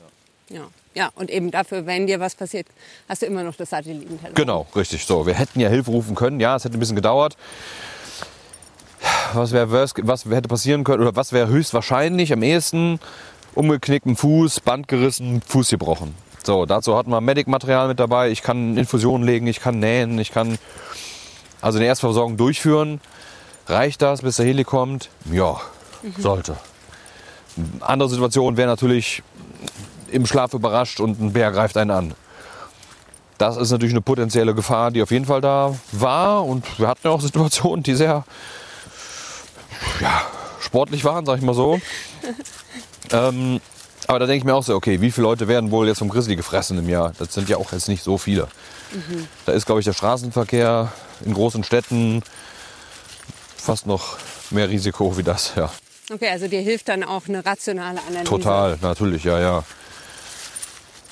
Ja. 0.48 0.62
Ja, 0.92 1.10
und 1.14 1.30
eben 1.30 1.52
dafür, 1.52 1.86
wenn 1.86 2.08
dir 2.08 2.18
was 2.18 2.34
passiert, 2.34 2.66
hast 3.08 3.22
du 3.22 3.26
immer 3.26 3.44
noch 3.44 3.54
das 3.54 3.70
Satellitentelefon. 3.70 4.34
Genau, 4.34 4.66
richtig. 4.74 5.06
So, 5.06 5.24
wir 5.24 5.34
hätten 5.34 5.60
ja 5.60 5.68
Hilfe 5.68 5.92
rufen 5.92 6.16
können. 6.16 6.40
Ja, 6.40 6.56
es 6.56 6.64
hätte 6.64 6.76
ein 6.76 6.80
bisschen 6.80 6.96
gedauert. 6.96 7.36
Was, 9.32 9.52
wär, 9.52 9.70
was 9.70 9.94
hätte 10.24 10.48
passieren 10.48 10.82
können 10.82 11.02
oder 11.02 11.14
was 11.14 11.32
wäre 11.32 11.46
höchstwahrscheinlich 11.46 12.32
am 12.32 12.42
ehesten? 12.42 12.98
Umgeknickten 13.54 14.16
Fuß, 14.16 14.60
Band 14.60 14.88
gerissen, 14.88 15.40
Fuß 15.46 15.70
gebrochen. 15.70 16.14
So, 16.42 16.64
dazu 16.66 16.96
hatten 16.96 17.10
wir 17.10 17.20
Medic-Material 17.20 17.88
mit 17.88 18.00
dabei. 18.00 18.30
Ich 18.30 18.42
kann 18.42 18.76
Infusionen 18.76 19.26
legen, 19.26 19.46
ich 19.46 19.60
kann 19.60 19.78
nähen, 19.78 20.18
ich 20.18 20.32
kann 20.32 20.58
also 21.60 21.78
eine 21.78 21.86
Erstversorgung 21.86 22.36
durchführen. 22.36 23.00
Reicht 23.66 24.02
das, 24.02 24.22
bis 24.22 24.36
der 24.36 24.46
Heli 24.46 24.64
kommt? 24.64 25.10
Ja, 25.30 25.60
mhm. 26.02 26.14
sollte. 26.18 26.56
Andere 27.80 28.08
Situation 28.08 28.56
wäre 28.56 28.68
natürlich 28.68 29.22
im 30.10 30.26
Schlaf 30.26 30.54
überrascht 30.54 31.00
und 31.00 31.20
ein 31.20 31.32
Bär 31.32 31.52
greift 31.52 31.76
einen 31.76 31.90
an. 31.90 32.14
Das 33.38 33.56
ist 33.56 33.70
natürlich 33.70 33.94
eine 33.94 34.02
potenzielle 34.02 34.54
Gefahr, 34.54 34.90
die 34.90 35.02
auf 35.02 35.10
jeden 35.10 35.24
Fall 35.24 35.40
da 35.40 35.74
war. 35.92 36.44
Und 36.44 36.78
wir 36.78 36.88
hatten 36.88 37.00
ja 37.04 37.10
auch 37.10 37.20
Situationen, 37.20 37.82
die 37.82 37.94
sehr 37.94 38.24
ja, 40.00 40.22
sportlich 40.60 41.04
waren, 41.04 41.24
sag 41.24 41.38
ich 41.38 41.44
mal 41.44 41.54
so. 41.54 41.80
ähm, 43.12 43.60
aber 44.10 44.18
da 44.18 44.26
denke 44.26 44.38
ich 44.38 44.44
mir 44.44 44.56
auch 44.56 44.64
so, 44.64 44.74
okay, 44.74 45.00
wie 45.00 45.12
viele 45.12 45.22
Leute 45.22 45.46
werden 45.46 45.70
wohl 45.70 45.86
jetzt 45.86 45.98
vom 45.98 46.08
Grizzly 46.08 46.34
gefressen 46.34 46.76
im 46.76 46.88
Jahr? 46.88 47.12
Das 47.20 47.32
sind 47.32 47.48
ja 47.48 47.58
auch 47.58 47.70
jetzt 47.70 47.86
nicht 47.86 48.02
so 48.02 48.18
viele. 48.18 48.48
Mhm. 48.92 49.28
Da 49.46 49.52
ist, 49.52 49.66
glaube 49.66 49.80
ich, 49.80 49.84
der 49.84 49.92
Straßenverkehr 49.92 50.92
in 51.24 51.32
großen 51.32 51.62
Städten 51.62 52.24
fast 53.56 53.86
noch 53.86 54.18
mehr 54.50 54.68
Risiko 54.68 55.16
wie 55.16 55.22
das, 55.22 55.52
ja. 55.54 55.70
Okay, 56.12 56.28
also 56.28 56.48
dir 56.48 56.60
hilft 56.60 56.88
dann 56.88 57.04
auch 57.04 57.28
eine 57.28 57.46
rationale 57.46 58.00
Analyse. 58.00 58.24
Total, 58.24 58.78
natürlich, 58.82 59.22
ja, 59.22 59.38
ja. 59.38 59.64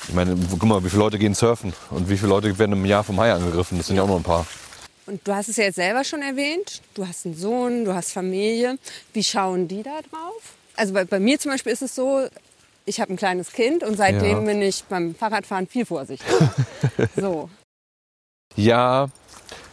Ich 0.09 0.15
meine, 0.15 0.37
guck 0.51 0.65
mal, 0.65 0.83
wie 0.83 0.91
viele 0.91 1.03
Leute 1.03 1.21
gehen 1.21 1.35
surfen 1.35 1.75
und 1.91 2.11
wie 2.11 2.17
viele 2.17 2.31
Leute 2.31 2.59
werden 2.59 2.73
im 2.73 2.85
Jahr 2.85 3.05
vom 3.05 3.21
Hai 3.21 3.33
angegriffen? 3.33 3.79
Das 3.79 3.87
sind 3.87 3.95
ja, 3.95 4.03
ja 4.03 4.05
auch 4.07 4.09
nur 4.09 4.17
ein 4.17 4.25
paar. 4.25 4.45
Und 5.07 5.21
du 5.25 5.33
hast 5.33 5.49
es 5.49 5.57
ja 5.57 5.65
jetzt 5.65 5.77
selber 5.77 6.03
schon 6.03 6.23
erwähnt. 6.23 6.83
Du 6.95 7.07
hast 7.07 7.27
einen 7.27 7.37
Sohn, 7.37 7.85
du 7.85 7.95
hast 7.95 8.11
Familie. 8.11 8.77
Wie 9.13 9.23
schauen 9.23 9.69
die 9.69 9.85
da 9.85 10.01
drauf? 10.11 10.43
Also 10.75 10.95
bei, 10.95 11.05
bei 11.05 11.21
mir 11.21 11.39
zum 11.39 11.53
Beispiel 11.53 11.73
ist 11.73 11.83
es 11.83 11.95
so, 11.95 12.29
ich 12.89 13.01
habe 13.01 13.13
ein 13.13 13.17
kleines 13.17 13.53
Kind 13.53 13.83
und 13.83 13.97
seitdem 13.97 14.39
ja. 14.39 14.41
bin 14.41 14.63
ich 14.63 14.85
beim 14.85 15.15
Fahrradfahren 15.15 15.67
viel 15.67 15.85
vorsichtiger. 15.85 16.51
so. 17.17 17.51
Ja, 18.57 19.09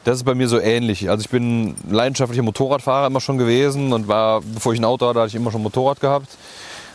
das 0.03 0.17
ist 0.17 0.23
bei 0.23 0.35
mir 0.35 0.47
so 0.47 0.59
ähnlich. 0.59 1.09
Also 1.09 1.21
ich 1.21 1.29
bin 1.29 1.75
leidenschaftlicher 1.89 2.43
Motorradfahrer 2.43 3.07
immer 3.07 3.21
schon 3.21 3.37
gewesen 3.37 3.93
und 3.93 4.07
war, 4.07 4.41
bevor 4.41 4.73
ich 4.73 4.79
ein 4.79 4.85
Auto 4.85 5.07
hatte, 5.07 5.19
hatte 5.19 5.29
ich 5.29 5.35
immer 5.35 5.51
schon 5.51 5.63
Motorrad 5.63 5.99
gehabt. 5.99 6.37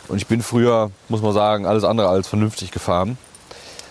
Und 0.07 0.17
ich 0.17 0.27
bin 0.27 0.41
früher, 0.41 0.91
muss 1.09 1.21
man 1.21 1.33
sagen, 1.33 1.65
alles 1.65 1.83
andere 1.83 2.07
als 2.07 2.27
vernünftig 2.27 2.71
gefahren. 2.71 3.17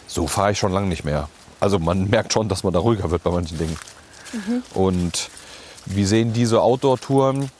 So 0.07 0.27
fahre 0.27 0.53
ich 0.53 0.59
schon 0.59 0.73
lange 0.73 0.87
nicht 0.87 1.05
mehr. 1.05 1.29
Also 1.59 1.79
man 1.79 2.09
merkt 2.11 2.33
schon, 2.33 2.49
dass 2.49 2.65
man 2.65 2.73
da 2.73 2.79
ruhiger 2.79 3.11
wird 3.11 3.23
bei 3.23 3.31
manchen 3.31 3.59
Dingen. 3.59 3.77
Mhm. 4.33 4.63
Und 4.73 5.31
wie 5.87 6.05
sehen 6.05 6.33
diese 6.33 6.63
Outdoor-Touren? 6.63 7.51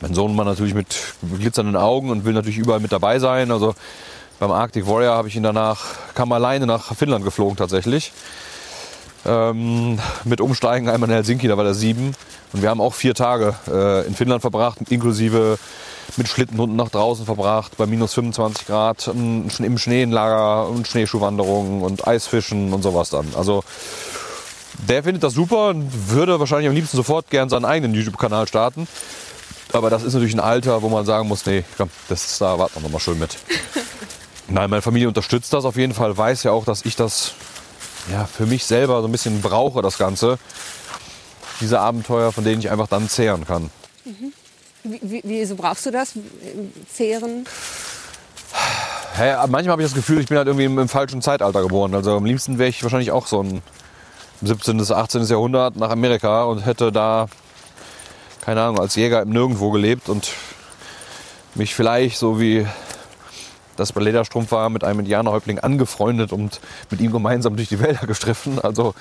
Mein 0.00 0.14
Sohn 0.14 0.36
war 0.36 0.44
natürlich 0.44 0.74
mit 0.74 0.96
glitzernden 1.38 1.76
Augen 1.76 2.10
und 2.10 2.24
will 2.24 2.34
natürlich 2.34 2.58
überall 2.58 2.80
mit 2.80 2.92
dabei 2.92 3.18
sein. 3.18 3.50
Also 3.50 3.74
beim 4.38 4.50
Arctic 4.50 4.86
Warrior 4.86 5.14
habe 5.14 5.28
ich 5.28 5.36
ihn 5.36 5.42
danach, 5.42 5.84
kam 6.14 6.32
alleine 6.32 6.66
nach 6.66 6.94
Finnland 6.94 7.24
geflogen 7.24 7.56
tatsächlich. 7.56 8.12
Ähm, 9.24 9.98
mit 10.24 10.40
Umsteigen 10.40 10.88
einmal 10.88 11.08
in 11.08 11.14
Helsinki, 11.14 11.48
da 11.48 11.56
war 11.56 11.64
der 11.64 11.74
sieben. 11.74 12.14
Und 12.52 12.62
wir 12.62 12.68
haben 12.68 12.80
auch 12.80 12.94
vier 12.94 13.14
Tage 13.14 13.54
äh, 13.68 14.06
in 14.06 14.14
Finnland 14.14 14.42
verbracht, 14.42 14.78
inklusive 14.90 15.58
mit 16.16 16.28
Schlittenhunden 16.28 16.76
nach 16.76 16.90
draußen 16.90 17.24
verbracht, 17.24 17.76
bei 17.76 17.86
minus 17.86 18.14
25 18.14 18.66
Grad, 18.66 19.08
im 19.08 19.78
Schnee 19.78 20.02
in 20.02 20.12
Lager 20.12 20.68
und 20.68 20.86
Schneeschuhwanderungen 20.86 21.82
und 21.82 22.06
Eisfischen 22.06 22.72
und 22.72 22.82
sowas 22.82 23.10
dann. 23.10 23.26
Also 23.36 23.64
der 24.88 25.02
findet 25.02 25.22
das 25.22 25.34
super 25.34 25.68
und 25.68 26.10
würde 26.10 26.38
wahrscheinlich 26.38 26.68
am 26.68 26.74
liebsten 26.74 26.96
sofort 26.96 27.30
gern 27.30 27.48
seinen 27.48 27.64
eigenen 27.64 27.94
YouTube-Kanal 27.94 28.46
starten. 28.46 28.86
Aber 29.72 29.90
das 29.90 30.02
ist 30.02 30.14
natürlich 30.14 30.34
ein 30.34 30.40
Alter, 30.40 30.82
wo 30.82 30.88
man 30.88 31.04
sagen 31.04 31.28
muss, 31.28 31.44
nee, 31.46 31.64
komm, 31.76 31.90
das, 32.08 32.38
da 32.38 32.58
warten 32.58 32.76
wir 32.76 32.82
noch 32.82 32.90
mal 32.90 33.00
schön 33.00 33.18
mit. 33.18 33.36
Nein, 34.48 34.70
meine 34.70 34.82
Familie 34.82 35.08
unterstützt 35.08 35.52
das 35.52 35.64
auf 35.64 35.76
jeden 35.76 35.92
Fall, 35.92 36.16
weiß 36.16 36.44
ja 36.44 36.52
auch, 36.52 36.64
dass 36.64 36.84
ich 36.84 36.94
das 36.94 37.32
ja, 38.10 38.24
für 38.26 38.46
mich 38.46 38.64
selber 38.64 39.00
so 39.00 39.08
ein 39.08 39.12
bisschen 39.12 39.40
brauche, 39.42 39.82
das 39.82 39.98
Ganze. 39.98 40.38
diese 41.60 41.80
Abenteuer, 41.80 42.32
von 42.32 42.44
denen 42.44 42.60
ich 42.60 42.70
einfach 42.70 42.86
dann 42.86 43.08
zehren 43.08 43.44
kann. 43.44 43.70
Wie, 44.84 45.00
wie, 45.02 45.20
wieso 45.24 45.56
brauchst 45.56 45.84
du 45.86 45.90
das? 45.90 46.12
Zehren? 46.92 47.44
Hä, 49.16 49.34
manchmal 49.48 49.72
habe 49.72 49.82
ich 49.82 49.88
das 49.88 49.94
Gefühl, 49.94 50.20
ich 50.20 50.28
bin 50.28 50.36
halt 50.36 50.46
irgendwie 50.46 50.66
im, 50.66 50.78
im 50.78 50.88
falschen 50.88 51.22
Zeitalter 51.22 51.62
geboren. 51.62 51.94
Also 51.94 52.16
am 52.16 52.24
liebsten 52.24 52.58
wäre 52.58 52.68
ich 52.68 52.82
wahrscheinlich 52.82 53.10
auch 53.10 53.26
so 53.26 53.42
ein 53.42 53.62
17. 54.42 54.76
bis 54.76 54.92
18. 54.92 55.24
Jahrhundert 55.24 55.76
nach 55.76 55.90
Amerika 55.90 56.44
und 56.44 56.64
hätte 56.64 56.92
da, 56.92 57.26
keine 58.46 58.62
Ahnung, 58.62 58.78
als 58.78 58.94
Jäger 58.94 59.22
im 59.22 59.30
Nirgendwo 59.30 59.72
gelebt 59.72 60.08
und 60.08 60.32
mich 61.56 61.74
vielleicht 61.74 62.16
so 62.16 62.38
wie 62.38 62.64
das 63.74 63.92
bei 63.92 64.00
Lederstrumpf 64.00 64.52
war, 64.52 64.70
mit 64.70 64.84
einem 64.84 65.00
Indianerhäuptling 65.00 65.58
angefreundet 65.58 66.32
und 66.32 66.60
mit 66.88 67.00
ihm 67.00 67.10
gemeinsam 67.10 67.56
durch 67.56 67.68
die 67.68 67.80
Wälder 67.80 68.06
gestriffen. 68.06 68.60
Also 68.60 68.94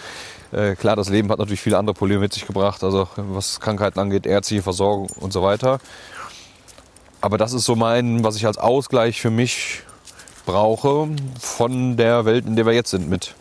äh, 0.52 0.74
klar, 0.74 0.96
das 0.96 1.10
Leben 1.10 1.30
hat 1.30 1.38
natürlich 1.38 1.62
viele 1.62 1.78
andere 1.78 1.94
Probleme 1.94 2.22
mit 2.22 2.34
sich 2.34 2.48
gebracht, 2.48 2.84
also 2.84 3.08
was 3.18 3.60
Krankheiten 3.60 4.00
angeht, 4.00 4.26
ärztliche 4.26 4.64
Versorgung 4.64 5.12
und 5.20 5.32
so 5.32 5.44
weiter. 5.44 5.78
Aber 7.22 7.38
das 7.38 7.54
ist 7.54 7.66
so 7.66 7.76
mein, 7.76 8.24
was 8.24 8.38
ich 8.38 8.48
als 8.48 8.58
Ausgleich 8.58 9.22
für 9.22 9.30
mich 9.30 9.84
brauche 10.48 11.08
von 11.40 11.98
der 11.98 12.26
Welt, 12.26 12.48
in 12.48 12.56
der 12.56 12.66
wir 12.66 12.74
jetzt 12.74 12.90
sind, 12.90 13.08
mit 13.10 13.36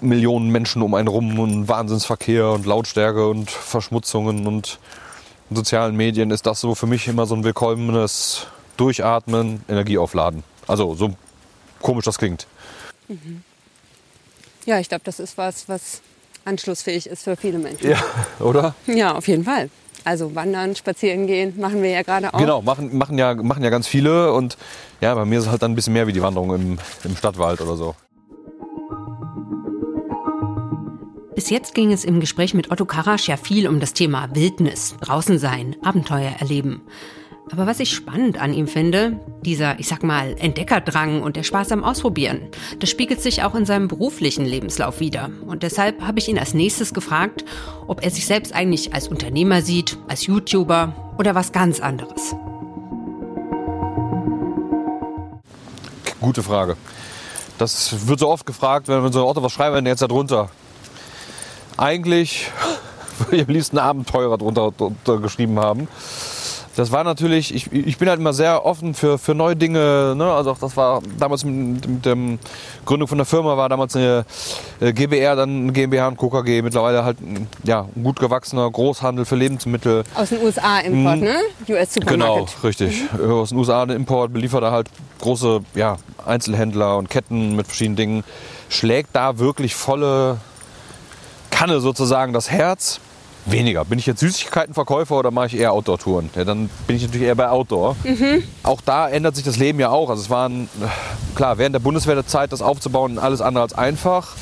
Millionen 0.00 0.50
Menschen 0.50 0.82
um 0.82 0.94
einen 0.94 1.08
rum 1.08 1.38
und 1.38 1.68
Wahnsinnsverkehr 1.68 2.50
und 2.50 2.66
Lautstärke 2.66 3.28
und 3.28 3.50
Verschmutzungen 3.50 4.46
und 4.46 4.78
sozialen 5.50 5.96
Medien 5.96 6.30
ist 6.30 6.46
das 6.46 6.60
so 6.60 6.74
für 6.74 6.86
mich 6.86 7.08
immer 7.08 7.26
so 7.26 7.34
ein 7.34 7.44
willkommenes 7.44 8.46
Durchatmen, 8.76 9.64
Energie 9.68 9.98
aufladen. 9.98 10.42
Also 10.66 10.94
so 10.94 11.12
komisch 11.82 12.04
das 12.04 12.18
klingt. 12.18 12.46
Ja, 14.64 14.78
ich 14.78 14.88
glaube, 14.88 15.02
das 15.04 15.18
ist 15.20 15.36
was, 15.36 15.68
was 15.68 16.00
anschlussfähig 16.44 17.06
ist 17.06 17.24
für 17.24 17.36
viele 17.36 17.58
Menschen. 17.58 17.90
Ja, 17.90 18.02
oder? 18.38 18.74
Ja, 18.86 19.14
auf 19.14 19.28
jeden 19.28 19.44
Fall. 19.44 19.70
Also 20.04 20.34
wandern, 20.34 20.74
spazieren 20.76 21.26
gehen, 21.26 21.60
machen 21.60 21.82
wir 21.82 21.90
ja 21.90 22.02
gerade 22.02 22.32
auch. 22.32 22.38
Genau, 22.38 22.62
machen, 22.62 22.96
machen, 22.96 23.18
ja, 23.18 23.34
machen 23.34 23.62
ja 23.62 23.70
ganz 23.70 23.86
viele 23.86 24.32
und 24.32 24.56
ja, 25.00 25.14
bei 25.14 25.24
mir 25.24 25.38
ist 25.38 25.44
es 25.44 25.50
halt 25.50 25.62
dann 25.62 25.72
ein 25.72 25.74
bisschen 25.74 25.92
mehr 25.92 26.06
wie 26.06 26.12
die 26.12 26.22
Wanderung 26.22 26.54
im, 26.54 26.78
im 27.04 27.16
Stadtwald 27.16 27.60
oder 27.60 27.76
so. 27.76 27.94
Bis 31.34 31.48
jetzt 31.48 31.74
ging 31.74 31.92
es 31.92 32.04
im 32.04 32.18
Gespräch 32.18 32.54
mit 32.54 32.72
Otto 32.72 32.84
Karasch 32.84 33.28
ja 33.28 33.36
viel 33.36 33.68
um 33.68 33.78
das 33.78 33.92
Thema 33.92 34.34
Wildnis, 34.34 34.96
draußen 35.00 35.38
sein, 35.38 35.76
Abenteuer 35.82 36.32
erleben. 36.40 36.82
Aber 37.52 37.66
was 37.66 37.78
ich 37.78 37.90
spannend 37.90 38.40
an 38.40 38.52
ihm 38.52 38.66
finde, 38.66 39.20
dieser, 39.44 39.78
ich 39.78 39.86
sag 39.86 40.02
mal, 40.02 40.34
Entdeckerdrang 40.38 41.22
und 41.22 41.36
der 41.36 41.44
Spaß 41.44 41.70
am 41.70 41.84
Ausprobieren, 41.84 42.48
das 42.80 42.90
spiegelt 42.90 43.20
sich 43.20 43.44
auch 43.44 43.54
in 43.54 43.64
seinem 43.64 43.86
beruflichen 43.86 44.44
Lebenslauf 44.44 44.98
wider. 44.98 45.30
Und 45.46 45.62
deshalb 45.62 46.02
habe 46.02 46.18
ich 46.18 46.28
ihn 46.28 46.38
als 46.38 46.52
nächstes 46.52 46.94
gefragt, 46.94 47.44
ob 47.86 48.04
er 48.04 48.10
sich 48.10 48.26
selbst 48.26 48.52
eigentlich 48.52 48.92
als 48.92 49.06
Unternehmer 49.06 49.62
sieht, 49.62 49.98
als 50.08 50.26
YouTuber 50.26 51.14
oder 51.16 51.36
was 51.36 51.52
ganz 51.52 51.78
anderes. 51.78 52.34
Gute 56.20 56.42
Frage. 56.42 56.76
Das 57.56 58.08
wird 58.08 58.18
so 58.18 58.28
oft 58.28 58.46
gefragt, 58.46 58.88
wenn 58.88 59.02
man 59.02 59.12
so 59.12 59.26
Otto, 59.26 59.42
was 59.42 59.52
schreiben 59.52 59.74
wir 59.74 59.80
denn 59.80 59.86
jetzt 59.86 60.02
da 60.02 60.08
drunter? 60.08 60.50
Eigentlich 61.80 62.50
würde 63.18 63.36
ich 63.36 63.42
am 63.48 63.54
liebsten 63.54 63.78
Abenteurer 63.78 64.36
drunter, 64.36 64.70
drunter 64.76 65.18
geschrieben 65.18 65.58
haben. 65.58 65.88
Das 66.76 66.92
war 66.92 67.02
natürlich, 67.04 67.52
ich, 67.54 67.72
ich 67.72 67.98
bin 67.98 68.08
halt 68.08 68.20
immer 68.20 68.32
sehr 68.32 68.64
offen 68.64 68.94
für, 68.94 69.18
für 69.18 69.34
neue 69.34 69.56
Dinge. 69.56 70.14
Ne? 70.16 70.24
Also 70.32 70.52
auch 70.52 70.58
das 70.58 70.76
war 70.76 71.00
damals 71.18 71.44
mit, 71.44 71.86
mit 71.88 72.04
der 72.06 72.16
Gründung 72.86 73.08
von 73.08 73.18
der 73.18 73.24
Firma 73.24 73.56
war 73.56 73.68
damals 73.68 73.96
eine 73.96 74.24
äh, 74.80 74.92
GBR, 74.92 75.36
dann 75.36 75.72
GmbH 75.72 76.08
und 76.08 76.16
KKG. 76.18 76.62
Mittlerweile 76.62 77.02
halt 77.04 77.20
ein, 77.20 77.48
ja, 77.64 77.86
ein 77.96 78.04
gut 78.04 78.20
gewachsener 78.20 78.70
Großhandel 78.70 79.24
für 79.24 79.36
Lebensmittel. 79.36 80.04
Aus 80.14 80.28
den 80.28 80.42
USA 80.42 80.78
Import, 80.80 81.16
Mhm. 81.16 81.22
ne? 81.24 81.36
US 81.70 81.94
Genau, 81.94 82.36
Supermarket. 82.36 82.64
richtig. 82.64 83.02
Äh, 83.18 83.26
Aus 83.30 83.48
den 83.48 83.58
USA 83.58 83.82
Import 83.84 84.32
beliefert 84.32 84.62
er 84.62 84.70
halt 84.70 84.88
große 85.20 85.60
ja, 85.74 85.96
Einzelhändler 86.24 86.98
und 86.98 87.10
Ketten 87.10 87.56
mit 87.56 87.66
verschiedenen 87.66 87.96
Dingen. 87.96 88.24
Schlägt 88.68 89.10
da 89.16 89.38
wirklich 89.38 89.74
volle 89.74 90.36
Kanne 91.60 91.82
sozusagen 91.82 92.32
das 92.32 92.50
Herz. 92.50 93.00
Weniger. 93.44 93.84
Bin 93.84 93.98
ich 93.98 94.06
jetzt 94.06 94.20
Süßigkeitenverkäufer 94.20 95.18
oder 95.18 95.30
mache 95.30 95.48
ich 95.48 95.58
eher 95.58 95.74
Outdoor-Touren? 95.74 96.30
Ja, 96.34 96.44
dann 96.44 96.70
bin 96.86 96.96
ich 96.96 97.02
natürlich 97.02 97.26
eher 97.26 97.34
bei 97.34 97.50
Outdoor. 97.50 97.96
Auch 98.62 98.80
da 98.80 99.10
ändert 99.10 99.36
sich 99.36 99.44
das 99.44 99.58
Leben 99.58 99.78
ja 99.78 99.90
auch. 99.90 100.08
Also 100.08 100.22
es 100.22 100.30
waren, 100.30 100.70
klar, 101.34 101.58
während 101.58 101.74
der 101.74 101.80
Bundeswehrzeit 101.80 102.50
das 102.50 102.62
aufzubauen, 102.62 103.18
alles 103.18 103.42
andere 103.42 103.62
als 103.62 103.74
einfach. 103.74 104.36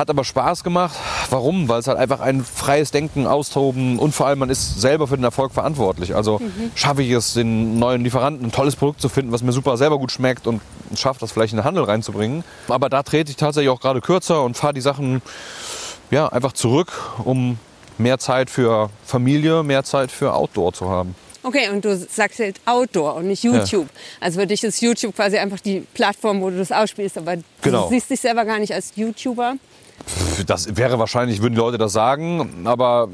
Hat 0.00 0.08
aber 0.08 0.24
Spaß 0.24 0.64
gemacht. 0.64 0.96
Warum? 1.28 1.68
Weil 1.68 1.80
es 1.80 1.86
halt 1.86 1.98
einfach 1.98 2.20
ein 2.20 2.42
freies 2.42 2.90
Denken, 2.90 3.26
Austoben 3.26 3.98
und 3.98 4.14
vor 4.14 4.26
allem 4.26 4.38
man 4.38 4.48
ist 4.48 4.80
selber 4.80 5.06
für 5.06 5.16
den 5.16 5.24
Erfolg 5.24 5.52
verantwortlich. 5.52 6.14
Also 6.14 6.40
schaffe 6.74 7.02
ich 7.02 7.10
es, 7.10 7.34
den 7.34 7.78
neuen 7.78 8.02
Lieferanten 8.02 8.46
ein 8.46 8.50
tolles 8.50 8.76
Produkt 8.76 9.02
zu 9.02 9.10
finden, 9.10 9.30
was 9.30 9.42
mir 9.42 9.52
super 9.52 9.76
selber 9.76 9.98
gut 9.98 10.10
schmeckt 10.10 10.46
und 10.46 10.62
schaffe 10.96 11.20
das 11.20 11.32
vielleicht 11.32 11.52
in 11.52 11.58
den 11.58 11.66
Handel 11.66 11.84
reinzubringen. 11.84 12.44
Aber 12.68 12.88
da 12.88 13.02
trete 13.02 13.30
ich 13.30 13.36
tatsächlich 13.36 13.68
auch 13.68 13.78
gerade 13.78 14.00
kürzer 14.00 14.42
und 14.42 14.56
fahre 14.56 14.72
die 14.72 14.80
Sachen 14.80 15.20
ja, 16.10 16.28
einfach 16.28 16.54
zurück, 16.54 16.90
um 17.24 17.58
mehr 17.98 18.16
Zeit 18.18 18.48
für 18.48 18.88
Familie, 19.04 19.62
mehr 19.62 19.84
Zeit 19.84 20.10
für 20.10 20.32
Outdoor 20.32 20.72
zu 20.72 20.88
haben. 20.88 21.14
Okay, 21.42 21.68
und 21.68 21.84
du 21.84 21.94
sagst 21.94 22.38
jetzt 22.38 22.62
Outdoor 22.64 23.16
und 23.16 23.26
nicht 23.26 23.44
YouTube. 23.44 23.88
Also 24.18 24.40
für 24.40 24.46
dich 24.46 24.64
ist 24.64 24.80
YouTube 24.80 25.14
quasi 25.14 25.36
einfach 25.36 25.60
die 25.60 25.80
Plattform, 25.92 26.40
wo 26.40 26.48
du 26.48 26.56
das 26.56 26.72
ausspielst. 26.72 27.18
Aber 27.18 27.36
Genau. 27.60 27.84
du 27.84 27.90
siehst 27.90 28.08
dich 28.08 28.20
selber 28.20 28.46
gar 28.46 28.58
nicht 28.58 28.72
als 28.72 28.92
YouTuber. 28.96 29.56
Das 30.46 30.76
wäre 30.76 30.98
wahrscheinlich, 30.98 31.42
würden 31.42 31.54
die 31.54 31.60
Leute 31.60 31.78
das 31.78 31.92
sagen, 31.92 32.64
aber 32.64 33.08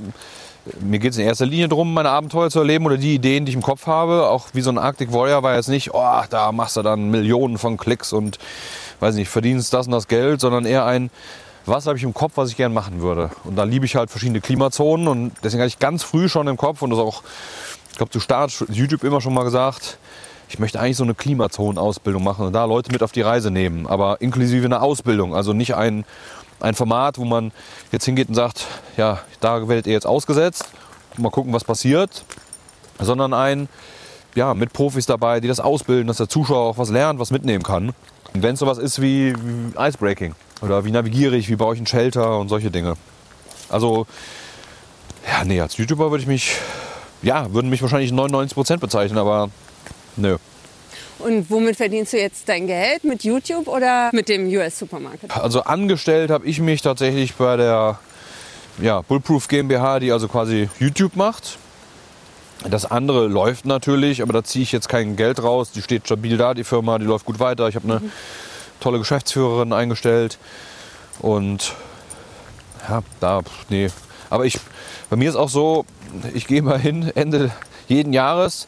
mir 0.81 0.99
geht 0.99 1.13
es 1.13 1.19
in 1.19 1.25
erster 1.25 1.47
Linie 1.47 1.69
darum, 1.69 1.95
meine 1.95 2.11
Abenteuer 2.11 2.51
zu 2.51 2.59
erleben 2.59 2.87
oder 2.87 2.97
die 2.97 3.15
Ideen, 3.15 3.45
die 3.45 3.51
ich 3.51 3.57
im 3.57 3.63
Kopf 3.63 3.87
habe. 3.87 4.29
Auch 4.29 4.49
wie 4.53 4.61
so 4.61 4.71
ein 4.71 4.79
Arctic 4.79 5.13
Warrior 5.13 5.43
war 5.43 5.55
jetzt 5.55 5.69
nicht, 5.69 5.95
oh, 5.95 6.23
da 6.31 6.53
machst 6.53 6.77
du 6.77 6.83
dann 6.83 7.11
Millionen 7.11 7.59
von 7.59 7.77
Klicks 7.77 8.13
und 8.13 8.39
weiß 9.01 9.15
nicht, 9.15 9.29
verdienst 9.29 9.73
das 9.73 9.87
und 9.87 9.93
das 9.93 10.09
Geld, 10.09 10.41
sondern 10.41 10.65
eher 10.65 10.85
ein, 10.85 11.11
was 11.67 11.87
habe 11.87 11.99
ich 11.99 12.05
im 12.05 12.15
Kopf, 12.15 12.33
was 12.37 12.51
ich 12.51 12.57
gern 12.57 12.73
machen 12.73 13.01
würde. 13.01 13.31
Und 13.45 13.57
da 13.57 13.65
liebe 13.65 13.87
ich 13.87 13.97
halt 13.97 14.11
verschiedene 14.11 14.41
Klimazonen 14.41 15.09
und 15.09 15.33
deswegen 15.43 15.61
hatte 15.61 15.69
ich 15.69 15.79
ganz 15.79 16.03
früh 16.03 16.29
schon 16.29 16.49
im 16.49 16.57
Kopf 16.57 16.83
und 16.83 16.91
das 16.91 16.99
auch, 16.99 17.23
ich 17.91 17.97
glaube, 17.97 18.11
zu 18.11 18.21
Start 18.21 18.65
YouTube 18.69 19.05
immer 19.05 19.21
schon 19.21 19.35
mal 19.35 19.45
gesagt, 19.45 19.99
ich 20.49 20.59
möchte 20.59 20.79
eigentlich 20.79 20.97
so 20.97 21.05
eine 21.05 21.15
Klimazonenausbildung 21.15 22.23
machen 22.23 22.47
und 22.47 22.53
da 22.53 22.65
Leute 22.65 22.93
mit 22.93 23.03
auf 23.03 23.11
die 23.13 23.21
Reise 23.21 23.51
nehmen, 23.51 23.87
aber 23.87 24.21
inklusive 24.21 24.65
einer 24.65 24.83
Ausbildung, 24.83 25.35
also 25.35 25.53
nicht 25.53 25.75
ein, 25.75 26.05
ein 26.61 26.75
Format, 26.75 27.19
wo 27.19 27.25
man 27.25 27.53
jetzt 27.93 28.05
hingeht 28.05 28.29
und 28.29 28.35
sagt, 28.35 28.67
ja, 28.97 29.21
da 29.41 29.69
werdet 29.69 29.87
ihr 29.87 29.93
jetzt 29.93 30.07
ausgesetzt, 30.07 30.67
mal 31.17 31.31
gucken, 31.31 31.53
was 31.53 31.65
passiert, 31.65 32.25
sondern 32.99 33.35
ein, 33.35 33.69
ja, 34.35 34.55
mit 34.55 34.73
Profis 34.73 35.07
dabei, 35.07 35.41
die 35.41 35.49
das 35.49 35.61
ausbilden, 35.61 36.07
dass 36.07 36.19
der 36.19 36.29
Zuschauer 36.29 36.71
auch 36.71 36.79
was 36.79 36.91
lernt, 36.91 37.19
was 37.19 37.31
mitnehmen 37.31 37.63
kann. 37.63 37.95
Und 38.35 38.43
wenn 38.43 38.55
es 38.55 38.61
sowas 38.61 38.79
ist 38.79 39.01
wie, 39.01 39.35
wie 39.35 39.73
Icebreaking 39.79 40.35
oder 40.61 40.85
wie 40.85 40.91
navigiere 40.91 41.37
ich, 41.37 41.49
wie 41.49 41.57
baue 41.57 41.75
ich 41.75 41.81
einen 41.81 41.87
Shelter 41.87 42.39
und 42.39 42.49
solche 42.49 42.71
Dinge. 42.71 42.95
Also, 43.69 44.07
ja, 45.27 45.45
nee, 45.45 45.61
als 45.61 45.77
YouTuber 45.77 46.11
würde 46.11 46.23
ich 46.23 46.29
mich, 46.29 46.57
ja, 47.23 47.53
würden 47.53 47.71
mich 47.71 47.83
wahrscheinlich 47.83 48.13
99% 48.13 48.79
bezeichnen, 48.79 49.19
aber 49.19 49.51
nö. 50.17 50.37
Und 51.19 51.51
womit 51.51 51.77
verdienst 51.77 52.13
du 52.13 52.19
jetzt 52.19 52.49
dein 52.49 52.67
Geld? 52.67 53.05
Mit 53.05 53.25
YouTube 53.25 53.69
oder 53.69 54.11
mit 54.13 54.29
dem 54.29 54.47
US 54.49 54.79
Supermarket? 54.79 55.31
Also 55.35 55.63
angestellt 55.63 56.31
habe 56.31 56.47
ich 56.47 56.61
mich 56.61 56.83
tatsächlich 56.83 57.35
bei 57.35 57.57
der 57.57 57.99
ja, 58.79 59.01
Bulletproof 59.01 59.49
GmbH, 59.49 60.01
die 60.01 60.13
also 60.13 60.29
quasi 60.29 60.69
YouTube 60.79 61.17
macht. 61.17 61.59
Das 62.69 62.85
andere 62.85 63.29
läuft 63.29 63.65
natürlich, 63.65 64.23
aber 64.23 64.33
da 64.33 64.45
ziehe 64.45 64.63
ich 64.63 64.73
jetzt 64.73 64.89
kein 64.89 65.17
Geld 65.17 65.43
raus. 65.43 65.71
Die 65.73 65.83
steht 65.83 66.07
stabil 66.07 66.37
da, 66.37 66.55
die 66.55 66.65
Firma, 66.65 66.99
die 66.99 67.07
läuft 67.07 67.25
gut 67.25 67.39
weiter. 67.39 67.69
Ich 67.69 67.77
habe 67.77 67.89
eine 67.89 68.03
tolle 68.81 68.99
Geschäftsführerin 68.99 69.73
eingestellt. 69.73 70.39
Und 71.21 71.75
ja, 72.89 73.03
da, 73.21 73.43
nee. 73.69 73.89
Aber 74.31 74.45
ich, 74.45 74.59
bei 75.09 75.17
mir 75.17 75.31
ist 75.31 75.37
auch 75.37 75.49
so, 75.49 75.85
ich 76.35 76.47
gehe 76.47 76.63
mal 76.63 76.79
hin 76.79 77.11
Ende 77.15 77.53
jeden 77.89 78.13
Jahres 78.13 78.67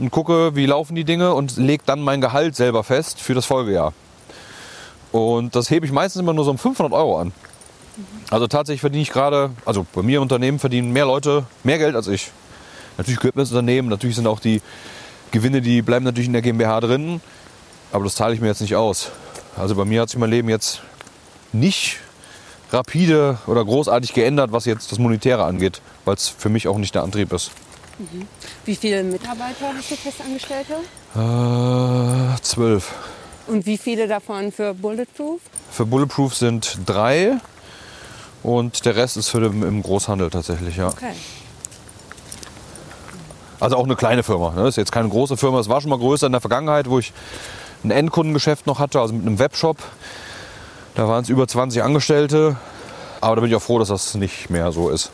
und 0.00 0.10
gucke, 0.10 0.56
wie 0.56 0.66
laufen 0.66 0.94
die 0.94 1.04
Dinge 1.04 1.34
und 1.34 1.56
lege 1.56 1.82
dann 1.86 2.00
mein 2.00 2.20
Gehalt 2.20 2.56
selber 2.56 2.82
fest 2.82 3.20
für 3.20 3.34
das 3.34 3.46
Folgejahr. 3.46 3.92
Und 5.12 5.54
das 5.54 5.70
hebe 5.70 5.86
ich 5.86 5.92
meistens 5.92 6.22
immer 6.22 6.32
nur 6.32 6.44
so 6.44 6.50
um 6.50 6.58
500 6.58 6.92
Euro 6.92 7.18
an. 7.18 7.32
Also 8.30 8.46
tatsächlich 8.46 8.80
verdiene 8.80 9.02
ich 9.02 9.10
gerade, 9.10 9.50
also 9.66 9.86
bei 9.92 10.02
mir 10.02 10.16
im 10.16 10.22
Unternehmen 10.22 10.58
verdienen 10.58 10.92
mehr 10.92 11.04
Leute 11.04 11.44
mehr 11.64 11.78
Geld 11.78 11.94
als 11.96 12.08
ich. 12.08 12.30
Natürlich 12.96 13.20
gehört 13.20 13.36
mir 13.36 13.42
das 13.42 13.50
Unternehmen, 13.50 13.88
natürlich 13.88 14.16
sind 14.16 14.26
auch 14.26 14.40
die 14.40 14.62
Gewinne, 15.32 15.60
die 15.60 15.82
bleiben 15.82 16.04
natürlich 16.04 16.28
in 16.28 16.32
der 16.32 16.42
GmbH 16.42 16.80
drin, 16.80 17.20
aber 17.92 18.04
das 18.04 18.14
zahle 18.14 18.34
ich 18.34 18.40
mir 18.40 18.48
jetzt 18.48 18.60
nicht 18.60 18.76
aus. 18.76 19.10
Also 19.56 19.74
bei 19.74 19.84
mir 19.84 20.02
hat 20.02 20.10
sich 20.10 20.18
mein 20.18 20.30
Leben 20.30 20.48
jetzt 20.48 20.80
nicht 21.52 21.98
rapide 22.72 23.38
oder 23.46 23.64
großartig 23.64 24.14
geändert, 24.14 24.52
was 24.52 24.64
jetzt 24.64 24.92
das 24.92 24.98
Monetäre 24.98 25.44
angeht, 25.44 25.82
weil 26.04 26.14
es 26.14 26.28
für 26.28 26.48
mich 26.48 26.68
auch 26.68 26.78
nicht 26.78 26.94
der 26.94 27.02
Antrieb 27.02 27.32
ist. 27.32 27.50
Wie 28.64 28.76
viele 28.76 29.02
Mitarbeiter 29.02 29.72
hast 29.76 29.90
du 29.90 29.96
festangestellte? 29.96 30.74
Äh, 31.14 32.42
zwölf. 32.42 32.92
Und 33.46 33.66
wie 33.66 33.78
viele 33.78 34.06
davon 34.06 34.52
für 34.52 34.74
Bulletproof? 34.74 35.40
Für 35.70 35.86
Bulletproof 35.86 36.34
sind 36.34 36.78
drei 36.86 37.38
Und 38.42 38.84
der 38.84 38.96
Rest 38.96 39.16
ist 39.16 39.28
für 39.28 39.40
den, 39.40 39.62
im 39.62 39.82
Großhandel 39.82 40.30
tatsächlich, 40.30 40.76
ja. 40.76 40.88
Okay. 40.88 41.12
Also 43.58 43.76
auch 43.76 43.84
eine 43.84 43.96
kleine 43.96 44.22
Firma. 44.22 44.52
Ne? 44.52 44.68
Ist 44.68 44.76
jetzt 44.76 44.92
keine 44.92 45.08
große 45.08 45.36
Firma. 45.36 45.60
Es 45.60 45.68
war 45.68 45.80
schon 45.80 45.90
mal 45.90 45.98
größer 45.98 46.26
in 46.26 46.32
der 46.32 46.40
Vergangenheit, 46.40 46.88
wo 46.88 46.98
ich 46.98 47.12
ein 47.84 47.90
Endkundengeschäft 47.90 48.66
noch 48.66 48.78
hatte, 48.78 49.00
also 49.00 49.12
mit 49.12 49.26
einem 49.26 49.38
Webshop. 49.38 49.78
Da 50.94 51.08
waren 51.08 51.22
es 51.22 51.28
über 51.28 51.46
20 51.46 51.82
Angestellte. 51.82 52.56
Aber 53.20 53.36
da 53.36 53.42
bin 53.42 53.50
ich 53.50 53.56
auch 53.56 53.62
froh, 53.62 53.78
dass 53.78 53.88
das 53.88 54.14
nicht 54.14 54.48
mehr 54.48 54.72
so 54.72 54.88
ist. 54.88 55.10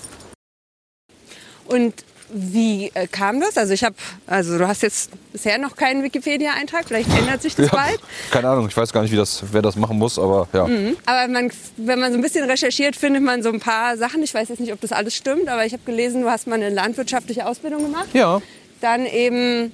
Wie 2.30 2.90
äh, 2.94 3.06
kam 3.06 3.40
das? 3.40 3.56
Also 3.56 3.72
ich 3.72 3.84
habe, 3.84 3.94
also 4.26 4.58
du 4.58 4.66
hast 4.66 4.82
jetzt 4.82 5.10
bisher 5.32 5.58
noch 5.58 5.76
keinen 5.76 6.02
Wikipedia-Eintrag, 6.02 6.84
vielleicht 6.88 7.08
ändert 7.16 7.42
sich 7.42 7.54
das 7.54 7.66
Ja, 7.66 7.72
bald. 7.74 8.00
keine 8.30 8.48
Ahnung, 8.48 8.66
ich 8.68 8.76
weiß 8.76 8.92
gar 8.92 9.02
nicht, 9.02 9.12
wie 9.12 9.16
das, 9.16 9.42
wer 9.52 9.62
das 9.62 9.76
machen 9.76 9.96
muss, 9.98 10.18
aber 10.18 10.48
ja. 10.52 10.66
Mhm. 10.66 10.96
Aber 11.06 11.30
man, 11.32 11.50
wenn 11.76 12.00
man 12.00 12.12
so 12.12 12.18
ein 12.18 12.22
bisschen 12.22 12.48
recherchiert, 12.48 12.96
findet 12.96 13.22
man 13.22 13.42
so 13.42 13.50
ein 13.50 13.60
paar 13.60 13.96
Sachen. 13.96 14.22
Ich 14.22 14.34
weiß 14.34 14.48
jetzt 14.48 14.60
nicht, 14.60 14.72
ob 14.72 14.80
das 14.80 14.92
alles 14.92 15.14
stimmt, 15.14 15.48
aber 15.48 15.64
ich 15.66 15.72
habe 15.72 15.82
gelesen, 15.86 16.22
du 16.22 16.30
hast 16.30 16.46
mal 16.46 16.56
eine 16.56 16.70
landwirtschaftliche 16.70 17.46
Ausbildung 17.46 17.82
gemacht. 17.84 18.08
Ja, 18.12 18.40
Dann 18.80 19.06
eben 19.06 19.72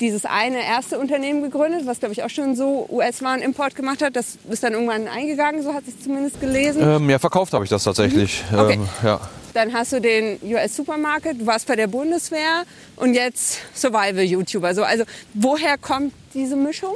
dieses 0.00 0.24
eine 0.24 0.62
erste 0.64 0.98
Unternehmen 0.98 1.42
gegründet, 1.42 1.86
was 1.86 2.00
glaube 2.00 2.12
ich 2.12 2.22
auch 2.22 2.30
schon 2.30 2.56
so 2.56 2.86
US-Waren-Import 2.90 3.74
gemacht 3.74 4.02
hat. 4.02 4.16
Das 4.16 4.38
ist 4.48 4.62
dann 4.62 4.72
irgendwann 4.72 5.08
eingegangen, 5.08 5.62
so 5.62 5.74
hat 5.74 5.84
es 5.86 6.02
zumindest 6.02 6.40
gelesen. 6.40 6.82
ähm, 6.82 7.10
ja 7.10 7.18
verkauft 7.18 7.52
habe 7.52 7.64
ich 7.64 7.70
das 7.70 7.84
tatsächlich. 7.84 8.44
Mhm. 8.50 8.58
Okay. 8.58 8.74
Ähm, 8.74 8.88
ja. 9.04 9.20
Dann 9.54 9.72
hast 9.72 9.92
du 9.92 10.00
den 10.02 10.38
US-Supermarket, 10.42 11.40
du 11.40 11.46
warst 11.46 11.66
bei 11.66 11.76
der 11.76 11.86
Bundeswehr 11.86 12.64
und 12.96 13.14
jetzt 13.14 13.60
Survival-YouTuber. 13.74 14.74
So, 14.74 14.82
also 14.82 15.04
woher 15.32 15.78
kommt 15.78 16.12
diese 16.34 16.56
Mischung? 16.56 16.92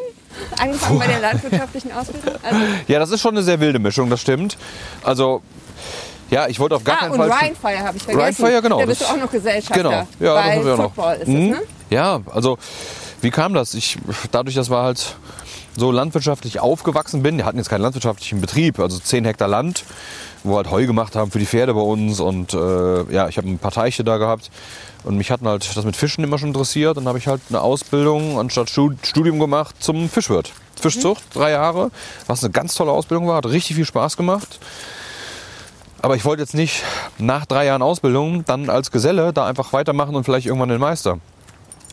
Angefangen 0.59 0.99
bei 0.99 1.07
der 1.07 1.21
landwirtschaftlichen 1.21 1.91
Ausbildung? 1.93 2.35
Also, 2.43 2.61
ja, 2.87 2.99
das 2.99 3.11
ist 3.13 3.23
schon 3.23 3.35
eine 3.35 3.43
sehr 3.43 3.61
wilde 3.61 3.79
Mischung, 3.79 4.11
das 4.11 4.21
stimmt. 4.21 4.59
Also, 5.03 5.41
ja, 6.31 6.47
ich 6.49 6.59
wollte 6.61 6.77
auf 6.77 6.85
gar 6.85 6.97
ah, 6.97 6.99
keinen 7.01 7.13
und 7.13 7.29
Fall... 7.29 7.31
Rhinefire 7.31 7.79
habe 7.81 7.97
ich 7.97 8.03
vergessen. 8.03 8.45
Rhinefire, 8.45 8.63
genau, 8.63 8.81
Da 8.81 8.87
bist 8.87 9.01
du 9.01 9.05
das- 9.05 9.15
auch 9.15 9.19
noch 9.19 9.31
Gesellschafter. 9.31 9.83
Genau, 9.83 10.07
ja, 10.21 10.35
bei 10.35 10.57
das 10.57 10.65
wir 10.65 10.75
auch 10.75 10.79
noch. 10.79 10.85
Football 10.95 11.17
ist 11.17 11.29
Mhm. 11.29 11.53
es, 11.53 11.59
ne? 11.59 11.63
Ja, 11.91 12.21
also 12.31 12.59
wie 13.21 13.31
kam 13.31 13.53
das? 13.55 13.75
Ich, 13.75 13.99
dadurch, 14.31 14.55
dass 14.55 14.71
wir 14.71 14.79
halt 14.83 15.17
so 15.77 15.91
landwirtschaftlich 15.93 16.61
aufgewachsen 16.61 17.23
bin, 17.23 17.37
wir 17.39 17.45
hatten 17.45 17.59
jetzt 17.59 17.69
keinen 17.71 17.83
landwirtschaftlichen 17.83 18.41
Betrieb, 18.41 18.79
also 18.81 18.99
10 18.99 19.25
Hektar 19.25 19.49
Land, 19.49 19.85
wo 20.43 20.53
wir 20.53 20.57
halt 20.59 20.71
Heu 20.71 20.87
gemacht 20.87 21.15
haben 21.17 21.31
für 21.31 21.39
die 21.39 21.47
Pferde 21.47 21.75
bei 21.75 21.81
uns 21.81 22.19
und 22.21 22.55
äh, 22.55 23.13
ja, 23.13 23.29
ich 23.29 23.37
habe 23.37 23.49
ein 23.49 23.59
paar 23.59 23.71
Teiche 23.71 24.03
da 24.05 24.17
gehabt 24.19 24.51
und 25.05 25.17
mich 25.17 25.31
hatten 25.31 25.47
halt 25.47 25.77
das 25.77 25.85
mit 25.85 25.97
Fischen 25.97 26.25
immer 26.25 26.39
schon 26.39 26.49
interessiert. 26.49 26.97
Dann 26.97 27.07
habe 27.07 27.19
ich 27.19 27.27
halt 27.29 27.41
eine 27.51 27.61
Ausbildung 27.61 28.39
anstatt 28.39 28.69
Stu- 28.71 28.95
Studium 29.03 29.39
gemacht 29.39 29.77
zum 29.81 30.09
Fischwirt. 30.09 30.53
Fischzucht, 30.81 31.23
drei 31.35 31.51
Jahre, 31.51 31.91
was 32.27 32.43
eine 32.43 32.53
ganz 32.53 32.75
tolle 32.75 32.91
Ausbildung 32.91 33.29
war, 33.29 33.37
hat 33.37 33.47
richtig 33.47 33.77
viel 33.77 33.85
Spaß 33.85 34.17
gemacht. 34.17 34.59
Aber 36.03 36.17
ich 36.17 36.25
wollte 36.25 36.43
jetzt 36.43 36.55
nicht 36.55 36.83
nach 37.19 37.45
drei 37.45 37.67
Jahren 37.67 37.83
Ausbildung 37.83 38.45
dann 38.47 38.71
als 38.71 38.91
Geselle 38.91 39.33
da 39.33 39.47
einfach 39.47 39.73
weitermachen 39.73 40.15
und 40.15 40.25
vielleicht 40.25 40.47
irgendwann 40.47 40.71
den 40.71 40.81
Meister. 40.81 41.19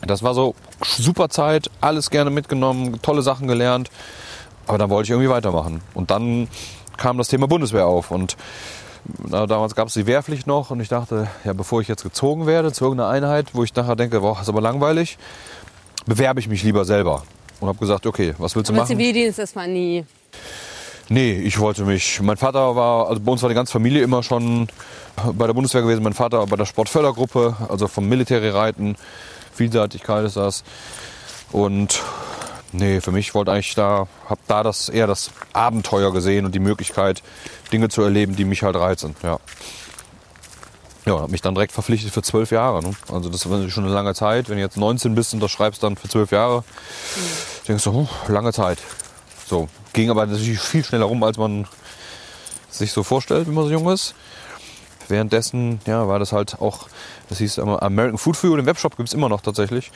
Das 0.06 0.22
war 0.22 0.34
so 0.34 0.54
super 0.82 1.28
Zeit, 1.28 1.70
alles 1.80 2.10
gerne 2.10 2.30
mitgenommen, 2.30 3.02
tolle 3.02 3.22
Sachen 3.22 3.48
gelernt. 3.48 3.90
Aber 4.66 4.78
dann 4.78 4.90
wollte 4.90 5.06
ich 5.06 5.10
irgendwie 5.10 5.30
weitermachen. 5.30 5.80
Und 5.94 6.10
dann 6.10 6.48
kam 6.96 7.18
das 7.18 7.28
Thema 7.28 7.48
Bundeswehr 7.48 7.86
auf. 7.86 8.10
Und 8.10 8.36
na, 9.26 9.46
damals 9.46 9.74
gab 9.74 9.88
es 9.88 9.94
die 9.94 10.06
Wehrpflicht 10.06 10.46
noch. 10.46 10.70
Und 10.70 10.80
ich 10.80 10.88
dachte, 10.88 11.28
ja, 11.44 11.52
bevor 11.52 11.80
ich 11.80 11.88
jetzt 11.88 12.02
gezogen 12.02 12.46
werde 12.46 12.72
zu 12.72 12.84
irgendeiner 12.84 13.10
Einheit, 13.10 13.54
wo 13.54 13.64
ich 13.64 13.74
nachher 13.74 13.96
denke, 13.96 14.20
boah, 14.20 14.38
ist 14.40 14.48
aber 14.48 14.60
langweilig, 14.60 15.18
bewerbe 16.06 16.40
ich 16.40 16.48
mich 16.48 16.62
lieber 16.62 16.84
selber. 16.84 17.24
Und 17.60 17.68
habe 17.68 17.78
gesagt, 17.78 18.06
okay, 18.06 18.34
was 18.38 18.54
willst 18.54 18.68
du 18.68 18.72
Aber 18.72 18.82
machen? 18.82 18.96
Zivildienst 18.96 19.38
ist 19.38 19.56
man 19.56 19.72
nie. 19.72 20.04
Nee, 21.10 21.32
ich 21.32 21.58
wollte 21.58 21.84
mich. 21.84 22.20
Mein 22.20 22.36
Vater 22.36 22.76
war, 22.76 23.08
also 23.08 23.20
bei 23.20 23.32
uns 23.32 23.42
war 23.42 23.48
die 23.48 23.54
ganze 23.54 23.72
Familie 23.72 24.02
immer 24.02 24.22
schon 24.22 24.68
bei 25.32 25.46
der 25.46 25.54
Bundeswehr 25.54 25.82
gewesen. 25.82 26.02
Mein 26.02 26.12
Vater 26.12 26.46
bei 26.46 26.56
der 26.56 26.66
Sportfördergruppe, 26.66 27.56
also 27.68 27.88
vom 27.88 28.08
Military-Reiten. 28.08 28.96
Vielseitigkeit 29.54 30.24
ist 30.24 30.36
das. 30.36 30.64
Und 31.50 32.02
nee, 32.72 33.00
für 33.00 33.10
mich 33.10 33.34
wollte 33.34 33.52
eigentlich 33.52 33.74
da, 33.74 34.06
hab 34.28 34.38
da 34.46 34.62
das 34.62 34.90
eher 34.90 35.06
das 35.06 35.30
Abenteuer 35.54 36.12
gesehen 36.12 36.44
und 36.44 36.54
die 36.54 36.60
Möglichkeit, 36.60 37.22
Dinge 37.72 37.88
zu 37.88 38.02
erleben, 38.02 38.36
die 38.36 38.44
mich 38.44 38.62
halt 38.62 38.76
reizen. 38.76 39.16
Ja. 39.22 39.38
Ja, 41.06 41.20
habe 41.20 41.32
mich 41.32 41.40
dann 41.40 41.54
direkt 41.54 41.72
verpflichtet 41.72 42.12
für 42.12 42.20
zwölf 42.20 42.50
Jahre. 42.50 42.82
Ne? 42.82 42.90
Also 43.10 43.30
das 43.30 43.46
ist 43.46 43.72
schon 43.72 43.84
eine 43.84 43.94
lange 43.94 44.14
Zeit. 44.14 44.50
Wenn 44.50 44.56
du 44.56 44.62
jetzt 44.62 44.76
19 44.76 45.14
bist 45.14 45.32
und 45.32 45.40
das 45.40 45.50
schreibst 45.50 45.82
dann 45.82 45.96
für 45.96 46.08
zwölf 46.08 46.32
Jahre, 46.32 46.64
denkst 47.66 47.84
du, 47.84 47.92
huh, 47.92 48.08
lange 48.28 48.52
Zeit. 48.52 48.78
So, 49.46 49.70
ging 49.92 50.10
aber 50.10 50.26
natürlich 50.26 50.60
viel 50.60 50.84
schneller 50.84 51.06
rum, 51.06 51.22
als 51.22 51.36
man 51.36 51.66
sich 52.70 52.92
so 52.92 53.02
vorstellt, 53.02 53.46
wenn 53.46 53.54
man 53.54 53.64
so 53.64 53.70
jung 53.70 53.90
ist. 53.90 54.14
Währenddessen 55.08 55.80
ja, 55.86 56.06
war 56.06 56.18
das 56.18 56.32
halt 56.32 56.60
auch, 56.60 56.88
das 57.28 57.38
hieß 57.38 57.58
immer 57.58 57.82
American 57.82 58.18
Food 58.18 58.42
You, 58.42 58.56
den 58.56 58.66
Webshop 58.66 58.96
gibt 58.96 59.08
es 59.08 59.14
immer 59.14 59.28
noch 59.28 59.40
tatsächlich. 59.40 59.90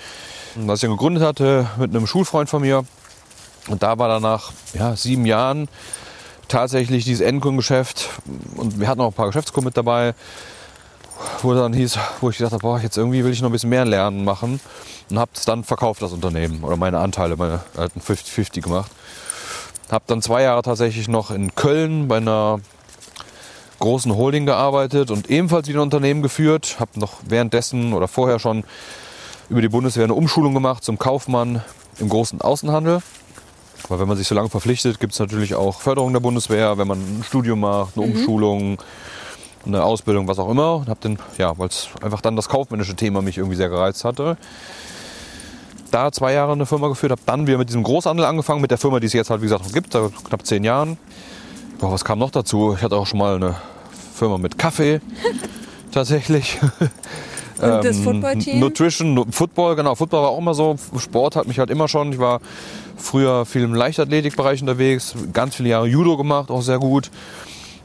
Was 0.57 0.78
ich 0.78 0.88
dann 0.88 0.97
gegründet 0.97 1.22
hatte 1.22 1.68
mit 1.78 1.95
einem 1.95 2.07
Schulfreund 2.07 2.49
von 2.49 2.62
mir. 2.62 2.84
Und 3.68 3.82
da 3.82 3.99
war 3.99 4.09
dann 4.09 4.22
nach 4.22 4.53
ja, 4.74 4.97
sieben 4.97 5.26
Jahren 5.26 5.68
tatsächlich 6.49 7.05
dieses 7.05 7.20
Endkundengeschäft. 7.20 8.09
Und 8.57 8.80
wir 8.80 8.88
hatten 8.88 9.01
auch 9.01 9.09
ein 9.09 9.12
paar 9.12 9.26
Geschäftskunden 9.26 9.68
mit 9.68 9.76
dabei, 9.76 10.14
wo 11.43 11.55
dann 11.55 11.72
hieß, 11.72 11.99
wo 12.20 12.30
ich 12.30 12.38
gedacht 12.38 12.53
habe, 12.53 12.62
boah, 12.62 12.80
jetzt 12.80 12.97
irgendwie 12.97 13.24
will 13.24 13.32
ich 13.32 13.40
noch 13.40 13.51
ein 13.51 13.53
bisschen 13.53 13.70
mehr 13.70 13.84
lernen 13.84 14.24
machen. 14.24 14.61
Und 15.11 15.18
habe 15.18 15.30
es 15.34 15.45
dann 15.45 15.62
verkauft, 15.62 16.01
das 16.01 16.12
Unternehmen. 16.12 16.64
Oder 16.64 16.76
meine 16.76 16.99
Anteile, 16.99 17.36
meine 17.36 17.61
alten 17.76 18.01
50-50 18.01 18.62
gemacht. 18.62 18.90
Habe 19.93 20.05
dann 20.07 20.22
zwei 20.22 20.43
Jahre 20.43 20.62
tatsächlich 20.62 21.07
noch 21.07 21.30
in 21.30 21.55
Köln 21.55 22.09
bei 22.09 22.16
einer 22.16 22.61
großen 23.78 24.16
Holding 24.16 24.47
gearbeitet 24.47 25.11
und 25.11 25.28
ebenfalls 25.28 25.68
wieder 25.68 25.80
ein 25.80 25.82
Unternehmen 25.82 26.22
geführt. 26.22 26.76
Habe 26.80 26.99
noch 26.99 27.18
währenddessen 27.28 27.93
oder 27.93 28.09
vorher 28.09 28.38
schon 28.38 28.64
über 29.51 29.61
die 29.61 29.68
Bundeswehr 29.68 30.05
eine 30.05 30.14
Umschulung 30.14 30.55
gemacht 30.55 30.82
zum 30.82 30.99
Kaufmann 30.99 31.62
im 31.99 32.09
großen 32.09 32.40
Außenhandel. 32.40 33.03
Weil 33.88 34.01
wenn 34.01 34.09
man 34.09 34.16
sich 34.16 34.26
so 34.26 34.34
lange 34.34 34.49
verpflichtet, 34.49 34.99
gibt 34.99 35.12
es 35.12 35.18
natürlich 35.18 35.55
auch 35.57 35.82
Förderung 35.82 36.14
der 36.14 36.20
Bundeswehr, 36.20 36.78
wenn 36.78 36.88
man 36.88 36.99
ein 36.99 37.22
Studium 37.22 37.61
macht, 37.61 37.99
eine 37.99 38.07
Umschulung, 38.07 38.78
eine 39.66 39.84
Ausbildung, 39.84 40.26
was 40.26 40.38
auch 40.38 40.49
immer. 40.49 40.76
Und 40.76 40.88
habe 40.88 41.01
dann, 41.03 41.18
ja, 41.36 41.59
weil 41.59 41.68
es 41.68 41.88
einfach 42.01 42.22
dann 42.22 42.34
das 42.34 42.49
kaufmännische 42.49 42.97
Thema 42.97 43.20
mich 43.20 43.36
irgendwie 43.36 43.57
sehr 43.57 43.68
gereizt 43.68 44.07
hatte, 44.07 44.38
da 45.93 46.11
zwei 46.12 46.32
Jahre 46.32 46.53
eine 46.53 46.66
Firma 46.66 46.88
geführt, 46.88 47.12
habe 47.12 47.22
dann 47.26 47.47
wieder 47.47 47.59
mit 47.59 47.68
diesem 47.68 47.82
Großhandel 47.82 48.24
angefangen, 48.26 48.61
mit 48.61 48.70
der 48.70 48.78
Firma, 48.78 48.99
die 49.01 49.07
es 49.07 49.12
jetzt 49.12 49.30
halt 49.30 49.40
wie 49.40 49.47
gesagt 49.47 49.72
gibt, 49.72 49.93
seit 49.93 50.12
knapp 50.24 50.45
zehn 50.47 50.64
Jahren. 50.64 50.97
Boah, 51.78 51.93
was 51.93 52.05
kam 52.05 52.18
noch 52.18 52.30
dazu? 52.30 52.74
Ich 52.76 52.82
hatte 52.82 52.97
auch 52.97 53.07
schon 53.07 53.18
mal 53.18 53.36
eine 53.36 53.55
Firma 54.14 54.38
mit 54.38 54.59
Kaffee, 54.59 55.01
tatsächlich. 55.93 56.59
Und 57.59 57.84
das 57.84 57.97
Ähm, 57.99 58.03
Footballteam? 58.05 58.59
Nutrition, 58.61 59.14
Nu- 59.14 59.24
Football, 59.30 59.76
genau. 59.76 59.95
Football 59.95 60.22
war 60.22 60.30
auch 60.30 60.38
immer 60.38 60.55
so. 60.55 60.76
Sport 60.99 61.36
hat 61.36 61.47
mich 61.47 61.59
halt 61.59 61.70
immer 61.70 61.86
schon. 61.86 62.12
Ich 62.12 62.18
war 62.18 62.40
früher 62.97 63.47
viel 63.47 63.62
im 63.62 63.74
Leichtathletikbereich 63.74 64.61
unterwegs, 64.61 65.14
ganz 65.32 65.55
viele 65.57 65.68
Jahre 65.68 65.86
Judo 65.86 66.16
gemacht, 66.16 66.51
auch 66.51 66.62
sehr 66.62 66.78
gut. 66.78 67.11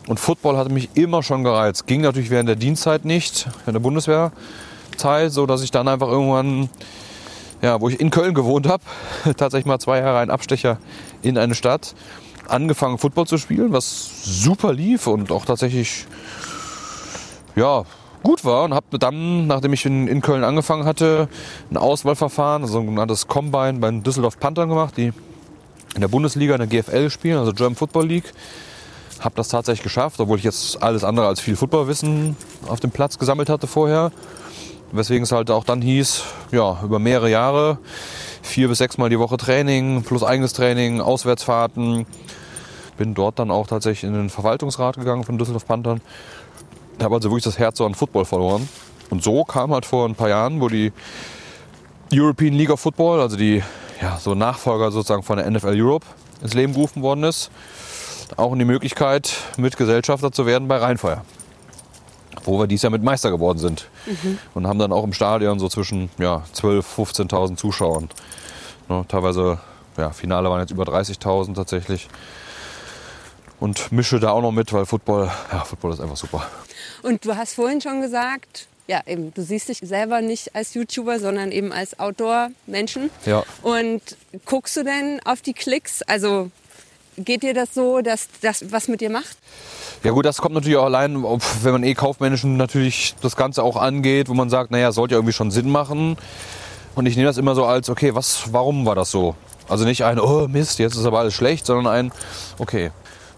Und 0.07 0.19
Football 0.19 0.57
hatte 0.57 0.71
mich 0.71 0.89
immer 0.95 1.21
schon 1.21 1.43
gereizt. 1.43 1.85
Ging 1.85 2.01
natürlich 2.01 2.29
während 2.29 2.47
der 2.49 2.55
Dienstzeit 2.55 3.03
nicht, 3.05 3.47
in 3.67 3.73
der 3.73 3.79
Bundeswehrzeit, 3.79 5.31
so 5.31 5.45
dass 5.45 5.61
ich 5.61 5.69
dann 5.71 5.87
einfach 5.87 6.07
irgendwann, 6.07 6.69
ja, 7.61 7.81
wo 7.81 7.89
ich 7.89 7.99
in 7.99 8.09
Köln 8.09 8.33
gewohnt 8.33 8.67
habe, 8.67 8.83
tatsächlich 9.37 9.65
mal 9.65 9.79
zwei 9.79 9.99
Jahre 9.99 10.19
einen 10.19 10.31
Abstecher 10.31 10.77
in 11.21 11.37
eine 11.37 11.55
Stadt, 11.55 11.95
angefangen 12.47 12.97
Football 12.97 13.27
zu 13.27 13.37
spielen, 13.37 13.73
was 13.73 14.23
super 14.23 14.73
lief 14.73 15.07
und 15.07 15.31
auch 15.31 15.45
tatsächlich, 15.45 16.05
ja, 17.55 17.83
gut 18.23 18.43
war 18.43 18.63
und 18.63 18.73
habe 18.73 18.99
dann, 18.99 19.47
nachdem 19.47 19.73
ich 19.73 19.85
in, 19.85 20.07
in 20.07 20.21
Köln 20.21 20.43
angefangen 20.43 20.85
hatte, 20.85 21.29
ein 21.71 21.77
Auswahlverfahren, 21.77 22.63
also 22.63 22.79
ein 22.79 22.85
sogenanntes 22.85 23.27
Combine 23.27 23.79
bei 23.79 23.89
den 23.89 24.03
Düsseldorf 24.03 24.39
Panthern 24.39 24.69
gemacht, 24.69 24.97
die 24.97 25.13
in 25.95 26.01
der 26.01 26.07
Bundesliga, 26.07 26.55
in 26.55 26.67
der 26.67 26.83
GFL 26.83 27.09
spielen, 27.09 27.37
also 27.37 27.53
German 27.53 27.75
Football 27.75 28.07
League. 28.07 28.33
Habe 29.19 29.35
das 29.35 29.47
tatsächlich 29.47 29.83
geschafft, 29.83 30.19
obwohl 30.19 30.37
ich 30.37 30.43
jetzt 30.43 30.81
alles 30.83 31.03
andere 31.03 31.27
als 31.27 31.39
viel 31.39 31.55
Footballwissen 31.55 32.35
auf 32.67 32.79
dem 32.79 32.91
Platz 32.91 33.17
gesammelt 33.17 33.49
hatte 33.49 33.65
vorher. 33.65 34.11
Weswegen 34.91 35.23
es 35.23 35.31
halt 35.31 35.51
auch 35.51 35.63
dann 35.63 35.81
hieß, 35.81 36.23
ja, 36.51 36.79
über 36.83 36.99
mehrere 36.99 37.29
Jahre, 37.29 37.77
vier 38.41 38.69
bis 38.69 38.77
sechs 38.77 38.97
Mal 38.97 39.09
die 39.09 39.19
Woche 39.19 39.37
Training, 39.37 40.03
plus 40.03 40.23
eigenes 40.23 40.53
Training, 40.53 41.01
Auswärtsfahrten. 41.01 42.05
Bin 42.97 43.13
dort 43.13 43.37
dann 43.37 43.51
auch 43.51 43.67
tatsächlich 43.67 44.09
in 44.09 44.13
den 44.13 44.29
Verwaltungsrat 44.29 44.97
gegangen 44.97 45.23
von 45.23 45.37
Düsseldorf 45.37 45.67
Panthern. 45.67 46.01
Habe 47.01 47.15
also 47.15 47.29
wirklich 47.29 47.43
das 47.43 47.59
Herz 47.59 47.77
so 47.77 47.85
an 47.85 47.95
Football 47.95 48.25
verloren. 48.25 48.67
Und 49.09 49.23
so 49.23 49.43
kam 49.43 49.71
halt 49.71 49.85
vor 49.85 50.07
ein 50.07 50.15
paar 50.15 50.29
Jahren, 50.29 50.61
wo 50.61 50.67
die 50.69 50.91
European 52.11 52.53
League 52.53 52.71
of 52.71 52.79
Football, 52.79 53.19
also 53.19 53.37
die 53.37 53.61
ja, 54.01 54.17
so 54.17 54.35
Nachfolger 54.35 54.91
sozusagen 54.91 55.23
von 55.23 55.37
der 55.37 55.49
NFL 55.49 55.79
Europe, 55.79 56.05
ins 56.41 56.53
Leben 56.53 56.73
gerufen 56.73 57.01
worden 57.01 57.23
ist, 57.23 57.51
auch 58.35 58.53
in 58.53 58.59
die 58.59 58.65
Möglichkeit, 58.65 59.35
Mitgesellschafter 59.57 60.31
zu 60.31 60.45
werden 60.45 60.67
bei 60.67 60.77
Rheinfeuer. 60.77 61.23
Wo 62.47 62.59
wir 62.59 62.67
dieses 62.67 62.83
Jahr 62.83 62.91
mit 62.91 63.03
Meister 63.03 63.29
geworden 63.29 63.59
sind. 63.59 63.89
Und 64.53 64.67
haben 64.67 64.79
dann 64.79 64.91
auch 64.91 65.03
im 65.03 65.13
Stadion 65.13 65.59
so 65.59 65.67
zwischen 65.69 66.09
ja, 66.17 66.43
12.000, 66.55 67.29
15.000 67.29 67.55
Zuschauern. 67.57 68.09
Ne, 68.89 69.05
teilweise, 69.07 69.59
ja, 69.97 70.11
Finale 70.11 70.49
waren 70.49 70.61
jetzt 70.61 70.71
über 70.71 70.85
30.000 70.85 71.55
tatsächlich. 71.55 72.07
und 73.59 73.91
mische 73.91 74.19
da 74.19 74.31
auch 74.31 74.41
noch 74.41 74.51
mit, 74.51 74.71
weil 74.73 74.85
Football, 74.85 75.29
ja, 75.51 75.63
Football 75.63 75.93
ist 75.93 75.99
einfach 75.99 76.17
super. 76.17 76.47
Und 77.03 77.25
du 77.25 77.35
hast 77.35 77.55
vorhin 77.55 77.81
schon 77.81 78.01
gesagt, 78.01 78.67
ja, 78.87 79.01
eben, 79.05 79.33
du 79.33 79.41
siehst 79.43 79.69
dich 79.69 79.79
selber 79.79 80.21
nicht 80.21 80.55
als 80.55 80.73
YouTuber, 80.73 81.19
sondern 81.19 81.51
eben 81.51 81.71
als 81.71 81.99
Outdoor-Menschen. 81.99 83.09
Ja. 83.25 83.43
Und 83.61 84.01
guckst 84.45 84.77
du 84.77 84.83
denn 84.83 85.19
auf 85.25 85.41
die 85.41 85.53
Klicks? 85.53 86.01
Also 86.03 86.49
geht 87.17 87.43
dir 87.43 87.53
das 87.53 87.73
so, 87.73 88.01
dass 88.01 88.29
das 88.41 88.71
was 88.71 88.87
mit 88.87 89.01
dir 89.01 89.09
macht? 89.09 89.37
Ja 90.03 90.11
gut, 90.11 90.25
das 90.25 90.37
kommt 90.37 90.55
natürlich 90.55 90.77
auch 90.77 90.85
allein, 90.85 91.23
wenn 91.23 91.71
man 91.71 91.83
eh 91.83 91.93
kaufmännischen 91.93 92.55
natürlich 92.55 93.15
das 93.21 93.35
Ganze 93.35 93.63
auch 93.63 93.75
angeht, 93.75 94.29
wo 94.29 94.33
man 94.33 94.49
sagt, 94.49 94.71
naja, 94.71 94.91
sollte 94.91 95.15
ja 95.15 95.17
irgendwie 95.17 95.33
schon 95.33 95.51
Sinn 95.51 95.69
machen. 95.69 96.17
Und 96.95 97.05
ich 97.05 97.15
nehme 97.15 97.27
das 97.27 97.37
immer 97.37 97.55
so 97.55 97.65
als, 97.65 97.89
okay, 97.89 98.15
was, 98.15 98.53
warum 98.53 98.85
war 98.85 98.95
das 98.95 99.11
so? 99.11 99.35
Also 99.67 99.85
nicht 99.85 100.03
ein, 100.05 100.19
oh 100.19 100.47
Mist, 100.47 100.79
jetzt 100.79 100.95
ist 100.95 101.05
aber 101.05 101.19
alles 101.19 101.33
schlecht, 101.33 101.65
sondern 101.65 101.87
ein, 101.87 102.11
okay, 102.57 102.91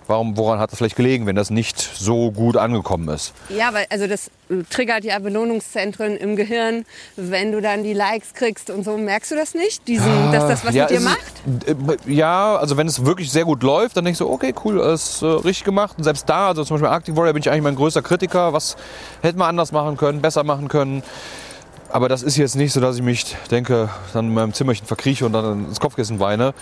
warum, 0.10 0.36
woran 0.38 0.60
hat 0.60 0.72
das 0.72 0.80
vielleicht 0.80 0.96
gelegen, 0.96 1.26
wenn 1.28 1.36
das 1.36 1.50
nicht 1.52 1.80
so 1.80 2.32
gut 2.32 2.58
angekommen 2.58 3.08
ist? 3.10 3.34
Ja, 3.50 3.74
weil 3.74 3.86
also 3.90 4.08
das 4.08 4.32
triggert 4.70 5.04
ja 5.06 5.20
Belohnungszentren 5.20 6.18
im 6.18 6.36
Gehirn, 6.36 6.86
wenn 7.16 7.52
du 7.52 7.62
dann 7.62 7.84
die 7.84 7.94
Likes 7.94 8.34
kriegst 8.34 8.70
und 8.72 8.84
so. 8.84 8.98
Merkst 8.98 9.32
du 9.32 9.36
das 9.36 9.54
nicht, 9.54 9.88
diesen, 9.88 10.32
dass 10.32 10.48
das 10.48 10.66
was 10.66 10.74
ja, 10.74 10.84
mit 10.86 10.92
dir 10.92 11.00
macht? 11.02 11.18
ist- 11.68 12.08
äh, 12.08 12.12
Ja, 12.14 12.56
also 12.58 12.76
wenn 12.76 12.88
es 12.88 13.06
wirklich 13.06 13.32
sehr 13.32 13.46
gut 13.46 13.62
läuft, 13.64 13.96
dann 13.98 14.06
ich 14.08 14.18
so, 14.18 14.30
okay, 14.30 14.54
cool, 14.66 14.80
ist 14.80 15.22
äh, 15.22 15.26
richtig 15.28 15.64
gemacht. 15.64 15.96
Und 15.98 16.04
selbst 16.04 16.28
da, 16.28 16.48
also 16.48 16.64
zum 16.66 16.76
Beispiel 16.76 16.90
Arctic 16.90 17.16
Warrior 17.16 17.34
bin 17.34 17.42
ich 17.42 17.50
eigentlich 17.50 17.64
mein 17.64 17.76
größter 17.76 18.02
Kritiker. 18.02 18.52
Was 18.54 18.76
hätten 19.22 19.38
wir 19.38 19.46
anders 19.46 19.72
machen 19.72 19.96
können, 19.96 20.22
besser 20.22 20.44
machen 20.44 20.68
können? 20.68 21.04
Aber 21.92 22.10
das 22.10 22.22
ist 22.24 22.38
jetzt 22.38 22.56
nicht 22.56 22.74
so, 22.74 22.80
dass 22.82 22.96
ich 22.98 23.02
mich 23.02 23.36
denke, 23.50 23.90
dann 24.14 24.26
in 24.28 24.34
meinem 24.34 24.54
Zimmerchen 24.54 24.86
verkrieche 24.86 25.26
und 25.26 25.34
dann 25.34 25.66
ins 25.66 25.80
Kopfkissen 25.80 26.20
weine. 26.20 26.54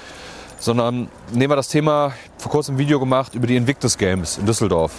Sondern 0.59 1.07
nehmen 1.31 1.51
wir 1.51 1.55
das 1.55 1.67
Thema, 1.67 2.13
vor 2.37 2.51
kurzem 2.51 2.75
ein 2.75 2.77
Video 2.79 2.99
gemacht 2.99 3.35
über 3.35 3.45
die 3.45 3.55
Invictus 3.55 3.97
Games 3.97 4.37
in 4.37 4.45
Düsseldorf. 4.45 4.91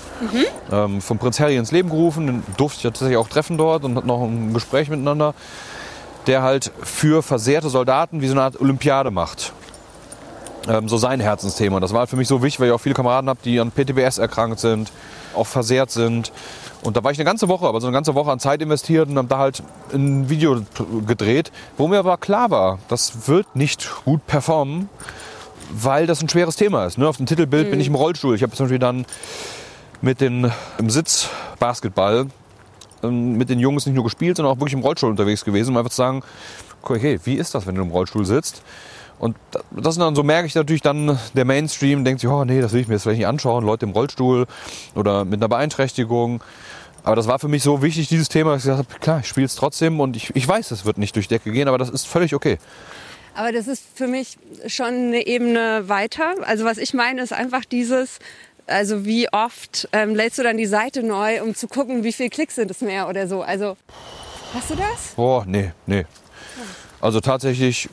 Ähm, 0.71 1.01
von 1.01 1.19
Prinz 1.19 1.41
Harry 1.41 1.57
ins 1.57 1.73
Leben 1.73 1.89
gerufen, 1.91 2.27
den 2.27 2.43
durfte 2.57 2.79
ich 2.79 2.83
tatsächlich 2.85 3.17
auch 3.17 3.29
treffen 3.29 3.59
dort 3.59 3.85
und 3.85 3.97
hat 3.97 4.07
noch 4.07 4.23
ein 4.23 4.55
Gespräch 4.55 4.89
miteinander, 4.89 5.35
der 6.27 6.43
halt 6.43 6.71
für 6.83 7.23
versehrte 7.23 7.71
Soldaten 7.71 8.21
wie 8.21 8.29
so 8.29 8.35
eine 8.35 8.43
Art 8.43 8.61
Olympiade 8.61 9.11
macht. 9.11 9.53
Ähm, 10.69 10.89
so 10.89 10.97
sein 10.99 11.21
Herzensthema. 11.21 11.81
Das 11.81 11.93
war 11.93 12.01
halt 12.01 12.11
für 12.11 12.17
mich 12.17 12.29
so 12.29 12.43
wichtig, 12.43 12.61
weil 12.61 12.69
ich 12.69 12.75
auch 12.75 12.81
viele 12.81 12.95
Kameraden 12.95 13.31
habe, 13.31 13.41
die 13.43 13.59
an 13.59 13.71
PTBS 13.71 14.19
erkrankt 14.19 14.61
sind, 14.61 14.93
auch 15.35 15.47
versehrt 15.47 15.91
sind. 15.91 16.31
Und 16.83 16.97
da 16.97 17.03
war 17.03 17.11
ich 17.11 17.19
eine 17.19 17.25
ganze 17.25 17.49
Woche, 17.49 17.67
aber 17.67 17.81
so 17.81 17.87
eine 17.87 17.95
ganze 17.95 18.15
Woche 18.15 18.31
an 18.31 18.39
Zeit 18.39 18.63
investiert 18.63 19.09
und 19.09 19.17
habe 19.17 19.29
da 19.29 19.39
halt 19.39 19.63
ein 19.93 20.29
Video 20.29 20.63
gedreht, 21.07 21.51
wo 21.77 21.89
mir 21.89 21.99
aber 21.99 22.17
klar 22.19 22.51
war, 22.51 22.79
das 22.89 23.29
wird 23.29 23.57
nicht 23.57 23.89
gut 24.05 24.27
performen, 24.27 24.89
weil 25.71 26.07
das 26.07 26.23
ein 26.23 26.29
schweres 26.29 26.57
Thema 26.57 26.85
ist. 26.87 26.99
Ne? 26.99 27.09
Auf 27.09 27.16
dem 27.19 27.27
Titelbild 27.27 27.71
bin 27.71 27.81
ich 27.81 27.87
im 27.89 27.95
Rollstuhl. 27.95 28.35
Ich 28.35 28.43
habe 28.43 28.55
zum 28.55 28.66
Beispiel 28.66 28.79
dann 28.79 29.05
mit 30.01 30.21
den, 30.21 30.51
im 30.79 30.91
Sitz 30.91 31.29
Basketball 31.59 32.27
ähm, 33.03 33.37
mit 33.37 33.49
den 33.51 33.59
Jungs 33.59 33.87
nicht 33.87 33.95
nur 33.95 34.05
gespielt, 34.05 34.37
sondern 34.37 34.55
auch 34.55 34.59
wirklich 34.61 34.75
im 34.75 34.81
Rollstuhl 34.81 35.11
unterwegs 35.11 35.45
gewesen, 35.45 35.71
um 35.71 35.77
einfach 35.77 35.91
zu 35.91 35.97
sagen, 35.97 36.23
okay, 36.83 37.19
wie 37.25 37.35
ist 37.35 37.55
das, 37.55 37.66
wenn 37.66 37.75
du 37.75 37.83
im 37.83 37.91
Rollstuhl 37.91 38.25
sitzt? 38.25 38.62
Und 39.19 39.37
da- 39.51 39.61
das 39.73 39.97
dann 39.97 40.14
so 40.14 40.23
merke 40.23 40.47
ich 40.47 40.55
natürlich 40.55 40.83
dann, 40.83 41.19
der 41.35 41.45
Mainstream 41.45 42.05
denkt 42.05 42.21
sich, 42.21 42.31
oh 42.31 42.45
nee, 42.45 42.61
das 42.61 42.73
will 42.73 42.81
ich 42.81 42.89
mir 42.89 42.95
jetzt 42.95 43.03
vielleicht 43.03 43.19
nicht 43.19 43.27
anschauen, 43.27 43.64
Leute 43.64 43.85
im 43.87 43.93
Rollstuhl 43.93 44.47
oder 44.95 45.25
mit 45.25 45.41
einer 45.41 45.49
Beeinträchtigung. 45.49 46.43
Aber 47.05 47.16
das 47.16 47.27
war 47.27 47.39
für 47.39 47.49
mich 47.49 47.62
so 47.62 47.83
wichtig, 47.83 48.09
dieses 48.09 48.29
Thema, 48.29 48.53
dass 48.53 48.61
ich 48.64 48.71
gesagt 48.71 48.89
habe, 48.91 49.01
klar, 49.01 49.21
ich 49.21 49.27
spiele 49.29 49.47
es 49.47 49.55
trotzdem 49.55 49.99
und 50.01 50.16
ich, 50.16 50.35
ich 50.37 50.47
weiß, 50.47 50.71
es 50.71 50.85
wird 50.85 50.99
nicht 50.99 51.16
durch 51.16 51.27
die 51.29 51.35
Decke 51.35 51.51
gehen, 51.53 51.66
aber 51.69 51.79
das 51.79 51.91
ist 51.91 52.07
völlig 52.07 52.35
okay. 52.35 52.59
Aber 53.39 53.53
das 53.53 53.68
ist 53.68 53.84
für 53.95 54.09
mich 54.09 54.36
schon 54.66 54.89
eine 54.89 55.24
Ebene 55.24 55.89
weiter. 55.89 56.34
Also 56.43 56.64
was 56.64 56.76
ich 56.76 56.93
meine, 56.93 57.22
ist 57.22 57.32
einfach 57.32 57.64
dieses, 57.64 58.18
also 58.66 59.05
wie 59.05 59.32
oft 59.32 59.89
ähm, 59.93 60.16
lädst 60.16 60.39
du 60.39 60.43
dann 60.43 60.57
die 60.57 60.66
Seite 60.66 61.05
neu, 61.05 61.41
um 61.45 61.55
zu 61.55 61.68
gucken, 61.68 62.03
wie 62.03 62.12
viel 62.12 62.30
Klicks 62.30 62.57
sind 62.57 62.68
es 62.68 62.80
mehr 62.80 63.09
oder 63.09 63.28
so. 63.28 63.43
Also 63.43 63.76
hast 64.55 64.70
du 64.70 64.74
das? 64.74 65.14
Boah, 65.14 65.45
nee, 65.47 65.70
nee. 65.86 66.05
Also 67.01 67.20
tatsächlich, 67.20 67.89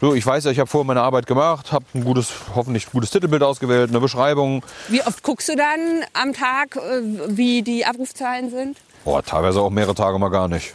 so, 0.00 0.14
ich 0.14 0.24
weiß 0.24 0.44
ja, 0.44 0.50
ich 0.50 0.58
habe 0.58 0.70
vorher 0.70 0.86
meine 0.86 1.02
Arbeit 1.02 1.26
gemacht, 1.26 1.70
habe 1.70 1.84
ein 1.94 2.02
gutes, 2.02 2.32
hoffentlich 2.54 2.90
gutes 2.90 3.10
Titelbild 3.10 3.42
ausgewählt, 3.42 3.90
eine 3.90 4.00
Beschreibung. 4.00 4.64
Wie 4.88 5.02
oft 5.02 5.22
guckst 5.22 5.50
du 5.50 5.56
dann 5.56 6.06
am 6.14 6.32
Tag, 6.32 6.76
äh, 6.76 7.02
wie 7.36 7.60
die 7.60 7.84
Abrufzahlen 7.84 8.48
sind? 8.48 8.78
Boah, 9.04 9.22
teilweise 9.22 9.60
auch 9.60 9.68
mehrere 9.68 9.94
Tage 9.94 10.18
mal 10.18 10.30
gar 10.30 10.48
nicht. 10.48 10.72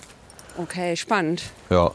Okay, 0.60 0.96
spannend. 0.96 1.42
Ja. 1.72 1.90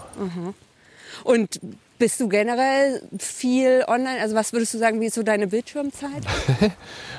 Und 1.22 1.60
bist 1.98 2.20
du 2.20 2.28
generell 2.28 3.02
viel 3.18 3.84
online? 3.86 4.20
Also 4.20 4.34
was 4.34 4.52
würdest 4.52 4.74
du 4.74 4.78
sagen, 4.78 5.00
wie 5.00 5.06
ist 5.06 5.14
so 5.14 5.22
deine 5.22 5.46
Bildschirmzeit? 5.46 6.24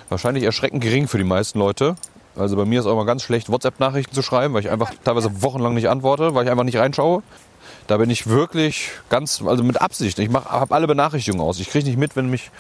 Wahrscheinlich 0.10 0.44
erschreckend 0.44 0.84
gering 0.84 1.08
für 1.08 1.18
die 1.18 1.24
meisten 1.24 1.60
Leute. 1.60 1.96
Also 2.36 2.56
bei 2.58 2.66
mir 2.66 2.82
ist 2.82 2.86
auch 2.86 2.96
mal 2.96 3.06
ganz 3.06 3.24
schlecht, 3.24 3.50
WhatsApp-Nachrichten 3.50 4.14
zu 4.14 4.22
schreiben, 4.22 4.54
weil 4.54 4.62
ich 4.62 4.70
einfach 4.70 4.94
teilweise 5.04 5.42
wochenlang 5.42 5.74
nicht 5.74 5.88
antworte, 5.88 6.36
weil 6.36 6.46
ich 6.46 6.52
einfach 6.52 6.66
nicht 6.66 6.78
reinschaue. 6.78 7.24
Da 7.88 7.98
bin 7.98 8.10
ich 8.10 8.28
wirklich 8.28 8.92
ganz, 9.10 9.42
also 9.46 9.64
mit 9.64 9.80
Absicht. 9.80 10.20
Ich 10.20 10.30
habe 10.34 10.74
alle 10.74 10.88
Benachrichtigungen 10.88 11.46
aus. 11.46 11.60
Ich 11.60 11.70
kriege 11.70 11.86
nicht 11.86 11.98
mit, 11.98 12.16
wenn 12.16 12.30
mich, 12.30 12.52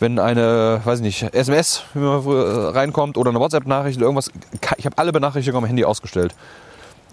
wenn 0.00 0.18
eine, 0.18 0.80
weiß 0.84 1.00
ich 1.00 1.04
nicht, 1.04 1.34
SMS 1.34 1.82
äh, 1.94 1.98
reinkommt 1.98 3.18
oder 3.18 3.30
eine 3.30 3.40
WhatsApp-Nachricht 3.40 3.98
oder 3.98 4.06
irgendwas. 4.06 4.30
Ich 4.78 4.86
habe 4.86 4.96
alle 4.96 5.12
Benachrichtigungen 5.12 5.64
am 5.64 5.68
Handy 5.68 5.84
ausgestellt. 5.84 6.34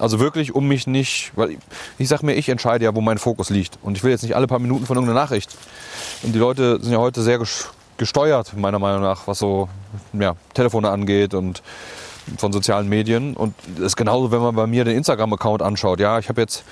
Also 0.02 0.20
wirklich, 0.20 0.56
um 0.56 0.68
mich 0.68 0.88
nicht, 0.88 1.32
weil 1.36 1.52
ich, 1.52 1.58
ich 2.00 2.08
sag 2.08 2.24
mir, 2.24 2.34
ich 2.34 2.50
entscheide 2.50 2.86
ja, 2.86 2.96
wo 2.96 3.02
mein 3.02 3.18
Fokus 3.18 3.50
liegt. 3.50 3.78
Und 3.84 3.98
ich 3.98 4.04
will 4.04 4.12
jetzt 4.12 4.24
nicht 4.24 4.36
alle 4.36 4.48
paar 4.48 4.60
Minuten 4.60 4.86
von 4.86 4.98
irgendeiner 4.98 5.20
Nachricht. 5.20 5.56
Und 6.24 6.34
die 6.34 6.40
Leute 6.40 6.80
sind 6.82 6.92
ja 6.92 6.98
heute 6.98 7.22
sehr 7.22 7.40
ges- 7.40 7.68
gesteuert, 7.98 8.58
meiner 8.58 8.80
Meinung 8.80 9.02
nach, 9.02 9.28
was 9.28 9.40
so 9.40 9.70
ja, 10.14 10.36
Telefone 10.54 10.90
angeht 10.90 11.34
und 11.34 11.62
von 12.38 12.52
sozialen 12.52 12.90
Medien. 12.90 13.36
Und 13.36 13.54
das 13.76 13.88
ist 13.88 13.96
genauso, 13.96 14.32
wenn 14.32 14.42
man 14.42 14.56
bei 14.56 14.68
mir 14.68 14.86
den 14.86 14.98
Instagram-Account 14.98 15.62
anschaut. 15.62 16.00
Ja, 16.00 16.18
ich 16.20 16.30
habe 16.30 16.42
jetzt 16.42 16.64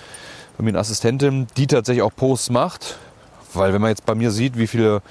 bei 0.58 0.64
mir 0.64 0.70
eine 0.70 0.80
Assistentin, 0.80 1.48
die 1.56 1.68
tatsächlich 1.68 2.02
auch 2.02 2.16
Posts 2.16 2.50
macht. 2.50 2.98
Weil 3.54 3.74
wenn 3.74 3.82
man 3.82 3.90
jetzt 3.90 4.06
bei 4.06 4.16
mir 4.16 4.32
sieht, 4.32 4.58
wie 4.58 4.68
viele 4.68 5.02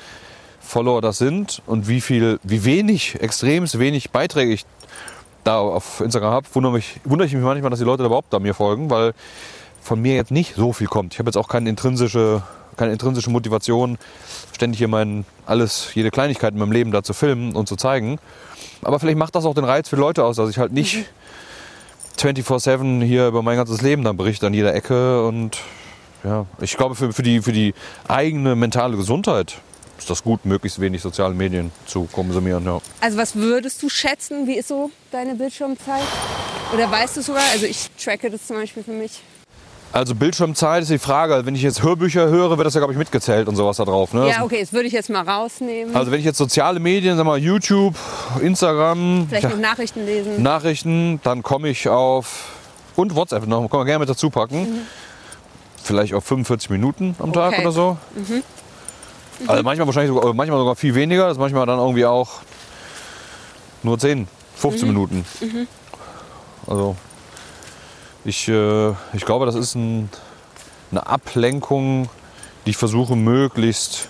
Follower 0.60 1.00
das 1.00 1.18
sind 1.18 1.62
und 1.66 1.88
wie 1.88 2.00
viel, 2.00 2.38
wie 2.42 2.64
wenig, 2.64 3.20
extremst 3.20 3.78
wenig 3.78 4.10
Beiträge 4.10 4.52
ich 4.52 4.64
da 5.48 5.58
auf 5.58 6.00
Instagram 6.00 6.32
habe, 6.32 6.46
wundere, 6.52 6.72
mich, 6.74 7.00
wundere 7.04 7.26
ich 7.26 7.34
mich 7.34 7.42
manchmal, 7.42 7.70
dass 7.70 7.78
die 7.78 7.84
Leute 7.84 8.02
da 8.02 8.06
überhaupt 8.06 8.32
da 8.32 8.38
mir 8.38 8.54
folgen, 8.54 8.90
weil 8.90 9.14
von 9.80 10.00
mir 10.00 10.14
jetzt 10.14 10.30
nicht 10.30 10.54
so 10.56 10.72
viel 10.72 10.86
kommt. 10.86 11.14
Ich 11.14 11.18
habe 11.18 11.28
jetzt 11.28 11.36
auch 11.36 11.48
keine 11.48 11.70
intrinsische, 11.70 12.42
keine 12.76 12.92
intrinsische 12.92 13.30
Motivation, 13.30 13.98
ständig 14.52 14.78
hier 14.78 14.88
mein 14.88 15.24
alles, 15.46 15.94
jede 15.94 16.10
Kleinigkeit 16.10 16.52
in 16.52 16.58
meinem 16.58 16.72
Leben 16.72 16.92
da 16.92 17.02
zu 17.02 17.14
filmen 17.14 17.56
und 17.56 17.66
zu 17.66 17.76
zeigen. 17.76 18.18
Aber 18.82 19.00
vielleicht 19.00 19.18
macht 19.18 19.34
das 19.34 19.46
auch 19.46 19.54
den 19.54 19.64
Reiz 19.64 19.88
für 19.88 19.96
Leute 19.96 20.22
aus, 20.24 20.36
dass 20.36 20.50
ich 20.50 20.58
halt 20.58 20.72
nicht 20.72 21.06
24-7 22.18 23.02
hier 23.02 23.28
über 23.28 23.42
mein 23.42 23.56
ganzes 23.56 23.80
Leben 23.80 24.04
dann 24.04 24.16
berichte 24.16 24.46
an 24.46 24.54
jeder 24.54 24.74
Ecke. 24.74 25.26
Und 25.26 25.58
ja, 26.24 26.44
ich 26.60 26.76
glaube, 26.76 26.94
für, 26.94 27.12
für, 27.12 27.22
die, 27.22 27.40
für 27.40 27.52
die 27.52 27.74
eigene 28.06 28.54
mentale 28.54 28.96
Gesundheit 28.96 29.60
ist 29.98 30.08
das 30.10 30.22
gut, 30.22 30.44
möglichst 30.44 30.80
wenig 30.80 31.02
soziale 31.02 31.34
Medien 31.34 31.70
zu 31.86 32.04
konsumieren. 32.12 32.64
Ja. 32.64 32.80
Also 33.00 33.18
was 33.18 33.34
würdest 33.34 33.82
du 33.82 33.88
schätzen? 33.88 34.46
Wie 34.46 34.54
ist 34.56 34.68
so 34.68 34.90
deine 35.10 35.34
Bildschirmzeit? 35.34 36.02
Oder 36.74 36.90
weißt 36.90 37.16
du 37.16 37.22
sogar? 37.22 37.42
Also 37.52 37.66
ich 37.66 37.90
tracke 38.02 38.30
das 38.30 38.46
zum 38.46 38.56
Beispiel 38.56 38.82
für 38.82 38.92
mich. 38.92 39.20
Also 39.90 40.14
Bildschirmzeit 40.14 40.82
ist 40.82 40.90
die 40.90 40.98
Frage. 40.98 41.46
Wenn 41.46 41.54
ich 41.54 41.62
jetzt 41.62 41.82
Hörbücher 41.82 42.28
höre, 42.28 42.58
wird 42.58 42.66
das 42.66 42.74
ja, 42.74 42.80
glaube 42.80 42.92
ich, 42.92 42.98
mitgezählt 42.98 43.48
und 43.48 43.56
sowas 43.56 43.78
da 43.78 43.86
drauf. 43.86 44.12
Ne? 44.12 44.28
Ja, 44.28 44.44
okay, 44.44 44.60
das 44.60 44.72
würde 44.72 44.86
ich 44.86 44.92
jetzt 44.92 45.08
mal 45.08 45.26
rausnehmen. 45.26 45.96
Also 45.96 46.10
wenn 46.12 46.18
ich 46.18 46.26
jetzt 46.26 46.36
soziale 46.36 46.78
Medien, 46.78 47.16
sag 47.16 47.24
mal 47.24 47.38
YouTube, 47.38 47.94
Instagram, 48.42 49.26
Vielleicht 49.28 49.44
ja, 49.44 49.48
noch 49.50 49.56
Nachrichten 49.58 50.04
lesen. 50.04 50.42
Nachrichten, 50.42 51.20
dann 51.24 51.42
komme 51.42 51.70
ich 51.70 51.88
auf 51.88 52.50
und 52.96 53.14
WhatsApp 53.14 53.46
noch, 53.46 53.66
kann 53.70 53.78
man 53.80 53.86
gerne 53.86 54.00
mit 54.00 54.10
dazu 54.10 54.28
packen. 54.28 54.86
Vielleicht 55.82 56.12
auf 56.12 56.24
45 56.24 56.68
Minuten 56.68 57.14
am 57.18 57.32
Tag 57.32 57.54
Okay. 57.54 57.62
oder 57.62 57.72
so. 57.72 57.96
Also 59.46 59.62
manchmal 59.62 59.86
wahrscheinlich 59.86 60.12
sogar, 60.12 60.34
manchmal 60.34 60.58
sogar 60.58 60.76
viel 60.76 60.94
weniger. 60.94 61.24
Das 61.24 61.32
ist 61.32 61.38
manchmal 61.38 61.66
dann 61.66 61.78
irgendwie 61.78 62.06
auch 62.06 62.40
nur 63.82 63.98
10, 63.98 64.26
15 64.56 64.88
Minuten. 64.88 65.24
Also 66.66 66.96
ich, 68.24 68.48
äh, 68.48 68.90
ich 69.12 69.24
glaube, 69.24 69.46
das 69.46 69.54
ist 69.54 69.74
ein, 69.74 70.10
eine 70.90 71.06
Ablenkung, 71.06 72.08
die 72.66 72.70
ich 72.70 72.76
versuche 72.76 73.16
möglichst 73.16 74.08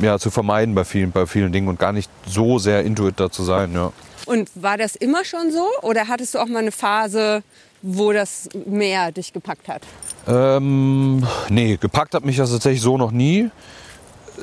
ja, 0.00 0.18
zu 0.18 0.30
vermeiden 0.30 0.74
bei 0.74 0.84
vielen, 0.84 1.12
bei 1.12 1.26
vielen 1.26 1.52
Dingen 1.52 1.68
und 1.68 1.78
gar 1.78 1.92
nicht 1.92 2.10
so 2.26 2.58
sehr 2.58 2.84
intuit 2.84 3.18
da 3.20 3.30
zu 3.30 3.42
sein. 3.42 3.72
Ja. 3.72 3.92
Und 4.26 4.50
war 4.54 4.76
das 4.76 4.96
immer 4.96 5.24
schon 5.24 5.50
so? 5.50 5.66
Oder 5.82 6.08
hattest 6.08 6.34
du 6.34 6.38
auch 6.38 6.46
mal 6.46 6.58
eine 6.58 6.72
Phase, 6.72 7.42
wo 7.80 8.12
das 8.12 8.48
mehr 8.66 9.12
dich 9.12 9.32
gepackt 9.32 9.68
hat? 9.68 9.82
Ähm, 10.26 11.26
nee, 11.48 11.78
gepackt 11.80 12.14
hat 12.14 12.24
mich 12.24 12.36
das 12.36 12.50
tatsächlich 12.50 12.82
so 12.82 12.98
noch 12.98 13.10
nie. 13.10 13.50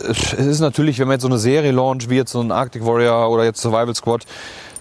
Es 0.09 0.33
ist 0.33 0.59
natürlich, 0.59 0.99
wenn 0.99 1.07
man 1.07 1.15
jetzt 1.15 1.21
so 1.21 1.27
eine 1.27 1.37
Serie 1.37 1.71
launcht, 1.71 2.09
wie 2.09 2.15
jetzt 2.15 2.31
so 2.31 2.41
ein 2.41 2.51
Arctic 2.51 2.85
Warrior 2.85 3.29
oder 3.29 3.43
jetzt 3.43 3.61
Survival 3.61 3.95
Squad, 3.95 4.25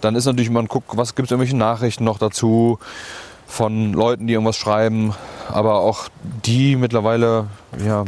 dann 0.00 0.16
ist 0.16 0.26
natürlich, 0.26 0.50
man 0.50 0.66
guckt, 0.66 0.88
was 0.96 1.14
gibt 1.14 1.26
es 1.26 1.30
irgendwelche 1.30 1.56
Nachrichten 1.56 2.04
noch 2.04 2.18
dazu 2.18 2.78
von 3.46 3.92
Leuten, 3.92 4.26
die 4.26 4.32
irgendwas 4.34 4.56
schreiben. 4.56 5.14
Aber 5.48 5.80
auch 5.80 6.08
die 6.44 6.76
mittlerweile, 6.76 7.46
ja, 7.84 8.04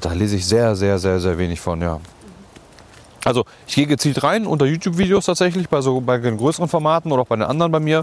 da 0.00 0.12
lese 0.12 0.36
ich 0.36 0.46
sehr, 0.46 0.76
sehr, 0.76 0.98
sehr, 0.98 1.20
sehr 1.20 1.38
wenig 1.38 1.60
von, 1.60 1.80
ja. 1.80 2.00
Also 3.24 3.44
ich 3.66 3.74
gehe 3.74 3.86
gezielt 3.86 4.22
rein 4.22 4.46
unter 4.46 4.64
YouTube-Videos 4.64 5.26
tatsächlich, 5.26 5.68
bei 5.68 5.82
so 5.82 6.00
bei 6.00 6.16
den 6.16 6.38
größeren 6.38 6.68
Formaten 6.68 7.12
oder 7.12 7.22
auch 7.22 7.26
bei 7.26 7.36
den 7.36 7.44
anderen 7.44 7.70
bei 7.70 7.80
mir, 7.80 8.02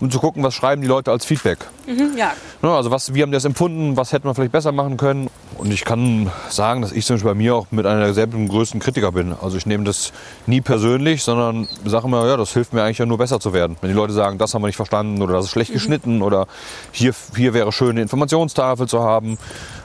um 0.00 0.10
zu 0.10 0.18
gucken, 0.18 0.42
was 0.42 0.54
schreiben 0.54 0.80
die 0.80 0.88
Leute 0.88 1.10
als 1.10 1.26
Feedback. 1.26 1.58
Mhm, 1.86 2.16
ja. 2.16 2.32
Ja, 2.62 2.76
Also 2.76 2.90
was, 2.90 3.12
wie 3.12 3.22
haben 3.22 3.30
die 3.30 3.36
das 3.36 3.44
empfunden, 3.44 3.96
was 3.96 4.12
hätte 4.12 4.26
man 4.26 4.34
vielleicht 4.34 4.52
besser 4.52 4.72
machen 4.72 4.96
können. 4.96 5.28
Und 5.58 5.72
ich 5.72 5.84
kann 5.84 6.30
sagen, 6.48 6.82
dass 6.82 6.92
ich 6.92 7.06
zum 7.06 7.16
Beispiel 7.16 7.30
bei 7.30 7.36
mir 7.36 7.54
auch 7.54 7.66
mit 7.70 7.86
einer 7.86 8.00
derselben 8.00 8.48
größten 8.48 8.80
Kritiker 8.80 9.12
bin. 9.12 9.34
Also 9.40 9.56
ich 9.56 9.66
nehme 9.66 9.84
das 9.84 10.12
nie 10.46 10.60
persönlich, 10.60 11.22
sondern 11.22 11.68
sage 11.84 12.06
immer, 12.06 12.26
ja, 12.26 12.36
das 12.36 12.52
hilft 12.52 12.72
mir 12.72 12.82
eigentlich 12.82 12.98
ja 12.98 13.06
nur 13.06 13.18
besser 13.18 13.40
zu 13.40 13.52
werden. 13.52 13.76
Wenn 13.80 13.90
die 13.90 13.96
Leute 13.96 14.12
sagen, 14.12 14.38
das 14.38 14.54
haben 14.54 14.62
wir 14.62 14.66
nicht 14.66 14.76
verstanden 14.76 15.22
oder 15.22 15.34
das 15.34 15.46
ist 15.46 15.50
schlecht 15.52 15.72
geschnitten 15.72 16.22
oder 16.22 16.46
hier, 16.92 17.14
hier 17.36 17.54
wäre 17.54 17.72
schön 17.72 17.90
eine 17.90 18.02
Informationstafel 18.02 18.88
zu 18.88 19.00
haben. 19.00 19.38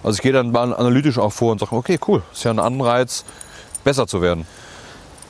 Also 0.04 0.16
ich 0.16 0.22
gehe 0.22 0.34
dann 0.34 0.52
mal 0.52 0.74
analytisch 0.74 1.18
auch 1.18 1.34
vor 1.34 1.52
und 1.52 1.60
sage, 1.60 1.76
okay, 1.76 2.00
cool, 2.08 2.24
ist 2.34 2.44
ja 2.44 2.52
ein 2.52 2.60
Anreiz, 2.60 3.24
besser 3.84 4.08
zu 4.08 4.22
werden. 4.22 4.46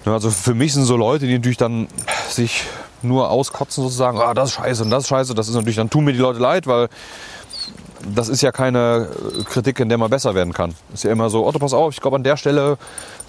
Also 0.05 0.31
für 0.31 0.55
mich 0.55 0.73
sind 0.73 0.85
so 0.85 0.95
Leute, 0.95 1.27
die 1.27 1.33
natürlich 1.33 1.57
dann 1.57 1.87
sich 2.29 2.63
nur 3.01 3.29
auskotzen 3.29 3.83
sozusagen, 3.83 4.19
ah, 4.19 4.33
das 4.33 4.49
ist 4.49 4.55
scheiße 4.55 4.83
und 4.83 4.89
das 4.89 5.03
ist 5.03 5.09
scheiße, 5.09 5.33
das 5.33 5.47
ist 5.47 5.55
natürlich, 5.55 5.75
dann 5.75 5.89
tun 5.89 6.05
mir 6.05 6.13
die 6.13 6.19
Leute 6.19 6.39
leid, 6.39 6.67
weil 6.67 6.89
das 8.15 8.29
ist 8.29 8.41
ja 8.41 8.51
keine 8.51 9.07
äh, 9.39 9.43
Kritik, 9.43 9.79
in 9.79 9.89
der 9.89 9.97
man 9.97 10.09
besser 10.09 10.35
werden 10.35 10.53
kann. 10.53 10.73
Ist 10.93 11.03
ja 11.03 11.11
immer 11.11 11.29
so, 11.29 11.45
Otto, 11.45 11.59
pass 11.59 11.73
auf, 11.73 11.93
ich 11.93 12.01
glaube 12.01 12.15
an 12.15 12.23
der 12.23 12.37
Stelle 12.37 12.77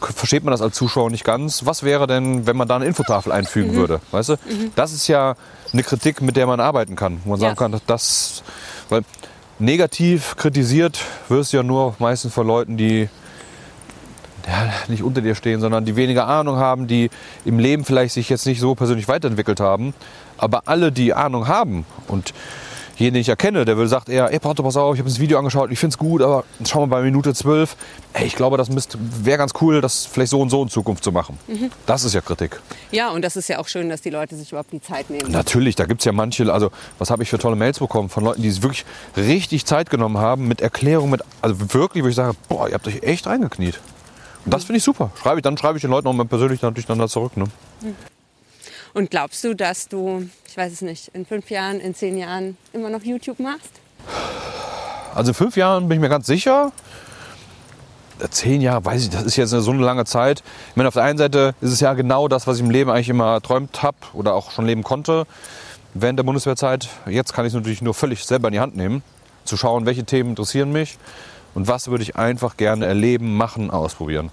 versteht 0.01 0.45
man 0.45 0.53
das 0.53 0.63
als 0.63 0.77
Zuschauer 0.77 1.11
nicht 1.11 1.25
ganz. 1.25 1.67
Was 1.67 1.83
wäre 1.83 2.07
denn, 2.07 2.47
wenn 2.47 2.57
man 2.57 2.69
da 2.69 2.77
eine 2.77 2.87
Infotafel 2.87 3.33
einfügen 3.33 3.75
würde? 3.75 4.01
Weißt 4.13 4.31
du? 4.31 4.37
Das 4.77 4.93
ist 4.93 5.09
ja 5.09 5.35
eine 5.73 5.83
Kritik, 5.83 6.23
mit 6.23 6.37
der 6.37 6.47
man 6.47 6.61
arbeiten 6.61 6.97
kann. 6.97 7.21
Wo 7.25 7.31
man 7.31 7.41
sagen 7.41 7.57
Ja. 7.59 7.69
kann, 7.69 7.81
das, 7.87 8.43
weil 8.89 9.03
negativ 9.59 10.37
kritisiert 10.37 10.99
wirst 11.29 11.53
du 11.53 11.59
ja 11.59 11.63
nur 11.63 11.95
meistens 11.99 12.33
von 12.33 12.47
Leuten, 12.47 12.77
die 12.77 13.09
ja, 14.47 14.73
nicht 14.89 15.03
unter 15.03 15.21
dir 15.21 15.35
stehen, 15.35 15.61
sondern 15.61 15.85
die 15.85 15.97
weniger 15.97 16.27
Ahnung 16.27 16.57
haben, 16.57 16.87
die 16.87 17.11
im 17.45 17.59
Leben 17.59 17.85
vielleicht 17.85 18.15
sich 18.15 18.29
jetzt 18.31 18.47
nicht 18.47 18.61
so 18.61 18.75
persönlich 18.75 19.07
weiterentwickelt 19.07 19.61
haben. 19.61 19.93
Aber 20.39 20.63
alle, 20.67 20.93
die 20.93 21.13
Ahnung 21.13 21.47
haben 21.47 21.85
und 22.09 22.33
jeden, 23.01 23.15
den 23.15 23.23
ich 23.23 23.29
erkenne, 23.29 23.65
der 23.65 23.77
will, 23.77 23.89
sagt 23.89 24.09
eher, 24.09 24.33
ey 24.33 24.39
Pato, 24.39 24.63
pass 24.63 24.77
auf, 24.77 24.95
ich 24.95 25.01
habe 25.01 25.09
das 25.09 25.19
Video 25.19 25.39
angeschaut, 25.39 25.71
ich 25.71 25.79
finde 25.79 25.95
es 25.95 25.99
gut, 25.99 26.23
aber 26.23 26.45
schau 26.65 26.81
mal 26.81 26.97
bei 26.97 27.03
Minute 27.03 27.35
12, 27.35 27.77
ey, 28.13 28.27
ich 28.27 28.37
glaube, 28.37 28.57
das 28.57 28.69
wäre 29.23 29.39
ganz 29.39 29.53
cool, 29.61 29.81
das 29.81 30.07
vielleicht 30.07 30.31
so 30.31 30.41
und 30.41 30.51
so 30.51 30.63
in 30.63 30.69
Zukunft 30.69 31.03
zu 31.03 31.11
machen. 31.11 31.39
Das 31.87 32.05
ist 32.05 32.15
ja 32.15 32.21
Kritik. 32.21 32.61
Ja, 32.93 33.11
und 33.11 33.23
das 33.23 33.37
ist 33.37 33.49
ja 33.49 33.59
auch 33.59 33.69
schön, 33.69 33.89
dass 33.89 34.03
die 34.03 34.11
Leute 34.11 34.37
sich 34.37 34.53
überhaupt 34.53 34.73
die 34.73 34.83
Zeit 34.83 35.11
nehmen. 35.11 35.31
Natürlich, 35.31 35.77
da 35.77 35.87
gibt 35.87 36.03
es 36.03 36.05
ja 36.05 36.13
manche, 36.13 36.53
also 36.53 36.71
was 36.99 37.11
habe 37.11 37.23
ich 37.23 37.31
für 37.31 37.39
tolle 37.39 37.57
Mails 37.57 37.79
bekommen 37.79 38.09
von 38.09 38.23
Leuten, 38.25 38.43
die 38.43 38.51
sich 38.51 38.63
wirklich 38.63 38.85
richtig 39.17 39.65
Zeit 39.65 39.91
genommen 39.91 40.19
haben 40.19 40.47
mit 40.47 40.61
Erklärung, 40.61 41.11
mit, 41.11 41.23
also 41.41 41.73
wirklich, 41.75 42.05
wo 42.05 42.09
ich 42.09 42.15
sage, 42.15 42.37
boah, 42.49 42.69
ihr 42.69 42.75
habt 42.75 42.87
euch 42.87 43.03
echt 43.03 43.27
reingekniet. 43.27 43.81
Und 44.45 44.55
das 44.55 44.65
finde 44.65 44.79
ich 44.79 44.85
super. 44.85 45.11
Schreibe 45.21 45.39
ich, 45.39 45.43
dann 45.43 45.57
schreibe 45.57 45.79
ich 45.79 45.83
den 45.83 45.91
Leuten 45.91 46.09
auch 46.09 46.13
mal 46.13 46.25
persönlich 46.25 46.63
natürlich 46.63 46.87
dann 46.87 46.99
da 46.99 47.09
zurück. 47.09 47.37
Ne? 47.37 47.45
Und 48.93 49.11
glaubst 49.11 49.45
du, 49.45 49.55
dass 49.55 49.89
du, 49.89 50.29
ich 50.47 50.57
weiß 50.57 50.73
es 50.73 50.83
nicht, 50.83 51.09
in 51.09 51.25
fünf 51.27 51.51
Jahren, 51.51 51.81
in 51.81 51.95
zehn 51.95 52.19
Jahren 52.19 52.57
immer 52.73 52.91
noch 52.91 53.03
YouTube 53.03 53.39
machst? 53.39 53.71
Also 55.15 55.33
fünf 55.33 55.57
Jahren 55.57 55.89
bin 55.89 55.97
ich 55.97 56.01
mir 56.01 56.09
ganz 56.09 56.27
sicher. 56.27 56.73
Äh, 58.21 58.29
Zehn 58.31 58.61
Jahre, 58.61 58.85
weiß 58.85 59.03
ich, 59.03 59.11
das 59.11 59.25
ist 59.25 59.37
jetzt 59.37 59.51
so 59.51 59.71
eine 59.71 59.83
lange 59.83 60.05
Zeit. 60.05 60.43
Ich 60.71 60.77
meine, 60.77 60.89
auf 60.89 60.95
der 60.95 61.05
einen 61.05 61.19
Seite 61.19 61.55
ist 61.61 61.73
es 61.73 61.81
ja 61.81 61.95
genau 61.95 62.29
das, 62.29 62.47
was 62.47 62.57
ich 62.57 62.63
im 62.63 62.71
Leben 62.71 62.91
eigentlich 62.91 63.09
immer 63.09 63.33
erträumt 63.35 63.83
habe 63.83 63.97
oder 64.13 64.35
auch 64.35 64.51
schon 64.51 64.67
leben 64.67 64.83
konnte. 64.83 65.27
Während 65.95 66.19
der 66.19 66.25
Bundeswehrzeit. 66.25 66.89
Jetzt 67.07 67.33
kann 67.33 67.45
ich 67.45 67.51
es 67.51 67.55
natürlich 67.55 67.83
nur 67.83 67.95
völlig 67.95 68.25
selber 68.25 68.49
in 68.49 68.53
die 68.53 68.61
Hand 68.61 68.77
nehmen. 68.77 69.03
Zu 69.45 69.57
schauen, 69.57 69.87
welche 69.87 70.05
Themen 70.05 70.31
interessieren 70.31 70.71
mich 70.71 70.99
und 71.55 71.67
was 71.67 71.89
würde 71.89 72.03
ich 72.03 72.17
einfach 72.17 72.57
gerne 72.57 72.87
erleben, 72.87 73.37
machen, 73.37 73.71
ausprobieren. 73.71 74.31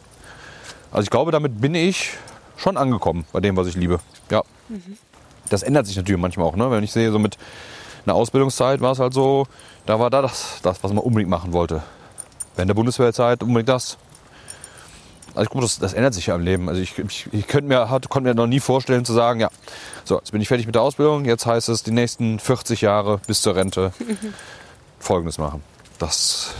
Also 0.91 1.03
ich 1.03 1.09
glaube, 1.09 1.31
damit 1.31 1.59
bin 1.59 1.73
ich 1.73 2.11
schon 2.57 2.75
angekommen 2.77 3.25
bei 3.31 3.39
dem, 3.39 3.55
was 3.55 3.67
ich 3.67 3.75
liebe. 3.75 3.99
Ja. 4.29 4.43
Das 5.49 5.63
ändert 5.63 5.87
sich 5.87 5.95
natürlich 5.95 6.19
manchmal 6.21 6.47
auch. 6.47 6.55
Ne? 6.55 6.69
Wenn 6.71 6.83
ich 6.83 6.91
sehe, 6.91 7.11
so 7.11 7.19
mit 7.19 7.37
einer 8.05 8.15
Ausbildungszeit 8.15 8.81
war 8.81 8.91
es 8.91 8.99
halt 8.99 9.13
so, 9.13 9.47
da 9.85 9.99
war 9.99 10.09
da 10.09 10.21
das, 10.21 10.59
das, 10.63 10.83
was 10.83 10.91
man 10.91 11.03
unbedingt 11.03 11.29
machen 11.29 11.53
wollte. 11.53 11.83
Während 12.55 12.69
der 12.69 12.73
Bundeswehrzeit 12.75 13.43
unbedingt 13.43 13.69
das. 13.69 13.97
Also 15.35 15.43
ich 15.43 15.49
glaube, 15.51 15.65
das, 15.65 15.77
das 15.79 15.93
ändert 15.93 16.15
sich 16.15 16.25
ja 16.27 16.35
im 16.35 16.41
Leben. 16.41 16.67
Also 16.67 16.81
ich, 16.81 16.97
ich, 16.97 17.27
ich 17.31 17.47
könnte 17.47 17.67
mir, 17.67 17.89
hat- 17.89 18.09
konnte 18.09 18.27
mir 18.29 18.35
noch 18.35 18.47
nie 18.47 18.59
vorstellen 18.59 19.05
zu 19.05 19.13
sagen, 19.13 19.39
ja, 19.39 19.49
so, 20.03 20.17
jetzt 20.17 20.31
bin 20.31 20.41
ich 20.41 20.47
fertig 20.47 20.65
mit 20.65 20.73
der 20.75 20.81
Ausbildung, 20.81 21.25
jetzt 21.25 21.45
heißt 21.45 21.69
es, 21.69 21.83
die 21.83 21.91
nächsten 21.91 22.39
40 22.39 22.81
Jahre 22.81 23.19
bis 23.27 23.41
zur 23.41 23.55
Rente 23.55 23.93
Folgendes 24.99 25.37
machen. 25.37 25.61
Das, 25.99 26.51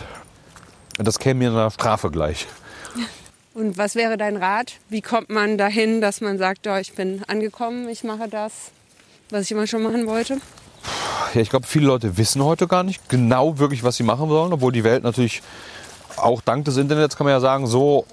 das 0.98 1.18
käme 1.20 1.40
mir 1.40 1.50
einer 1.50 1.72
Strafe 1.72 2.12
gleich. 2.12 2.48
Und 3.58 3.76
was 3.76 3.96
wäre 3.96 4.18
dein 4.18 4.38
Rat? 4.38 4.74
Wie 4.88 5.02
kommt 5.02 5.32
man 5.32 5.58
dahin, 5.58 6.00
dass 6.00 6.22
man 6.22 6.38
sagt, 6.38 6.68
oh, 6.68 6.76
ich 6.76 6.94
bin 6.94 7.24
angekommen, 7.28 7.90
ich 7.90 8.04
mache 8.04 8.28
das, 8.30 8.70
was 9.32 9.46
ich 9.46 9.52
immer 9.52 9.66
schon 9.66 9.82
machen 9.82 10.06
wollte? 10.06 10.38
Ja, 11.34 11.42
ich 11.42 11.50
glaube, 11.50 11.66
viele 11.66 11.88
Leute 11.88 12.18
wissen 12.18 12.44
heute 12.44 12.68
gar 12.68 12.84
nicht 12.84 13.10
genau 13.10 13.58
wirklich, 13.58 13.84
was 13.84 13.96
sie 13.96 14.04
machen 14.04 14.30
sollen, 14.30 14.54
obwohl 14.54 14.72
die 14.72 14.84
Welt 14.84 15.02
natürlich 15.02 15.42
auch 16.18 16.42
dank 16.42 16.66
des 16.66 16.78
Internets, 16.78 17.18
kann 17.18 17.26
man 17.26 17.34
ja 17.34 17.40
sagen, 17.40 17.66
so 17.66 18.06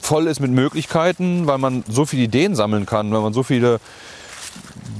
voll 0.00 0.26
ist 0.26 0.40
mit 0.40 0.50
Möglichkeiten, 0.50 1.46
weil 1.46 1.58
man 1.58 1.84
so 1.88 2.04
viele 2.04 2.24
Ideen 2.24 2.56
sammeln 2.56 2.84
kann, 2.84 3.12
weil 3.12 3.20
man 3.20 3.32
so 3.32 3.44
viele 3.44 3.78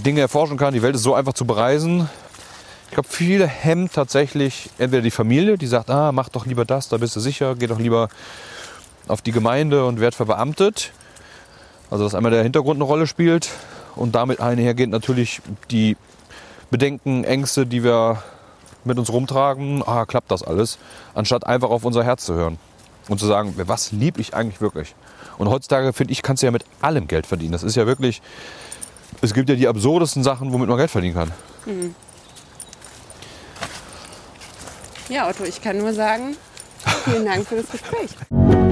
Dinge 0.07 0.21
erforschen 0.21 0.57
kann. 0.57 0.73
Die 0.73 0.83
Welt 0.83 0.95
ist 0.95 1.03
so 1.03 1.15
einfach 1.15 1.33
zu 1.33 1.47
bereisen. 1.47 2.09
Ich 2.87 2.95
glaube, 2.95 3.09
viele 3.11 3.49
hemmen 3.49 3.91
tatsächlich 3.93 4.71
entweder 4.79 5.03
die 5.03 5.11
Familie, 5.11 5.59
die 5.59 5.67
sagt, 5.67 5.91
ah, 5.91 6.13
mach 6.13 6.29
doch 6.29 6.47
lieber 6.47 6.65
das, 6.65 6.89
da 6.89 6.99
bist 6.99 7.17
du 7.17 7.21
sicher, 7.21 7.57
geh 7.57 7.67
doch 7.67 7.81
lieber 7.81 8.09
auf 9.09 9.23
die 9.23 9.33
Gemeinde 9.33 9.85
und 9.85 10.01
werd 10.01 10.15
verbeamtet. 10.15 10.93
Also 11.91 12.05
dass 12.05 12.15
einmal 12.15 12.33
der 12.33 12.43
Hintergrund 12.43 12.77
eine 12.77 12.85
Rolle 12.85 13.07
spielt 13.07 13.51
und 13.97 14.15
damit 14.15 14.41
einhergehend 14.41 14.93
natürlich 14.93 15.41
die 15.71 15.97
Bedenken, 16.71 17.25
Ängste, 17.25 17.67
die 17.67 17.83
wir 17.83 18.23
mit 18.85 18.99
uns 18.99 19.11
rumtragen, 19.11 19.83
ah, 19.87 20.05
klappt 20.05 20.31
das 20.31 20.43
alles, 20.43 20.79
anstatt 21.15 21.47
einfach 21.47 21.71
auf 21.71 21.85
unser 21.85 22.05
Herz 22.05 22.25
zu 22.25 22.35
hören 22.35 22.59
und 23.09 23.19
zu 23.19 23.27
sagen, 23.27 23.55
was 23.57 23.93
lieb 23.93 24.19
ich 24.19 24.35
eigentlich 24.35 24.61
wirklich. 24.61 24.95
Und 25.39 25.49
heutzutage, 25.49 25.93
finde 25.93 26.13
ich, 26.13 26.23
kannst 26.23 26.43
du 26.43 26.47
ja 26.47 26.51
mit 26.51 26.65
allem 26.81 27.07
Geld 27.07 27.27
verdienen. 27.27 27.53
Das 27.53 27.63
ist 27.63 27.77
ja 27.77 27.87
wirklich, 27.87 28.21
es 29.23 29.35
gibt 29.35 29.49
ja 29.49 29.55
die 29.55 29.69
absurdesten 29.69 30.23
Sachen, 30.23 30.53
womit 30.53 30.69
man 30.69 30.79
Geld 30.79 30.91
verdienen 30.91 31.15
kann. 31.15 31.33
Ja, 35.09 35.29
Otto, 35.29 35.45
ich 35.45 35.63
kann 35.63 35.79
nur 35.79 35.95
sagen, 35.95 36.37
vielen 37.05 37.25
Dank 37.25 37.47
für 37.47 37.57
das 37.57 37.71
Gespräch. 37.71 38.11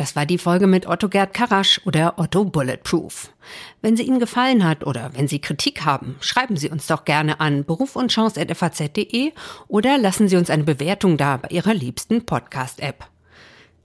Das 0.00 0.16
war 0.16 0.24
die 0.24 0.38
Folge 0.38 0.66
mit 0.66 0.86
Otto 0.86 1.10
Gerd 1.10 1.34
Karasch 1.34 1.80
oder 1.84 2.14
Otto 2.16 2.46
Bulletproof. 2.46 3.34
Wenn 3.82 3.98
sie 3.98 4.04
Ihnen 4.04 4.18
gefallen 4.18 4.66
hat 4.66 4.86
oder 4.86 5.10
wenn 5.12 5.28
Sie 5.28 5.40
Kritik 5.40 5.84
haben, 5.84 6.16
schreiben 6.20 6.56
Sie 6.56 6.70
uns 6.70 6.86
doch 6.86 7.04
gerne 7.04 7.38
an 7.38 7.64
berufundchance.faz.de 7.64 9.32
oder 9.68 9.98
lassen 9.98 10.26
Sie 10.28 10.36
uns 10.36 10.48
eine 10.48 10.64
Bewertung 10.64 11.18
da 11.18 11.36
bei 11.36 11.48
Ihrer 11.48 11.74
liebsten 11.74 12.24
Podcast-App. 12.24 13.04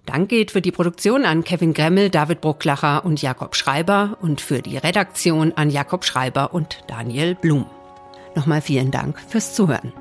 Dank 0.06 0.30
geht 0.30 0.52
für 0.52 0.62
die 0.62 0.72
Produktion 0.72 1.26
an 1.26 1.44
Kevin 1.44 1.74
Gremmel, 1.74 2.10
David 2.10 2.40
Brucklacher 2.40 3.04
und 3.04 3.22
Jakob 3.22 3.54
Schreiber 3.56 4.18
und 4.22 4.40
für 4.40 4.62
die 4.62 4.78
Redaktion 4.78 5.52
an 5.58 5.70
Jakob 5.70 6.06
Schreiber 6.06 6.54
und 6.54 6.82
Daniel 6.88 7.36
Blum. 7.36 7.66
Nochmal 8.36 8.62
vielen 8.62 8.92
Dank 8.92 9.20
fürs 9.20 9.54
Zuhören. 9.54 9.92